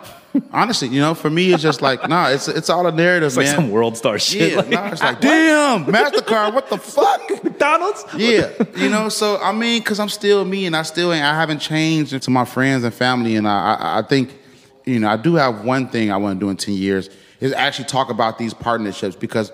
[0.52, 3.38] honestly, you know, for me, it's just like, nah, it's it's all a narrative, It's
[3.38, 3.56] like man.
[3.56, 4.52] some world star shit.
[4.52, 7.44] yeah, like, nah, it's like, damn, Mastercard, what the fuck?
[7.44, 8.06] McDonald's.
[8.16, 9.10] Yeah, you know.
[9.10, 11.24] So I mean, because I'm still me, and I still ain't.
[11.24, 14.38] I haven't changed into my friends and family, and I, I, I think,
[14.86, 17.10] you know, I do have one thing I want to do in ten years
[17.40, 19.52] is actually talk about these partnerships because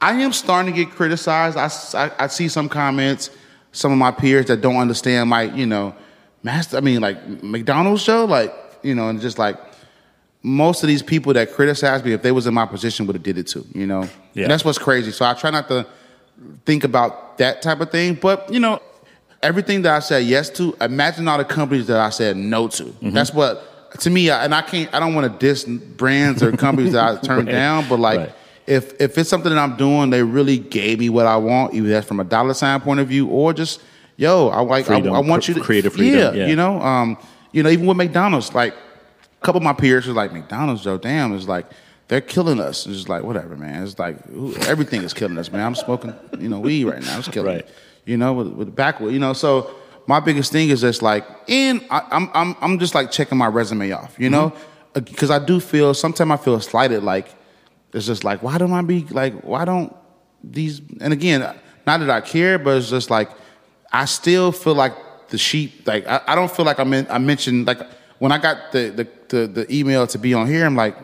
[0.00, 1.56] I am starting to get criticized.
[1.56, 3.30] I I see some comments,
[3.72, 5.94] some of my peers that don't understand my, you know,
[6.42, 6.76] master.
[6.76, 9.56] I mean, like McDonald's show, like you know, and just like
[10.42, 13.22] most of these people that criticize me, if they was in my position, would have
[13.22, 13.64] did it too.
[13.74, 14.44] You know, Yeah.
[14.44, 15.12] and that's what's crazy.
[15.12, 15.86] So I try not to
[16.66, 18.14] think about that type of thing.
[18.20, 18.80] But you know,
[19.42, 22.84] everything that I said yes to, imagine all the companies that I said no to.
[22.84, 23.10] Mm-hmm.
[23.10, 23.68] That's what
[24.00, 24.30] to me.
[24.30, 24.92] And I can't.
[24.94, 27.52] I don't want to diss brands or companies that I turned Right.
[27.52, 27.88] down.
[27.88, 28.32] But like, Right.
[28.66, 31.88] if if it's something that I'm doing, they really gave me what I want, either
[31.88, 33.80] that's from a dollar sign point of view or just
[34.16, 34.90] yo, I like.
[34.90, 36.46] I, I want you to create creative freedom, Yeah, yeah.
[36.48, 36.80] you know.
[36.82, 37.16] Um,
[37.52, 38.74] you know, even with McDonald's, like
[39.42, 41.66] a couple of my peers were like, McDonald's, Joe, damn, it's like
[42.08, 42.86] they're killing us.
[42.86, 43.82] It's just like whatever, man.
[43.82, 45.66] It's like ooh, everything is killing us, man.
[45.66, 47.18] I'm smoking, you know, weed right now.
[47.18, 47.66] It's killing Right.
[47.66, 47.72] me.
[48.04, 49.32] You know, with, with the backwood, you know.
[49.32, 49.70] So
[50.06, 53.46] my biggest thing is just like, and I, I'm I'm I'm just like checking my
[53.46, 55.04] resume off, you know, Mm-hmm.
[55.04, 57.34] because I do feel sometimes I feel slighted, like
[57.92, 59.94] it's just like why don't I be like why don't
[60.42, 61.40] these and again
[61.86, 63.30] not that I care, but it's just like
[63.92, 64.94] I still feel like
[65.28, 65.86] the sheep.
[65.86, 67.80] Like I, I don't feel like I'm in, I mentioned like
[68.18, 70.96] when I got the, the the the email to be on here, I'm like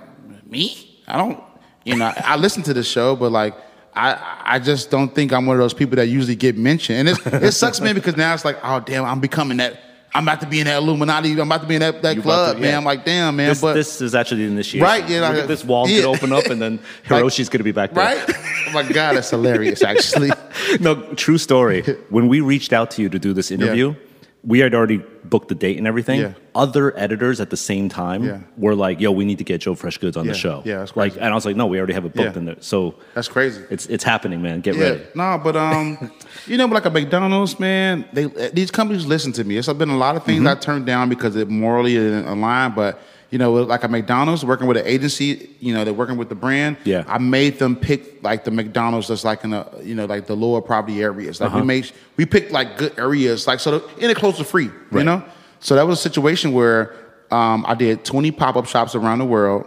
[0.49, 1.03] me.
[1.09, 1.43] I don't.
[1.85, 3.55] you know, I listen to the show, but like.
[3.97, 6.99] I, I just don't think I'm one of those people that usually get mentioned.
[7.01, 9.77] And it, it sucks, man, because now it's like, oh, damn, I'm becoming that.
[10.15, 11.33] I'm about to be in that Illuminati.
[11.33, 12.77] I'm about to be in that, that You club, to- man.
[12.77, 13.49] I'm like, damn, man.
[13.49, 14.85] This, but this is actually the initiation.
[14.85, 15.97] Right, yeah, like- this wall yeah.
[15.97, 16.77] could open up, and then
[17.11, 18.05] Like- Hiroshi's going to be back there.
[18.05, 18.25] right?
[18.69, 20.31] oh my God, that's hilarious, actually.
[20.81, 21.83] no, true story.
[22.11, 23.97] When we reached out to you to do this interview,
[24.45, 26.21] we had already booked the date and everything.
[26.21, 26.33] Yeah.
[26.55, 28.39] Other editors at the same time Yeah.
[28.57, 30.79] were like, "Yo, we need to get Joe Fresh Goods on Yeah, the show." yeah,
[30.79, 32.39] that's like, and I was like, "No, we already have it booked Yeah.
[32.39, 33.63] in there." So That's crazy.
[33.71, 34.61] it's it's happening, man.
[34.61, 35.01] Get Yeah, ready.
[35.15, 36.11] no, but um,
[36.47, 38.05] you know, like a McDonald's, man.
[38.13, 39.57] They these companies listen to me.
[39.59, 40.49] It's been a lot of things Mm-hmm.
[40.49, 42.75] I turned down because it morally isn't aligned.
[42.77, 43.01] But
[43.31, 46.35] you know, like a McDonald's working with an agency, you know, they're working with the
[46.35, 46.77] brand.
[46.85, 47.05] Yeah.
[47.07, 50.35] I made them pick like the McDonald's that's like in a you know like the
[50.37, 51.41] lower poverty areas.
[51.41, 51.61] Like Uh-huh.
[51.61, 54.71] we made we picked like good areas, like so the, and it close to free.
[54.93, 55.23] You know,
[55.61, 56.95] so that was a situation where
[57.31, 59.67] um, I did twenty pop up shops around the world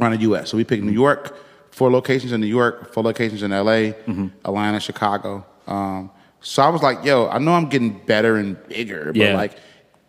[0.00, 0.50] around the U.S.
[0.50, 1.36] So we picked New York,
[1.70, 4.26] four locations in New York, four locations in L.A., Mm-hmm.
[4.44, 5.46] Atlanta, Chicago.
[5.68, 6.10] Um,
[6.40, 9.34] so I was like, yo, I know I'm getting better and bigger, but Yeah.
[9.36, 9.56] like,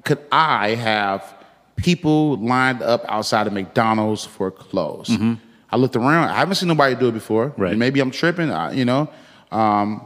[0.04, 1.24] could I have
[1.78, 5.10] people lined up outside of McDonald's for clothes?
[5.70, 6.30] I looked around.
[6.30, 7.50] I haven't seen nobody do it before.
[7.50, 7.62] Mm-hmm.
[7.62, 7.78] Right.
[7.78, 9.10] Maybe I'm tripping, you know.
[9.52, 10.06] Um,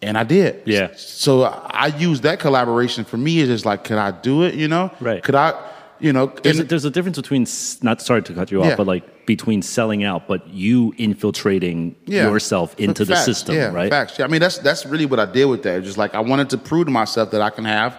[0.00, 0.62] and I did.
[0.66, 0.94] Yeah.
[0.96, 3.38] So I used that collaboration for me.
[3.40, 4.54] Is just like, could I do it?
[4.54, 4.90] You know.
[5.00, 5.22] Right.
[5.22, 5.54] Could I?
[5.98, 6.26] You know.
[6.42, 7.46] There's a, there's a difference between
[7.82, 8.76] not sorry to cut you off, Yeah.
[8.76, 13.90] but like between selling out, but you infiltrating yourself into the system, yeah, right?
[13.90, 14.18] Facts.
[14.18, 15.82] Yeah, I mean, that's that's really what I did with that.
[15.82, 17.96] Just like I wanted to prove to myself that I can have.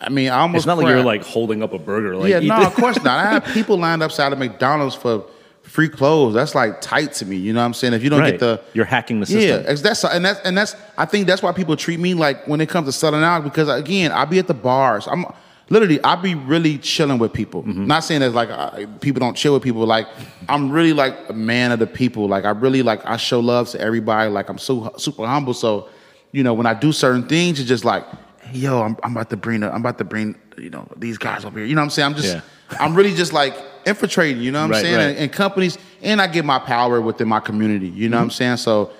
[0.00, 0.58] I mean, I almost.
[0.58, 0.94] It's not like cried.
[0.94, 2.16] you're like holding up a burger.
[2.16, 3.24] Like yeah, no, of course not.
[3.24, 5.24] I have people lined up outside of McDonald's for
[5.62, 6.34] free clothes.
[6.34, 7.36] That's like tight to me.
[7.36, 7.94] You know what I'm saying?
[7.94, 8.32] If you don't right.
[8.32, 9.60] get the you're hacking the system.
[9.60, 10.76] it's- that's and that's and that's.
[10.98, 13.68] I think that's why people treat me like when it comes to selling out because
[13.68, 15.08] again, I be at the bars.
[15.08, 15.24] I'm
[15.70, 17.62] literally I be really chilling with people.
[17.62, 17.86] Mm-hmm.
[17.86, 19.86] Not saying that like I, people don't chill with people.
[19.86, 20.06] Like
[20.48, 22.28] I'm really like a man of the people.
[22.28, 24.30] Like I really like I show love to everybody.
[24.30, 25.54] Like I'm so super humble.
[25.54, 25.88] So
[26.32, 28.04] you know when I do certain things, it's just like.
[28.52, 31.44] Yo, I'm, I'm about to bring, a, I'm about to bring, you know, these guys
[31.44, 31.66] over here.
[31.66, 32.06] You know what I'm saying?
[32.06, 32.40] I'm just, Yeah.
[32.80, 33.54] I'm really just like
[33.86, 34.42] infiltrating.
[34.42, 34.96] You know what I'm saying?
[34.96, 35.02] right.
[35.10, 37.88] And, and companies, and I get my power within my community.
[37.88, 38.34] You know what I'm Mm-hmm.
[38.34, 38.56] saying?
[38.58, 38.90] So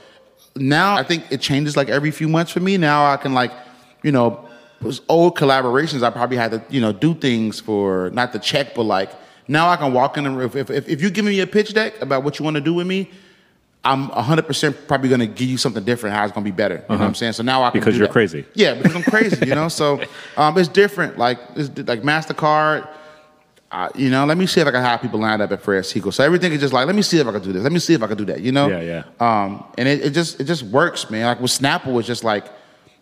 [0.57, 2.77] now I think it changes like every few months for me.
[2.77, 3.53] Now I can like,
[4.03, 4.49] you know,
[4.81, 8.75] those old collaborations I probably had to, you know, do things for not the check,
[8.75, 9.11] but like
[9.49, 10.51] now I can walk in the room.
[10.55, 12.75] If, if, if you give me a pitch deck about what you want to do
[12.75, 13.11] with me,
[13.87, 16.77] I'm 100% probably going to give you something different, how it's going to be better.
[16.77, 17.35] You know what I'm saying?
[17.35, 17.85] So now I can Uh-huh.
[17.87, 18.13] Because you're that.
[18.13, 18.45] crazy.
[18.55, 19.69] Yeah, because I'm crazy, you know?
[19.69, 20.01] So
[20.37, 21.19] um, it's different.
[21.19, 22.89] Like, it's like MasterCard,
[23.73, 25.87] uh, you know, let me see if I can have people lined up at Fresh
[25.89, 26.13] Sequel.
[26.13, 27.63] So everything is just like, let me see if I can do this.
[27.63, 28.69] Let me see if I can do that, you know?
[28.69, 29.03] Yeah, yeah.
[29.45, 31.27] Um, and it, it just it just works, man.
[31.27, 32.45] Like with Snapple, was just like,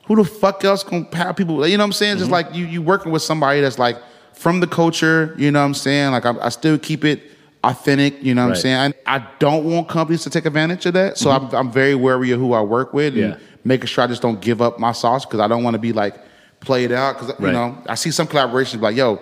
[0.07, 1.67] who the fuck else can have people?
[1.67, 2.19] You know what I'm saying?
[2.19, 2.33] Just Mm-hmm.
[2.33, 3.97] like you you working with somebody that's like
[4.33, 5.35] from the culture.
[5.39, 6.13] You know what I'm saying?
[6.13, 7.23] Like I, I still keep it
[7.71, 8.23] authentic.
[8.23, 8.57] You know what Right.
[8.57, 8.95] I'm saying?
[9.07, 11.19] I, I don't want companies to take advantage of that.
[11.19, 13.41] So I'm I'm very wary of who I work with and Mm-hmm.
[13.41, 13.47] Yeah.
[13.65, 15.93] making sure I just don't give up my sauce because I don't want to be
[15.93, 16.17] like
[16.61, 17.19] played out.
[17.19, 19.21] Because you know I see some collaborations like yo.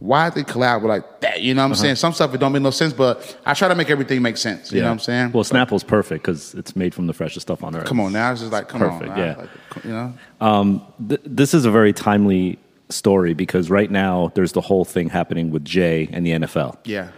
[0.00, 1.42] Why they collab with like that?
[1.42, 1.96] You know what I'm saying?
[1.96, 4.70] Some stuff it don't make no sense, but I try to make everything make sense.
[4.70, 5.32] You know what I'm saying?
[5.32, 7.86] Well, Snapple's perfect because it's made from the freshest stuff on earth.
[7.86, 9.34] Come on now, it's just like come Perfect, on, yeah.
[9.36, 10.86] Like, you know.
[11.08, 12.60] Th- this is a very timely
[12.90, 16.76] story because right now there's the whole thing happening with Jay and the NFL.
[16.84, 17.08] Yeah.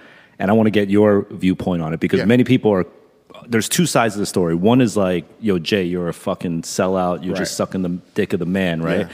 [0.40, 2.24] And I want to get your viewpoint on it because Yeah.
[2.24, 2.86] many people are.
[3.46, 4.54] There's two sides of the story.
[4.54, 7.24] One is like, yo, Jay, you're a fucking sellout.
[7.24, 9.00] You're just sucking the dick of the man, right?
[9.00, 9.08] Yeah.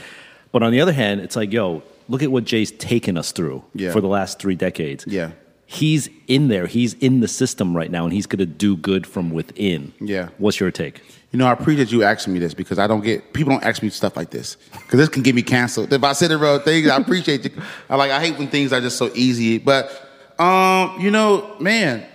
[0.51, 3.63] But on the other hand, it's like, yo, look at what Jay's taken us through
[3.75, 3.91] Yeah.
[3.91, 5.05] for the last three decades.
[5.07, 5.31] Yeah.
[5.65, 6.65] He's in there.
[6.65, 9.91] He's in the system right now, and he's going to do good from within.
[9.99, 10.29] Yeah.
[10.37, 11.01] What's your take?
[11.31, 13.83] You know, I appreciate you asking me this because I don't get people don't ask
[13.83, 15.91] me stuff like this because this can get me canceled.
[15.91, 17.51] If I say the wrong things, I appreciate you.
[17.89, 19.57] I like I hate when things are just so easy.
[19.57, 20.06] But
[20.39, 22.05] um, you know, man,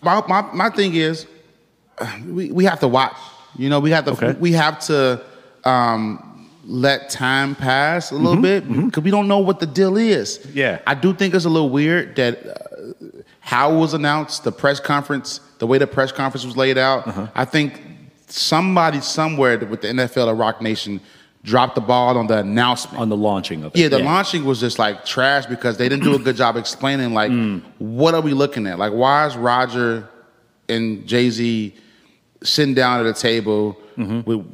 [0.00, 1.26] my my my thing is
[2.26, 3.16] we we have to watch.
[3.56, 4.32] You know, we have to Okay.
[4.38, 5.22] we have to
[5.64, 10.44] um, let time pass a little bit because we don't know what the deal is.
[10.54, 10.78] Yeah.
[10.86, 13.04] I do think it's a little weird that uh,
[13.40, 17.06] how it was announced, the press conference, the way the press conference was laid out.
[17.06, 17.26] Uh-huh.
[17.34, 17.82] I think
[18.28, 21.00] somebody somewhere with the NFL or Roc Nation
[21.44, 23.00] dropped the ball on the announcement.
[23.00, 23.78] On the launching of it.
[23.80, 27.12] yeah, the launching was just like trash because they didn't do a good job explaining
[27.14, 27.62] like Mm.
[27.78, 28.78] what are we looking at?
[28.78, 30.08] Like why is Roger
[30.68, 31.74] and Jay Z
[32.42, 34.46] sitting down at a table with,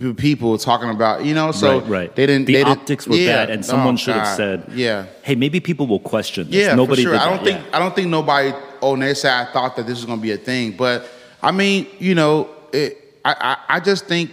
[0.00, 1.52] with people talking about you know?
[1.52, 1.90] So Mm-hmm.
[1.90, 2.16] right, right.
[2.16, 2.44] they didn't.
[2.46, 3.36] The they didn't- optics were yeah.
[3.36, 5.06] bad, and someone Oh, should have said, yeah.
[5.22, 7.12] hey, maybe people will question this." Yeah, Nobody sure.
[7.12, 7.76] did I don't think yeah.
[7.76, 8.52] I don't think nobody
[8.82, 10.72] on their side thought that this was going to be a thing.
[10.76, 11.08] But
[11.42, 13.32] I mean, you know, it, I,
[13.68, 14.30] I I just think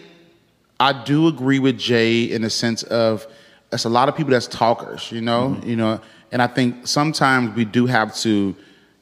[0.79, 3.25] I do agree with Jay in the sense of
[3.71, 5.69] it's a lot of people that's talkers, you know, Mm-hmm.
[5.69, 5.99] you know,
[6.31, 8.55] and I think sometimes we do have to,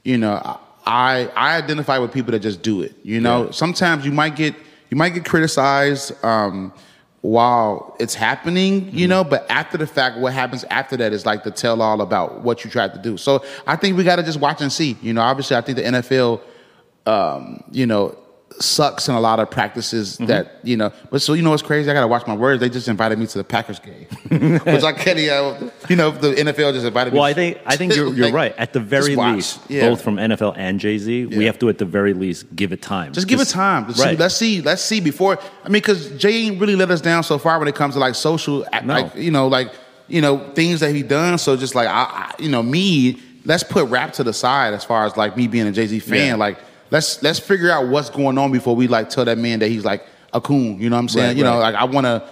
[0.04, 2.94] you know, I, I identify with people that just do it.
[3.04, 3.52] You know, Yeah.
[3.52, 4.56] sometimes you might get
[4.90, 6.74] you might get criticized um,
[7.22, 8.90] while it's happening.
[8.92, 12.02] You know, but after the fact, what happens after that is like the tell all
[12.02, 13.16] about what you tried to do.
[13.18, 14.98] So I think we got to just watch and see.
[15.02, 16.42] You know, obviously, I think the NFL
[17.08, 18.16] um, you know,
[18.60, 20.26] sucks in a lot of practices Mm-hmm.
[20.28, 21.90] that, you know, but so you know what's crazy?
[21.90, 22.60] I gotta watch my words.
[22.60, 24.06] They just invited me to the Packers game.
[24.66, 27.20] Which I can't you know, the NFL just invited me.
[27.20, 28.56] Well, I think I think you're, you're Like, right.
[28.58, 29.90] At the very least, Yeah.
[29.90, 32.82] both from NFL and Jay Z, we have to at the very least give it
[32.82, 33.14] time.
[33.14, 33.88] Just give it time.
[33.88, 34.20] Let's, see, right.
[34.20, 34.62] let's see.
[34.62, 35.40] Let's see before.
[35.64, 38.00] I mean, because Jay ain't really let us down so far when it comes to
[38.00, 38.94] like social, No.
[38.94, 39.72] like you know, like
[40.08, 41.38] you know things that he done.
[41.38, 44.84] So just like I, I you know, me, let's put rap to the side as
[44.84, 46.28] far as like me being a Jay Z fan.
[46.28, 46.36] Yeah.
[46.36, 46.58] Like
[46.92, 49.84] let's let's figure out what's going on before we like tell that man that he's
[49.86, 50.80] like a coon.
[50.80, 51.28] You know what I'm saying?
[51.30, 52.24] Right, you know, like I want to.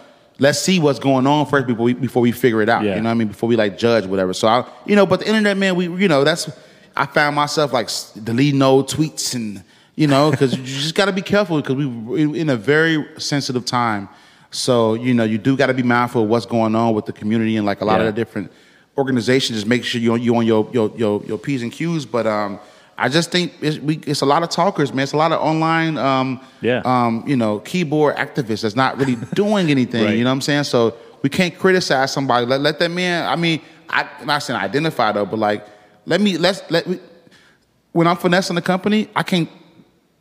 [0.41, 2.83] Let's see what's going on first before we before we figure it out.
[2.85, 2.95] Yeah.
[2.95, 3.27] You know what I mean?
[3.27, 4.31] Before we like judge whatever.
[4.33, 6.49] So I, you know, but the internet, man, we you know that's
[6.95, 7.89] I found myself like
[8.23, 9.61] deleting old tweets and
[9.95, 13.05] you know because you just got to be careful because we we're in a very
[13.17, 14.07] sensitive time.
[14.49, 17.11] So you know you do got to be mindful of what's going on with the
[17.11, 18.07] community and like a lot Yeah.
[18.07, 18.49] of the different
[18.97, 19.57] organizations.
[19.57, 22.05] Just make sure you you on your your your, your p's and q's.
[22.05, 22.59] But um,
[22.99, 25.03] I just think it's, we, it's a lot of talkers, man.
[25.03, 26.81] It's a lot of online, um, Yeah.
[26.83, 30.05] um, you know, keyboard activists that's not really doing anything.
[30.05, 30.17] Right.
[30.17, 30.65] You know what I'm saying?
[30.65, 32.45] So we can't criticize somebody.
[32.45, 33.27] Let, let that man.
[33.27, 35.65] I mean, I, I'm not saying identify though, but like,
[36.05, 36.99] let me let's let me.
[37.91, 39.49] When I'm finessing the company, I can't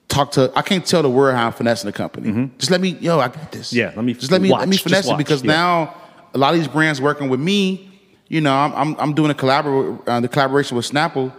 [0.09, 0.51] talk to.
[0.57, 2.51] I can't tell the world how I'm finessing the company.
[2.59, 3.69] Just let me, yo, I got this.
[3.69, 3.79] Mm-hmm.
[3.79, 5.53] Yeah, let me just let me let me watch, finesse it because yeah.
[5.53, 5.95] now
[6.35, 7.85] a lot of these brands working with me.
[8.29, 11.33] You know, I'm I'm, I'm doing a collabor- uh, the collaboration with Snapple.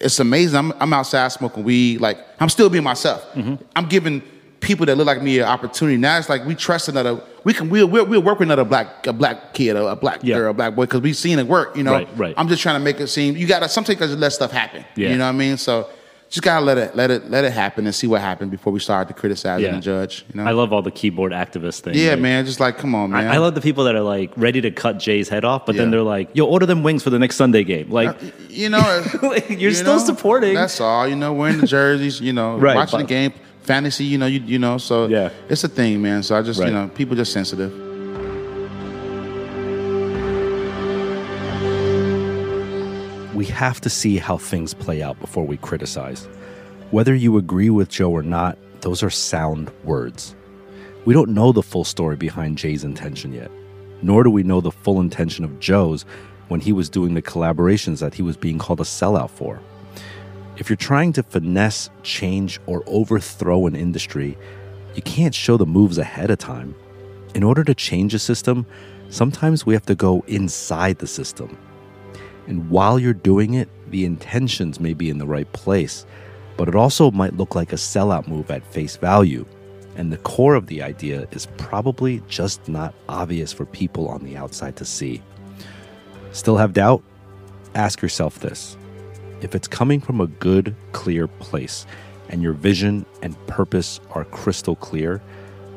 [0.00, 0.56] It's amazing.
[0.58, 2.00] I'm I'm outside smoking weed.
[2.00, 3.22] Like I'm still being myself.
[3.34, 3.56] Mm-hmm.
[3.74, 4.22] I'm giving
[4.60, 5.96] people that look like me an opportunity.
[5.96, 7.20] Now it's like we trust another.
[7.44, 10.20] We can we'll we'll, we'll work with another black a black kid or a black
[10.22, 10.36] Yeah.
[10.36, 11.76] girl, a black boy because we've seen it work.
[11.76, 12.34] You know, Right, right.
[12.36, 14.84] I'm just trying to make it seem you got to sometimes let stuff happen.
[14.96, 15.10] Yeah.
[15.10, 15.56] You know what I mean?
[15.56, 15.88] So
[16.28, 18.80] just gotta let it let it let it happen and see what happened before we
[18.80, 19.74] start to criticize Yeah.
[19.74, 20.24] and judge.
[20.34, 20.46] You know?
[20.48, 21.96] I love all the keyboard activist things.
[21.96, 22.44] yeah, Like, man.
[22.44, 23.26] Just like come on, man.
[23.28, 25.76] I, I love the people that are like ready to cut Jay's head off, but
[25.76, 28.68] then they're like, "Yo, order them wings for the next Sunday game." Like, uh, you
[28.68, 28.78] know,
[29.22, 30.54] uh, Like, you're you still know, supporting.
[30.54, 31.06] That's all.
[31.06, 32.20] You know, wearing the jerseys.
[32.20, 33.32] You know, Right, watching but- the game,
[33.62, 34.04] fantasy.
[34.04, 34.78] You know, you you know.
[34.78, 35.30] So Yeah.
[35.48, 36.22] it's a thing, man.
[36.24, 36.68] So I just Right.
[36.68, 37.72] you know, people just sensitive.
[43.46, 46.24] We have to see how things play out before we criticize.
[46.90, 50.34] Whether you agree with Joe or not, those are sound words.
[51.04, 53.52] We don't know the full story behind Jay's intention yet,
[54.02, 56.04] nor do we know the full intention of Joe's
[56.48, 59.60] when he was doing the collaborations that he was being called a sellout for.
[60.56, 64.36] If you're trying to finesse, change, or overthrow an industry,
[64.96, 66.74] you can't show the moves ahead of time.
[67.36, 68.66] In order to change a system,
[69.08, 71.56] sometimes we have to go inside the system.
[72.46, 76.06] And while you're doing it, the intentions may be in the right place,
[76.56, 79.44] but it also might look like a sellout move at face value.
[79.96, 84.36] And the core of the idea is probably just not obvious for people on the
[84.36, 85.22] outside to see.
[86.32, 87.02] Still have doubt?
[87.74, 88.76] Ask yourself this
[89.40, 91.86] if it's coming from a good, clear place,
[92.28, 95.22] and your vision and purpose are crystal clear,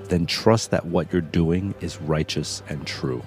[0.05, 3.21] then trust that what you're doing is righteous and true.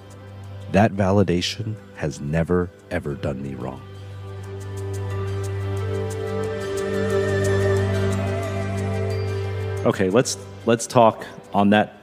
[0.72, 3.80] That validation has never, ever done me wrong.
[9.86, 11.24] Okay, let's let's talk
[11.54, 12.00] on that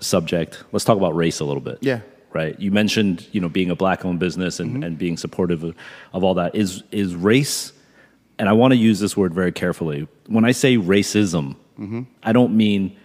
[0.00, 0.64] subject.
[0.72, 1.76] Let's talk about race a little bit.
[1.82, 2.00] Yeah.
[2.32, 2.58] Right.
[2.58, 4.82] You mentioned, you know, being a black owned business and, mm-hmm.
[4.84, 5.76] and being supportive of,
[6.14, 6.54] of all that.
[6.54, 7.74] Is is race
[8.38, 10.08] and I want to use this word very carefully.
[10.28, 12.04] When I say racism, mm-hmm.
[12.22, 12.96] I don't mean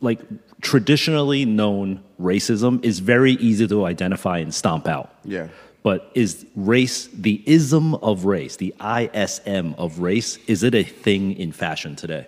[0.00, 0.18] like
[0.60, 5.14] traditionally known racism is very easy to identify and stomp out.
[5.24, 5.48] Yeah.
[5.82, 11.32] But is race the ism of race, the ISM of race, is it a thing
[11.36, 12.26] in fashion today?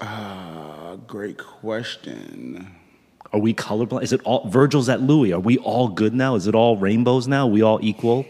[0.00, 2.74] A great question.
[3.32, 4.02] Are we colorblind?
[4.02, 5.32] Is it all Virgil's at Louis?
[5.32, 6.34] Are we all good now?
[6.34, 7.46] Is it all rainbows now?
[7.46, 8.26] we all equal?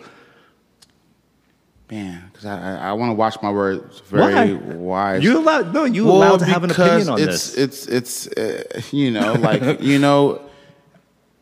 [1.95, 4.75] Man, because I, I, I want to watch my words very Why?
[4.75, 5.23] wise.
[5.23, 7.87] You allowed no, you Well, allowed to have an opinion on it's, this.
[7.87, 10.41] It's it's uh, you know like you know,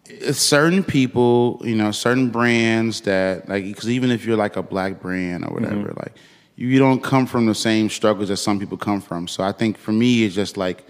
[0.04, 4.62] it's certain people you know certain brands that like because even if you're like a
[4.62, 5.98] black brand or whatever Mm-hmm.
[6.00, 6.12] like
[6.56, 9.26] you, you don't come from the same struggles that some people come from.
[9.28, 10.84] So I think for me it's just like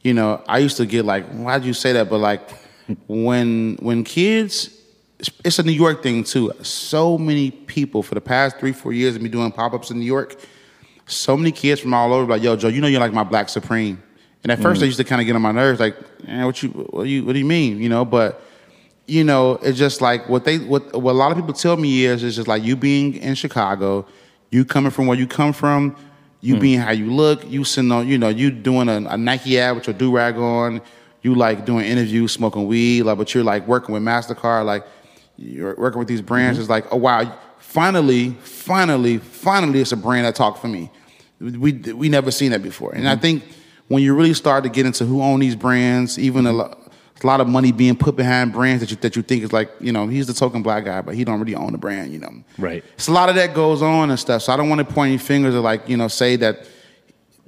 [0.00, 2.08] you know I used to get like why'd you say that?
[2.08, 2.48] But like
[3.08, 4.78] when when kids.
[5.44, 6.52] It's a New York thing too.
[6.62, 9.98] So many people for the past three, four years of me doing pop ups in
[9.98, 10.36] New York,
[11.06, 13.48] so many kids from all over like, yo, Joe, you know you're like my black
[13.48, 14.02] supreme.
[14.42, 15.96] And at first, I used to kind of get on my nerves, like,
[16.26, 18.04] eh, what you, what do you, what do you mean, you know?
[18.04, 18.42] But
[19.06, 22.04] you know, it's just like what they, what, what a lot of people tell me
[22.04, 24.06] is, is just like you being in Chicago,
[24.50, 25.96] you coming from where you come from,
[26.40, 29.58] you being how you look, you sitting on, you know, you doing a, a Nike
[29.58, 30.80] ad with your do rag on,
[31.22, 34.84] you like doing interviews, smoking weed, like, but you're like working with Mastercard, like
[35.36, 36.56] you're working with these brands.
[36.56, 36.62] Mm-hmm.
[36.62, 40.90] It's like, oh wow, finally, finally, finally, it's a brand that talked for me.
[41.40, 43.22] We we never seen that before, and I mm-hmm.
[43.22, 43.44] think
[43.88, 46.82] when you really start to get into who own these brands, even a lot,
[47.22, 49.70] a lot of money being put behind brands that you that you think is like,
[49.80, 52.18] you know, he's the token black guy, but he don't really own the brand, you
[52.18, 52.30] know.
[52.58, 52.84] Right.
[52.94, 54.42] It's a lot of that goes on and stuff.
[54.42, 56.66] So I don't want to point any fingers or like, you know, say that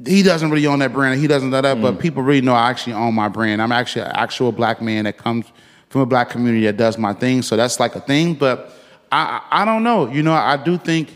[0.04, 2.00] he doesn't really own that brand, he doesn't do that, but mm.
[2.00, 3.62] people really know I actually own my brand.
[3.62, 5.46] I'm actually an actual black man that comes
[5.94, 7.40] from a black community that does my thing.
[7.40, 8.34] So that's like a thing.
[8.34, 8.72] But
[9.12, 10.10] I I don't know.
[10.10, 11.08] You know, I do think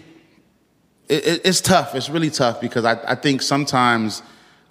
[1.08, 1.96] it, it, it's tough.
[1.96, 4.22] It's really tough because I, I think sometimes,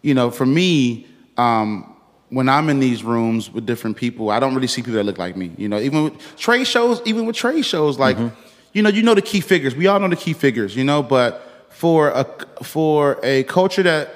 [0.01, 1.93] you know, for me, um,
[2.29, 5.17] when I'm in these rooms with different people, I don't really see people that look
[5.17, 5.51] like me.
[5.57, 8.17] You know, even with trade shows, even with trade shows, like,
[8.71, 9.75] you know, you know the key figures.
[9.75, 12.25] We all know the key figures, you know, but for a
[12.63, 14.15] for a culture that,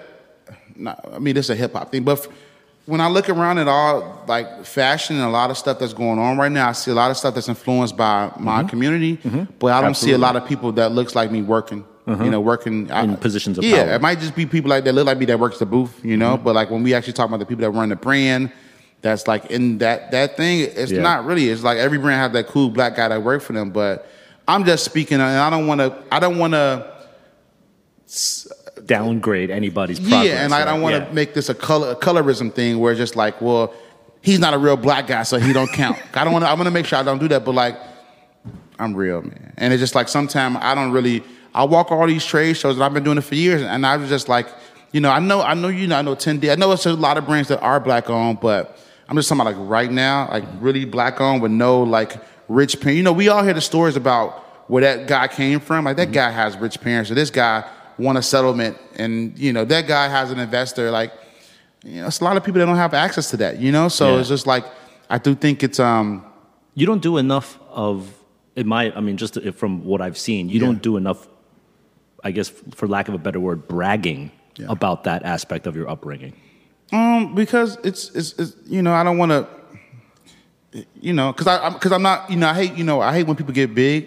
[0.77, 2.19] not, I mean, this is a hip hop thing, but.
[2.19, 2.29] f-
[2.91, 6.19] when I look around at all like fashion and a lot of stuff that's going
[6.19, 8.67] on right now, I see a lot of stuff that's influenced by my mm-hmm.
[8.67, 9.45] community, mm-hmm.
[9.59, 11.85] but I don't see a lot of people that looks like me working.
[12.05, 12.29] You mm-hmm.
[12.31, 13.93] know, working In I- positions of yeah, power.
[13.93, 16.17] it might just be people like that look like me that works the booth, you
[16.17, 16.35] know.
[16.35, 18.51] But like when we actually talk about the people that run the brand,
[19.01, 20.61] that's like in that that thing.
[20.61, 21.01] It's Yeah.
[21.01, 21.47] not really.
[21.47, 23.69] It's like every brand has that cool black guy that work for them.
[23.69, 24.09] But
[24.47, 25.95] I'm just speaking, and I don't want to.
[26.11, 26.91] I don't want to.
[28.85, 30.25] Downgrade anybody's progress.
[30.25, 31.13] Yeah, and I don't want to Yeah.
[31.13, 33.73] make this a color a colorism thing where it's just like, well,
[34.21, 35.97] he's not a real black guy, so he don't count.
[36.13, 36.49] I don't want to.
[36.49, 37.43] I want to make sure I don't do that.
[37.45, 37.77] But like,
[38.79, 39.53] I'm real, man.
[39.57, 41.23] And it's just like sometimes I don't really.
[41.53, 43.97] I walk all these trade shows, and I've been doing it for years, and I
[43.97, 44.47] was just like,
[44.93, 46.49] you know, I know, I know, you know, I know 10D.
[46.49, 48.77] I know it's a lot of brands that are black owned, but
[49.09, 52.15] I'm just talking about like right now, like really black owned with no like
[52.47, 52.97] rich parents.
[52.97, 54.39] You know, we all hear the stories about
[54.69, 55.83] where that guy came from.
[55.83, 56.13] Like that mm-hmm.
[56.13, 57.69] guy has rich parents, or this guy
[58.01, 60.91] won a settlement, and you know that guy has an investor.
[60.91, 61.11] Like,
[61.83, 63.59] you know, it's a lot of people that don't have access to that.
[63.59, 64.19] You know, so Yeah.
[64.19, 64.65] it's just like
[65.09, 66.23] I do think it's um.
[66.73, 67.95] you don't do enough of
[68.55, 70.65] in my i mean just from what i've seen you Yeah.
[70.67, 71.19] don't do enough
[72.27, 74.21] i guess for lack of a better word bragging
[74.59, 74.67] Yeah.
[74.75, 76.33] about that aspect of your upbringing
[76.93, 79.41] Um, because it's, it's, it's you know I don't want to,
[81.07, 83.25] you know, because I because I'm not you know I hate you know I hate
[83.27, 84.01] when people get big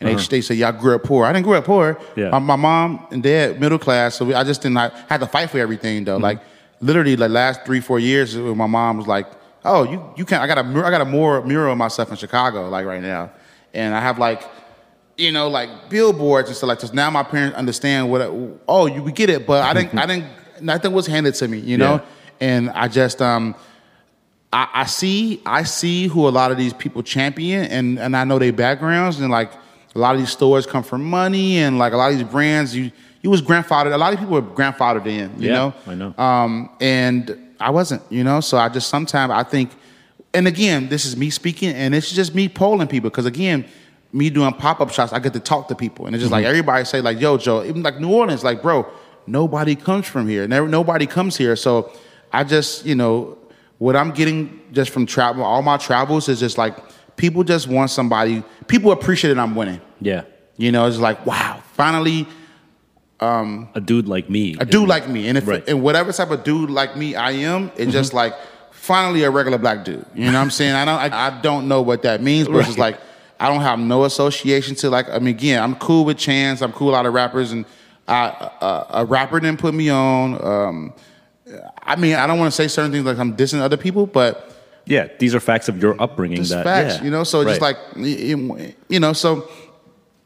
[0.00, 1.24] and they, they say yeah I grew up poor.
[1.24, 1.98] I didn't grow up poor.
[2.16, 2.30] Yeah.
[2.30, 5.26] My, my mom and dad middle class, so we, I just didn't I had to
[5.26, 6.18] fight for everything though.
[6.18, 6.40] Like
[6.80, 9.26] literally the last three four years, my mom was like,
[9.64, 12.16] oh you you can't I got a I got a more mural of myself in
[12.16, 13.30] Chicago like right now,
[13.72, 14.42] and I have like
[15.16, 16.92] you know, like billboards and stuff like this.
[16.92, 18.20] Now my parents understand what.
[18.68, 19.98] Oh, you we get it, but I didn't.
[19.98, 20.26] I didn't.
[20.60, 21.94] Nothing was handed to me, you know.
[21.94, 22.04] Yeah.
[22.40, 23.54] And I just um,
[24.52, 28.24] I, I see I see who a lot of these people champion, and and I
[28.24, 29.52] know their backgrounds, and like
[29.96, 32.76] a lot of these stores come from money, and like a lot of these brands,
[32.76, 32.92] you
[33.22, 33.92] you was grandfathered.
[33.92, 35.74] A lot of people were grandfathered in, you Yeah, know.
[35.86, 36.14] I know.
[36.18, 38.40] Um, and I wasn't, you know.
[38.40, 39.70] So I just sometimes I think,
[40.34, 43.64] and again, this is me speaking, and it's just me polling people because again,
[44.12, 46.44] me doing pop up shops, I get to talk to people, and it's just like
[46.44, 48.86] everybody say like, "Yo, Joe," even like New Orleans, like, bro,
[49.26, 51.56] nobody comes from here, never nobody comes here.
[51.56, 51.90] So
[52.32, 53.38] I just, you know,
[53.78, 56.76] what I'm getting just from travel, all my travels is just like
[57.16, 58.42] people just want somebody.
[58.66, 59.80] People appreciate that I'm winning.
[60.00, 60.22] yeah
[60.56, 62.26] You know, it's like, wow, finally
[63.20, 65.64] a dude like me a dude like me, and if Right.
[65.68, 68.16] and whatever type of dude like me I am, it's just Mm-hmm.
[68.18, 68.34] like
[68.72, 70.04] finally a regular black dude.
[70.14, 70.74] You know what I'm saying?
[70.74, 72.98] I don't I, I don't know what that means, but it's just like
[73.40, 75.08] I don't have no association to like.
[75.10, 76.62] I mean, again, I'm cool with Chance.
[76.62, 77.64] I'm cool with a lot of rappers, and
[78.08, 80.42] a rapper didn't put me on.
[80.44, 80.92] Um,
[81.82, 84.55] I mean, I don't want to say certain things like I'm dissing other people, but
[84.86, 87.04] yeah these are facts of your upbringing just that facts, yeah.
[87.04, 87.24] you know.
[87.24, 89.48] So it's just like you know, so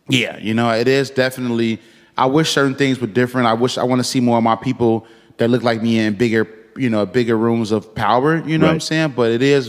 [0.09, 1.81] yeah, you know, it is definitely.
[2.17, 3.47] I wish certain things were different.
[3.47, 5.07] I wish I want to see more of my people
[5.39, 6.47] that look like me in bigger,
[6.77, 8.45] you know, bigger rooms of power.
[8.47, 9.15] You know what I'm saying?
[9.17, 9.69] But it is,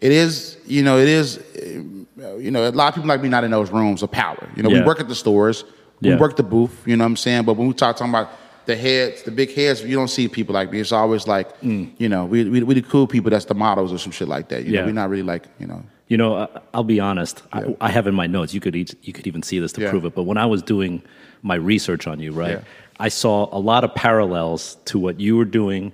[0.00, 3.44] it is, you know, it is, you know, a lot of people like me not
[3.44, 4.46] in those rooms of power.
[4.56, 5.64] You know, we work at the stores,
[6.02, 6.18] we Yeah.
[6.18, 6.82] work the booth.
[6.84, 7.44] You know what I'm saying?
[7.44, 8.30] But when we talk talking about
[8.66, 10.80] the heads, the big heads, you don't see people like me.
[10.80, 13.30] It's always like, you know, we we we the cool people.
[13.30, 14.64] That's the models or some shit like that.
[14.64, 14.80] You know, Mm.
[14.82, 14.86] Yeah.
[14.86, 15.82] we're not really like, you know.
[16.08, 17.42] You know, I- I'll be honest.
[17.52, 18.54] I, I have in my notes.
[18.54, 19.90] You could eat, you could even see this to Yeah.
[19.90, 20.14] prove it.
[20.14, 21.02] But when I was doing
[21.42, 22.60] my research on you, right, Yeah.
[23.00, 25.92] I saw a lot of parallels to what you were doing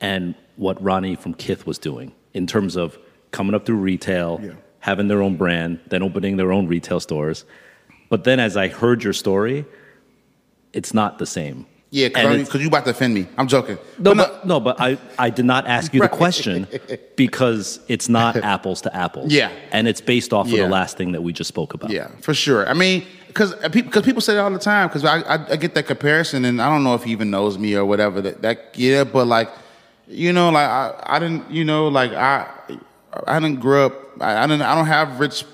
[0.00, 2.98] and what Ronnie from Kith was doing in terms of
[3.32, 4.50] coming up through retail, Yeah.
[4.80, 7.44] having their own brand, then opening their own retail stores.
[8.10, 9.64] But then, as I heard your story,
[10.72, 11.66] it's not the same.
[11.94, 13.28] Yeah, because you about to offend me.
[13.38, 13.78] I'm joking.
[14.00, 16.10] no, But but, no, but I, I did not ask you Right.
[16.10, 16.66] the question
[17.14, 19.32] because it's not apples to apples.
[19.32, 19.52] Yeah.
[19.70, 21.90] And it's based off of the last thing that we just spoke about.
[21.90, 22.68] Yeah, for sure.
[22.68, 24.88] I mean, because because uh, people say that all the time.
[24.88, 27.58] Because I, I I get that comparison, and I don't know if he even knows
[27.58, 28.20] me or whatever.
[28.20, 29.50] That that yeah, but like,
[30.08, 32.48] you know, like I I didn't you know like I
[33.28, 33.94] I didn't grow up.
[34.20, 35.44] I, I didn't I don't have rich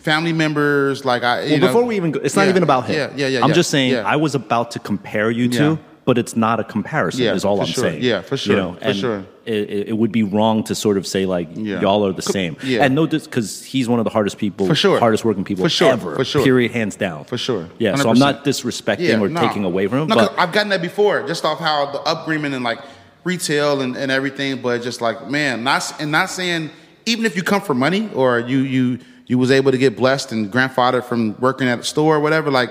[0.00, 1.04] family members.
[1.04, 2.96] Like I you Well, know, before we even go, it's not yeah, even about him.
[2.96, 3.42] Yeah, yeah, yeah.
[3.44, 3.96] I'm yeah, just saying.
[3.96, 7.24] I was about to compare you two, but it's not a comparison.
[7.26, 7.84] Is all I'm sure.
[7.84, 8.02] saying.
[8.02, 9.18] Yeah, for You sure, know, for and sure.
[9.46, 12.56] It, it- it would be wrong to sort of say like y'all are the same.
[12.62, 12.84] yeah.
[12.84, 14.98] And no, because he's one of the hardest people, For sure.
[15.00, 16.14] hardest working people For sure, ever.
[16.14, 16.44] for sure.
[16.44, 17.24] Period, hands down.
[17.24, 17.68] For sure.
[17.78, 17.96] Yeah.
[17.96, 18.46] So I'm not 100%.
[18.48, 19.40] disrespecting or no.
[19.40, 22.54] taking away from him, No, but I've gotten that before, just off how the upbringing
[22.54, 22.78] and like
[23.24, 24.62] retail and, and everything.
[24.62, 26.70] But just like man, not and not saying
[27.06, 28.98] even if you come for money or you you
[29.30, 32.50] you was able to get blessed and grandfather from working at a store or whatever.
[32.50, 32.70] Like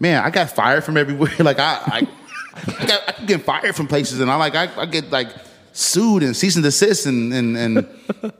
[0.00, 1.32] man, I got fired from everywhere.
[1.50, 1.98] like I I,
[2.80, 5.28] I got I get fired from places and I like I, I get like
[5.72, 7.74] sued and cease and desist and and and.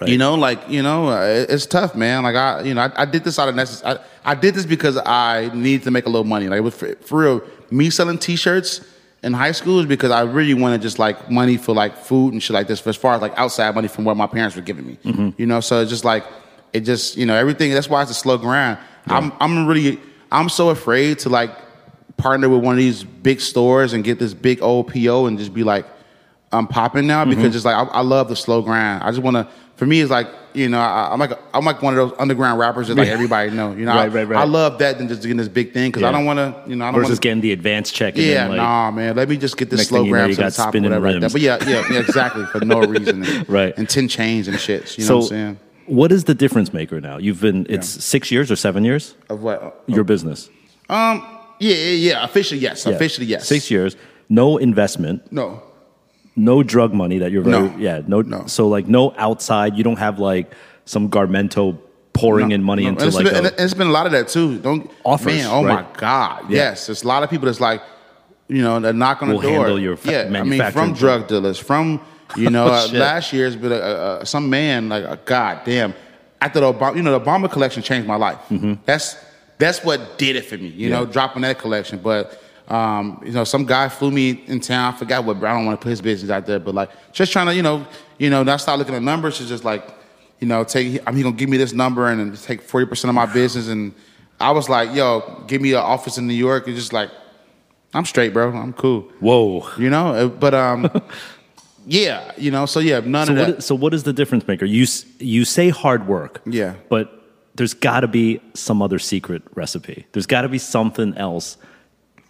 [0.00, 0.10] Right.
[0.10, 2.24] You know, like you know, uh, it- it's tough, man.
[2.24, 3.86] Like I, you know, I, I did this out of necessity.
[4.24, 6.48] I, I did this because I needed to make a little money.
[6.48, 7.42] Like it was for, for real.
[7.70, 8.80] Me selling T-shirts
[9.22, 12.42] in high school is because I really wanted just like money for like food and
[12.42, 12.80] shit like this.
[12.80, 15.28] For as far as like outside money from what my parents were giving me, Mm-hmm.
[15.40, 15.60] you know.
[15.60, 16.24] So it's just like
[16.74, 17.72] it just you know everything.
[17.72, 18.78] That's why it's a slow grind.
[19.06, 21.50] I'm I'm really I'm so afraid to like
[22.16, 25.52] partner with one of these big stores and get this big old PO and just
[25.54, 25.86] be like,
[26.52, 27.30] I'm popping now Mm-hmm.
[27.40, 29.02] because it's like I, I love the slow grind.
[29.02, 29.48] I just want to.
[29.76, 32.60] For me, it's like you know I, I'm like I'm like one of those underground
[32.60, 33.72] rappers that like everybody know.
[33.72, 34.40] You know, Right, I, right, right.
[34.40, 36.10] I love that than just getting this big thing because Yeah.
[36.10, 36.70] I don't want to.
[36.70, 37.12] You know, I don't versus want to.
[37.12, 38.14] Just getting the advance check.
[38.14, 39.16] And Yeah, then, like, nah, man.
[39.16, 41.12] Let me just get this slow thing you know, grind you to the top, whatever
[41.12, 41.32] like that.
[41.32, 43.44] But yeah, yeah, yeah, exactly for no reason.
[43.48, 43.74] Right.
[43.76, 44.96] And ten chains and shit.
[44.96, 45.58] You know so what I'm saying?
[45.86, 47.18] What is the difference maker now?
[47.18, 49.82] You've been it's six years or seven years Of what?
[49.86, 50.48] your business.
[50.88, 51.26] Um.
[51.60, 52.24] Yeah, yeah, yeah.
[52.24, 52.84] Officially, yes.
[52.84, 52.92] Yeah.
[52.94, 53.46] Officially, yes.
[53.46, 53.96] Six years,
[54.28, 55.62] no investment, No.
[56.36, 57.76] no drug money that you're very No.
[57.78, 58.46] yeah no, No.
[58.46, 59.76] so like no outside.
[59.76, 60.52] You don't have like
[60.84, 61.78] some Garmento
[62.12, 64.06] pouring in money No, into and it's like been, a, and it's been a lot
[64.06, 64.58] of that too.
[64.58, 65.46] Don't Offers, man.
[65.50, 66.50] Oh my god.
[66.50, 66.56] Yeah.
[66.56, 67.80] Yes, there's a lot of people that's like,
[68.48, 69.58] you know, that knock on Will the door.
[69.60, 72.00] handle your fa- yeah, I mean, from drug dealers, from
[72.36, 75.60] you know, Oh, uh, last year's been a, a, a- some man like, uh, god
[75.64, 75.94] damn.
[76.40, 78.38] After the Obama, you know, the Obama collection changed my life.
[78.84, 79.16] That's
[79.58, 80.68] that's what did it for me.
[80.68, 81.12] You know, Mm-hmm.
[81.12, 82.40] Dropping that collection, but.
[82.66, 84.94] Um, you know, some guy flew me in town.
[84.94, 85.36] I forgot what.
[85.44, 87.60] I don't want to put his business out there, but like, just trying to, you
[87.60, 87.86] know,
[88.16, 89.38] you know, not start looking at numbers.
[89.38, 89.86] It's just like,
[90.40, 90.98] you know, take.
[91.06, 93.68] I'm gonna give me this number and then take forty percent of my business.
[93.68, 93.92] And
[94.40, 96.66] I was like, yo, give me an office in New York.
[96.66, 97.10] It's just like,
[97.92, 98.50] I'm straight, bro.
[98.50, 99.02] I'm cool.
[99.20, 99.68] whoa.
[99.76, 100.88] You know, Uh, but um,
[101.86, 102.66] yeah, you know.
[102.66, 103.58] So yeah, none So of what, that.
[103.58, 104.64] is, so what is the difference maker?
[104.64, 104.86] You
[105.18, 106.74] you say hard work, Yeah.
[106.88, 107.22] but
[107.56, 110.06] there's got to be some other secret recipe.
[110.12, 111.56] There's got to be something else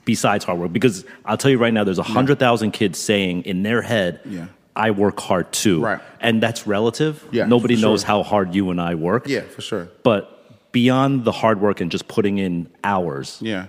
[0.05, 0.72] besides hard work.
[0.72, 4.20] Because I'll tell you right now, there's a hundred thousand kids saying in their head,
[4.28, 4.47] Yeah.
[4.76, 6.01] "I work hard too," Right.
[6.20, 7.24] and that's relative.
[7.31, 8.09] Yeah, nobody knows sure.
[8.09, 9.28] how hard you and I work.
[9.28, 9.89] yeah, for sure.
[10.02, 10.31] but
[10.72, 13.66] beyond the hard work and just putting in hours, Yeah.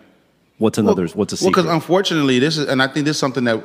[0.58, 1.08] what's another?
[1.14, 1.56] what's a secret?
[1.56, 3.64] Well, because unfortunately, this is, and I think this is something that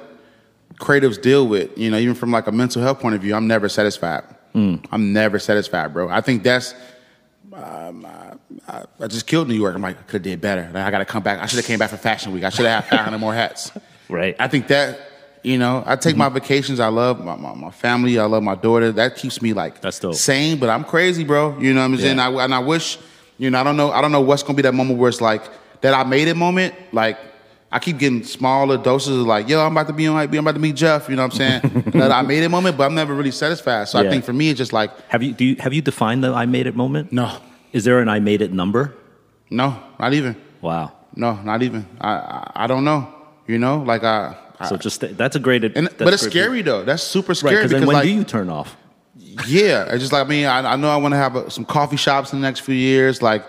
[0.78, 1.76] creatives deal with.
[1.76, 4.24] You know, even from like a mental health point of view, I'm never satisfied.
[4.54, 4.84] Mm.
[4.90, 6.08] I'm never satisfied, bro.
[6.08, 6.74] I think that's.
[7.52, 8.06] Um,
[8.68, 9.74] I, I, just killed New York.
[9.74, 10.62] I'm like, I could have did better.
[10.72, 11.40] Like, I got to come back.
[11.40, 12.44] I should have came back for Fashion Week.
[12.44, 13.72] I should have had 500 more hats.
[14.08, 14.36] right.
[14.38, 14.98] I think that,
[15.42, 16.34] you know, I take my Mm-hmm.
[16.34, 16.80] vacations.
[16.80, 18.18] I love my, my, my family.
[18.18, 18.92] I love my daughter.
[18.92, 20.14] That keeps me like That's dope.
[20.14, 20.58] sane.
[20.58, 21.58] But I'm crazy, bro.
[21.58, 22.16] You know what I'm saying?
[22.18, 22.28] Yeah.
[22.28, 22.98] I, and I wish,
[23.38, 23.90] you know, I don't know.
[23.90, 25.42] I don't know what's gonna be that moment where it's like
[25.80, 25.92] that.
[25.92, 26.74] I made it moment.
[26.92, 27.18] Like
[27.72, 30.16] I keep getting smaller doses of like, yo, I'm about to be on.
[30.18, 31.08] I'm about to meet Jeff.
[31.08, 31.82] You know what I'm saying?
[31.94, 33.86] that I made it moment, but I'm never really satisfied.
[33.88, 34.08] So Yeah.
[34.08, 36.32] I think for me, it's just like, have you do you, have you defined the
[36.32, 37.12] I made it moment?
[37.12, 37.36] no,
[37.72, 38.94] Is there an I made it number?
[39.50, 40.34] no, not even.
[40.60, 40.92] Wow.
[41.14, 41.86] No, not even.
[42.00, 43.06] I I, I don't know.
[43.46, 44.36] You know, like I.
[44.58, 45.64] I So just that's a great.
[45.64, 46.84] and, that's but it's great- scary though.
[46.84, 48.76] That's super scary Because because then when like, do you turn off?
[49.46, 51.64] Yeah, it's just like I mean, I, I know I want to have a, some
[51.64, 53.22] coffee shops in the next few years.
[53.22, 53.44] Like,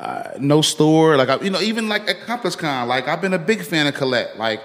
[0.00, 1.16] uh, no store.
[1.16, 3.94] Like, I, you know, even like at ComplexCon, like I've been a big fan of
[3.94, 4.38] Colette.
[4.38, 4.60] Like,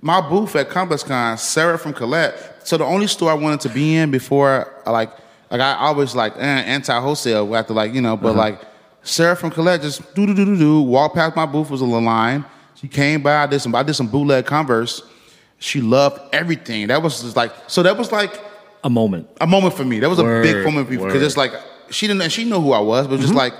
[0.00, 2.66] my booth at ComplexCon, Sarah from Colette.
[2.66, 5.10] So the only store I wanted to be in before, I, like,
[5.50, 8.60] like I always like eh, anti wholesale after like you know, but like
[9.02, 11.84] Sarah from Colette just do do do do do walk past my booth was a
[11.84, 12.44] little line.
[12.76, 13.42] She came by.
[13.42, 13.74] I did some.
[13.74, 15.02] I did some bootleg Converse.
[15.58, 16.86] She loved everything.
[16.86, 17.82] That was just like so.
[17.82, 18.40] That was like
[18.84, 19.28] A moment.
[19.40, 19.98] a moment for me.
[20.00, 21.52] That was a big moment for me because it's like
[21.90, 22.30] she didn't.
[22.30, 23.22] She knew who I was, but Mm-hmm.
[23.22, 23.52] just like,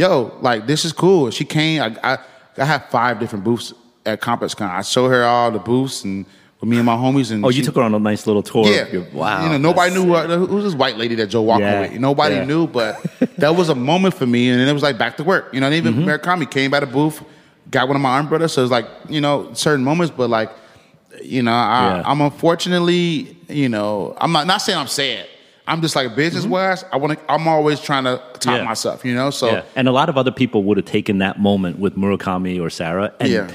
[0.00, 1.30] yo, like this is cool.
[1.30, 1.76] She came.
[1.82, 2.18] I I,
[2.58, 3.72] I have five different booths
[4.06, 4.68] at ComplexCon.
[4.80, 6.26] I showed her all the booths and
[6.60, 7.30] with me and my homies.
[7.32, 8.66] And Oh, you she- took her on a nice little tour.
[8.66, 9.02] yeah.
[9.14, 9.42] Wow.
[9.44, 11.92] You know, nobody knew who, who was this white lady that Joe walking Yeah, with.
[12.00, 12.44] Nobody yeah.
[12.44, 13.00] knew, but
[13.38, 14.50] that was a moment for me.
[14.50, 15.44] And then it was like back to work.
[15.54, 16.08] You know, and even Mm-hmm.
[16.08, 17.22] Murakami came by the booth,
[17.70, 18.52] got one of my umbrellas.
[18.52, 20.50] So it's like, you know, certain moments, but like,
[21.22, 22.02] you know, I, Yeah.
[22.10, 25.26] I'm unfortunately, you know, I'm not, not saying I'm sad.
[25.66, 26.84] I'm just like business wise.
[26.92, 27.30] I want to.
[27.32, 28.50] I'm always trying to top Mm-hmm.
[28.56, 28.64] Yeah.
[28.64, 29.04] myself.
[29.04, 29.30] You know.
[29.30, 29.62] So Yeah.
[29.76, 33.12] And a lot of other people would have taken that moment with Murakami or Sarah
[33.20, 33.50] and Yeah.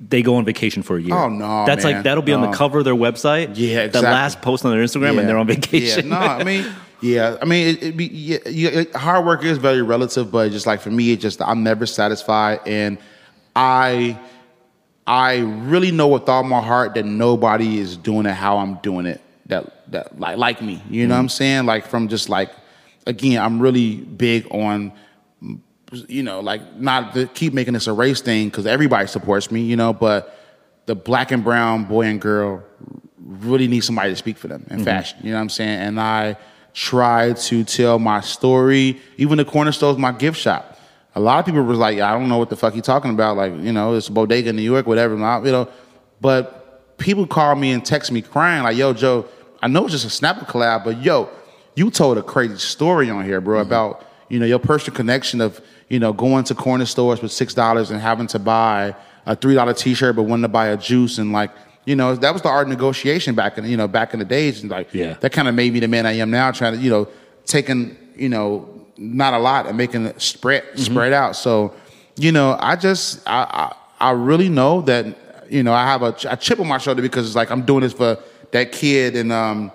[0.00, 1.14] they go on vacation for a year.
[1.14, 1.94] Oh, no, That's man.
[1.94, 3.52] like that'll be on the cover of their website.
[3.54, 6.08] Yeah, The last post on their Instagram and they're on vacation.
[6.08, 6.66] Yeah, no, I mean,
[7.02, 10.66] yeah, I mean, it, it be, yeah, yeah, hard work is very relative, but just
[10.66, 12.98] like for me, it just I'm never satisfied, and
[13.56, 14.18] I,
[15.06, 19.06] I really know with all my heart that nobody is doing it how I'm doing
[19.06, 19.20] it.
[19.90, 21.30] That like like me, you know what I'm mm.
[21.30, 21.66] saying?
[21.66, 22.50] Like from just like,
[23.06, 24.92] again, I'm really big on
[26.06, 29.62] you know, like not to keep making this a race thing because everybody supports me,
[29.62, 30.36] you know, but
[30.86, 32.62] the black and brown boy and girl
[33.18, 34.84] really need somebody to speak for them in mm-hmm.
[34.84, 35.80] fashion, you know what I'm saying?
[35.80, 36.36] And I
[36.72, 39.00] try to tell my story.
[39.16, 40.78] Even the corner store is my gift shop.
[41.16, 43.36] A lot of people was like, I don't know what the fuck you talking about.
[43.36, 45.68] Like, you know, it's a bodega in New York, whatever, you know.
[46.20, 49.26] But people call me and text me crying, like, yo, Joe,
[49.62, 51.28] I know it's just a Snapple collab, but yo,
[51.74, 53.68] you told a crazy story on here, bro, mm-hmm.
[53.68, 57.54] about, you know, your personal connection of, you know, going to corner stores with six
[57.54, 58.94] dollars and having to buy
[59.26, 61.50] a three dollar t shirt but wanting to buy a juice and like,
[61.84, 64.24] you know, that was the art of negotiation back in, you know, back in the
[64.24, 64.62] days.
[64.62, 65.14] And like Yeah.
[65.20, 67.08] that kind of made me the man I am now, trying to, you know,
[67.44, 70.78] taking, you know, not a lot and making it spread mm-hmm.
[70.82, 71.36] spread out.
[71.36, 71.74] So,
[72.16, 75.06] you know, I just I, I I really know that
[75.50, 77.80] you know I have a, a chip on my shoulder because it's like I'm doing
[77.82, 78.18] this for
[78.52, 79.70] that kid in um,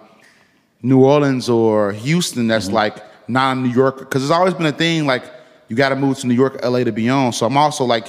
[0.81, 2.97] New Orleans or Houston that's like
[3.27, 5.23] not in New York because it's always been a thing like
[5.67, 7.33] you got to move to New York, LA to be on.
[7.33, 8.07] So I'm also like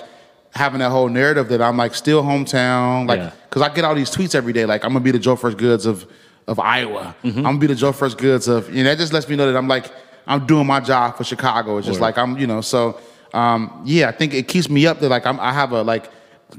[0.54, 3.30] having that whole narrative that I'm like still hometown, like Yeah.
[3.48, 5.54] because I get all these tweets every day like I'm gonna be the Joe Fresh
[5.54, 6.06] Goods of
[6.46, 7.14] of Iowa.
[7.24, 9.50] I'm gonna be the Joe Fresh Goods of you know that just lets me know
[9.50, 9.86] that I'm like
[10.26, 11.78] I'm doing my job for Chicago.
[11.78, 12.06] It's just Word.
[12.06, 13.00] like I'm you know so
[13.32, 16.10] um, yeah I think it keeps me up that like I'm, I have a like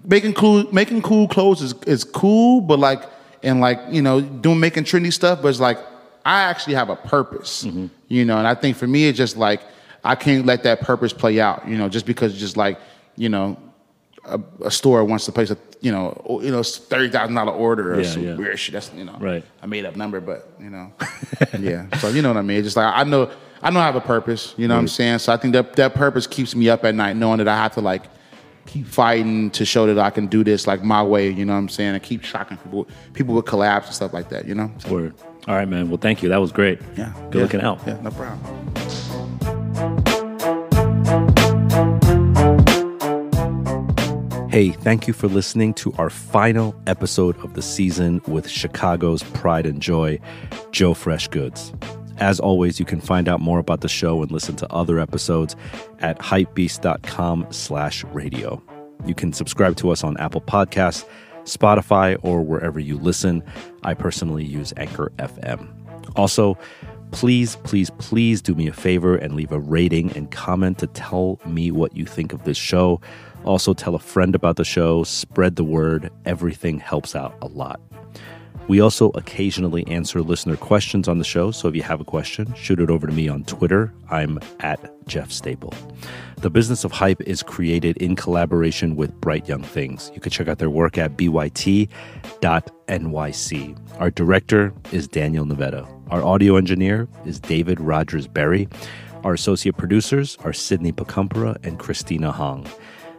[0.04, 3.04] making cool making cool clothes is is cool but like
[3.44, 5.78] and like you know doing making trendy stuff but it's like
[6.26, 7.88] I actually have a purpose mm-hmm.
[8.08, 9.62] you know and I think for me it's just like
[10.04, 12.80] I can't let that purpose play out you know just because it's just like
[13.16, 13.58] you know
[14.26, 17.94] a, a store wants to place a you know you know thirty thousand dollar order
[17.94, 18.36] or Yeah, some yeah.
[18.36, 18.74] weird shit.
[18.74, 19.44] That's you know Right.
[19.62, 20.92] a made up number, but you know
[21.60, 21.96] yeah.
[21.98, 22.58] So you know what I mean.
[22.58, 23.32] It's just like I know
[23.62, 24.54] I know I have a purpose.
[24.58, 25.20] You know what I'm saying.
[25.20, 27.74] So I think that that purpose keeps me up at night, knowing that I have
[27.74, 28.04] to like
[28.68, 31.30] keep fighting to show that I can do this like my way.
[31.30, 34.30] You know what I'm saying, and keep shocking people people with collabs and stuff like
[34.30, 34.46] that.
[34.46, 34.72] You know.
[34.80, 35.16] So, Word.
[35.48, 35.90] All right, man.
[35.90, 36.30] Well, thank you.
[36.30, 36.80] That was great.
[36.96, 37.14] yeah.
[37.32, 37.82] Good yeah, looking out.
[37.88, 38.00] Yeah.
[38.02, 38.68] No problem.
[44.50, 49.68] Hey, thank you for listening to our final episode of the season with Chicago's pride
[49.68, 50.20] and joy,
[50.72, 51.72] Joe Fresh Goods.
[52.20, 55.56] As always, you can find out more about the show and listen to other episodes
[56.00, 58.62] at hypebeast.com slash radio.
[59.06, 61.06] You can subscribe to us on Apple Podcasts,
[61.44, 63.44] Spotify, or wherever you listen.
[63.84, 65.68] I personally use Anchor FM.
[66.16, 66.58] Also,
[67.12, 71.40] please, please, please do me a favor and leave a rating and comment to tell
[71.46, 73.00] me what you think of this show.
[73.46, 76.12] Also, tell a friend about the show, spread the word.
[76.26, 77.80] Everything helps out a lot.
[78.68, 82.54] We also occasionally answer listener questions on the show, so if you have a question,
[82.54, 83.94] shoot it over to me on Twitter.
[84.10, 85.74] I'm at Jeff Staple.
[86.42, 90.12] The Business of Hype is created in collaboration with Bright Young Things.
[90.14, 91.90] You can check out their work at byt.nyc.
[94.00, 95.88] Our director is Daniel Nevada.
[96.10, 98.68] Our audio engineer is David Rogers Berry.
[99.24, 102.68] Our associate producers are Sydney Pacumpera and Christina Hong.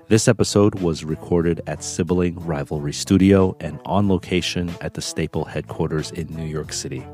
[0.08, 6.10] This episode was recorded at Sibling Rivalry Studio and on location at the Staple headquarters
[6.12, 7.06] in New York City.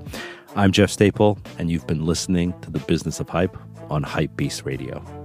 [0.55, 3.57] I'm Jeff Staple, and you've been listening to the Business of Hype
[3.91, 5.24] on Hypebeast Radio.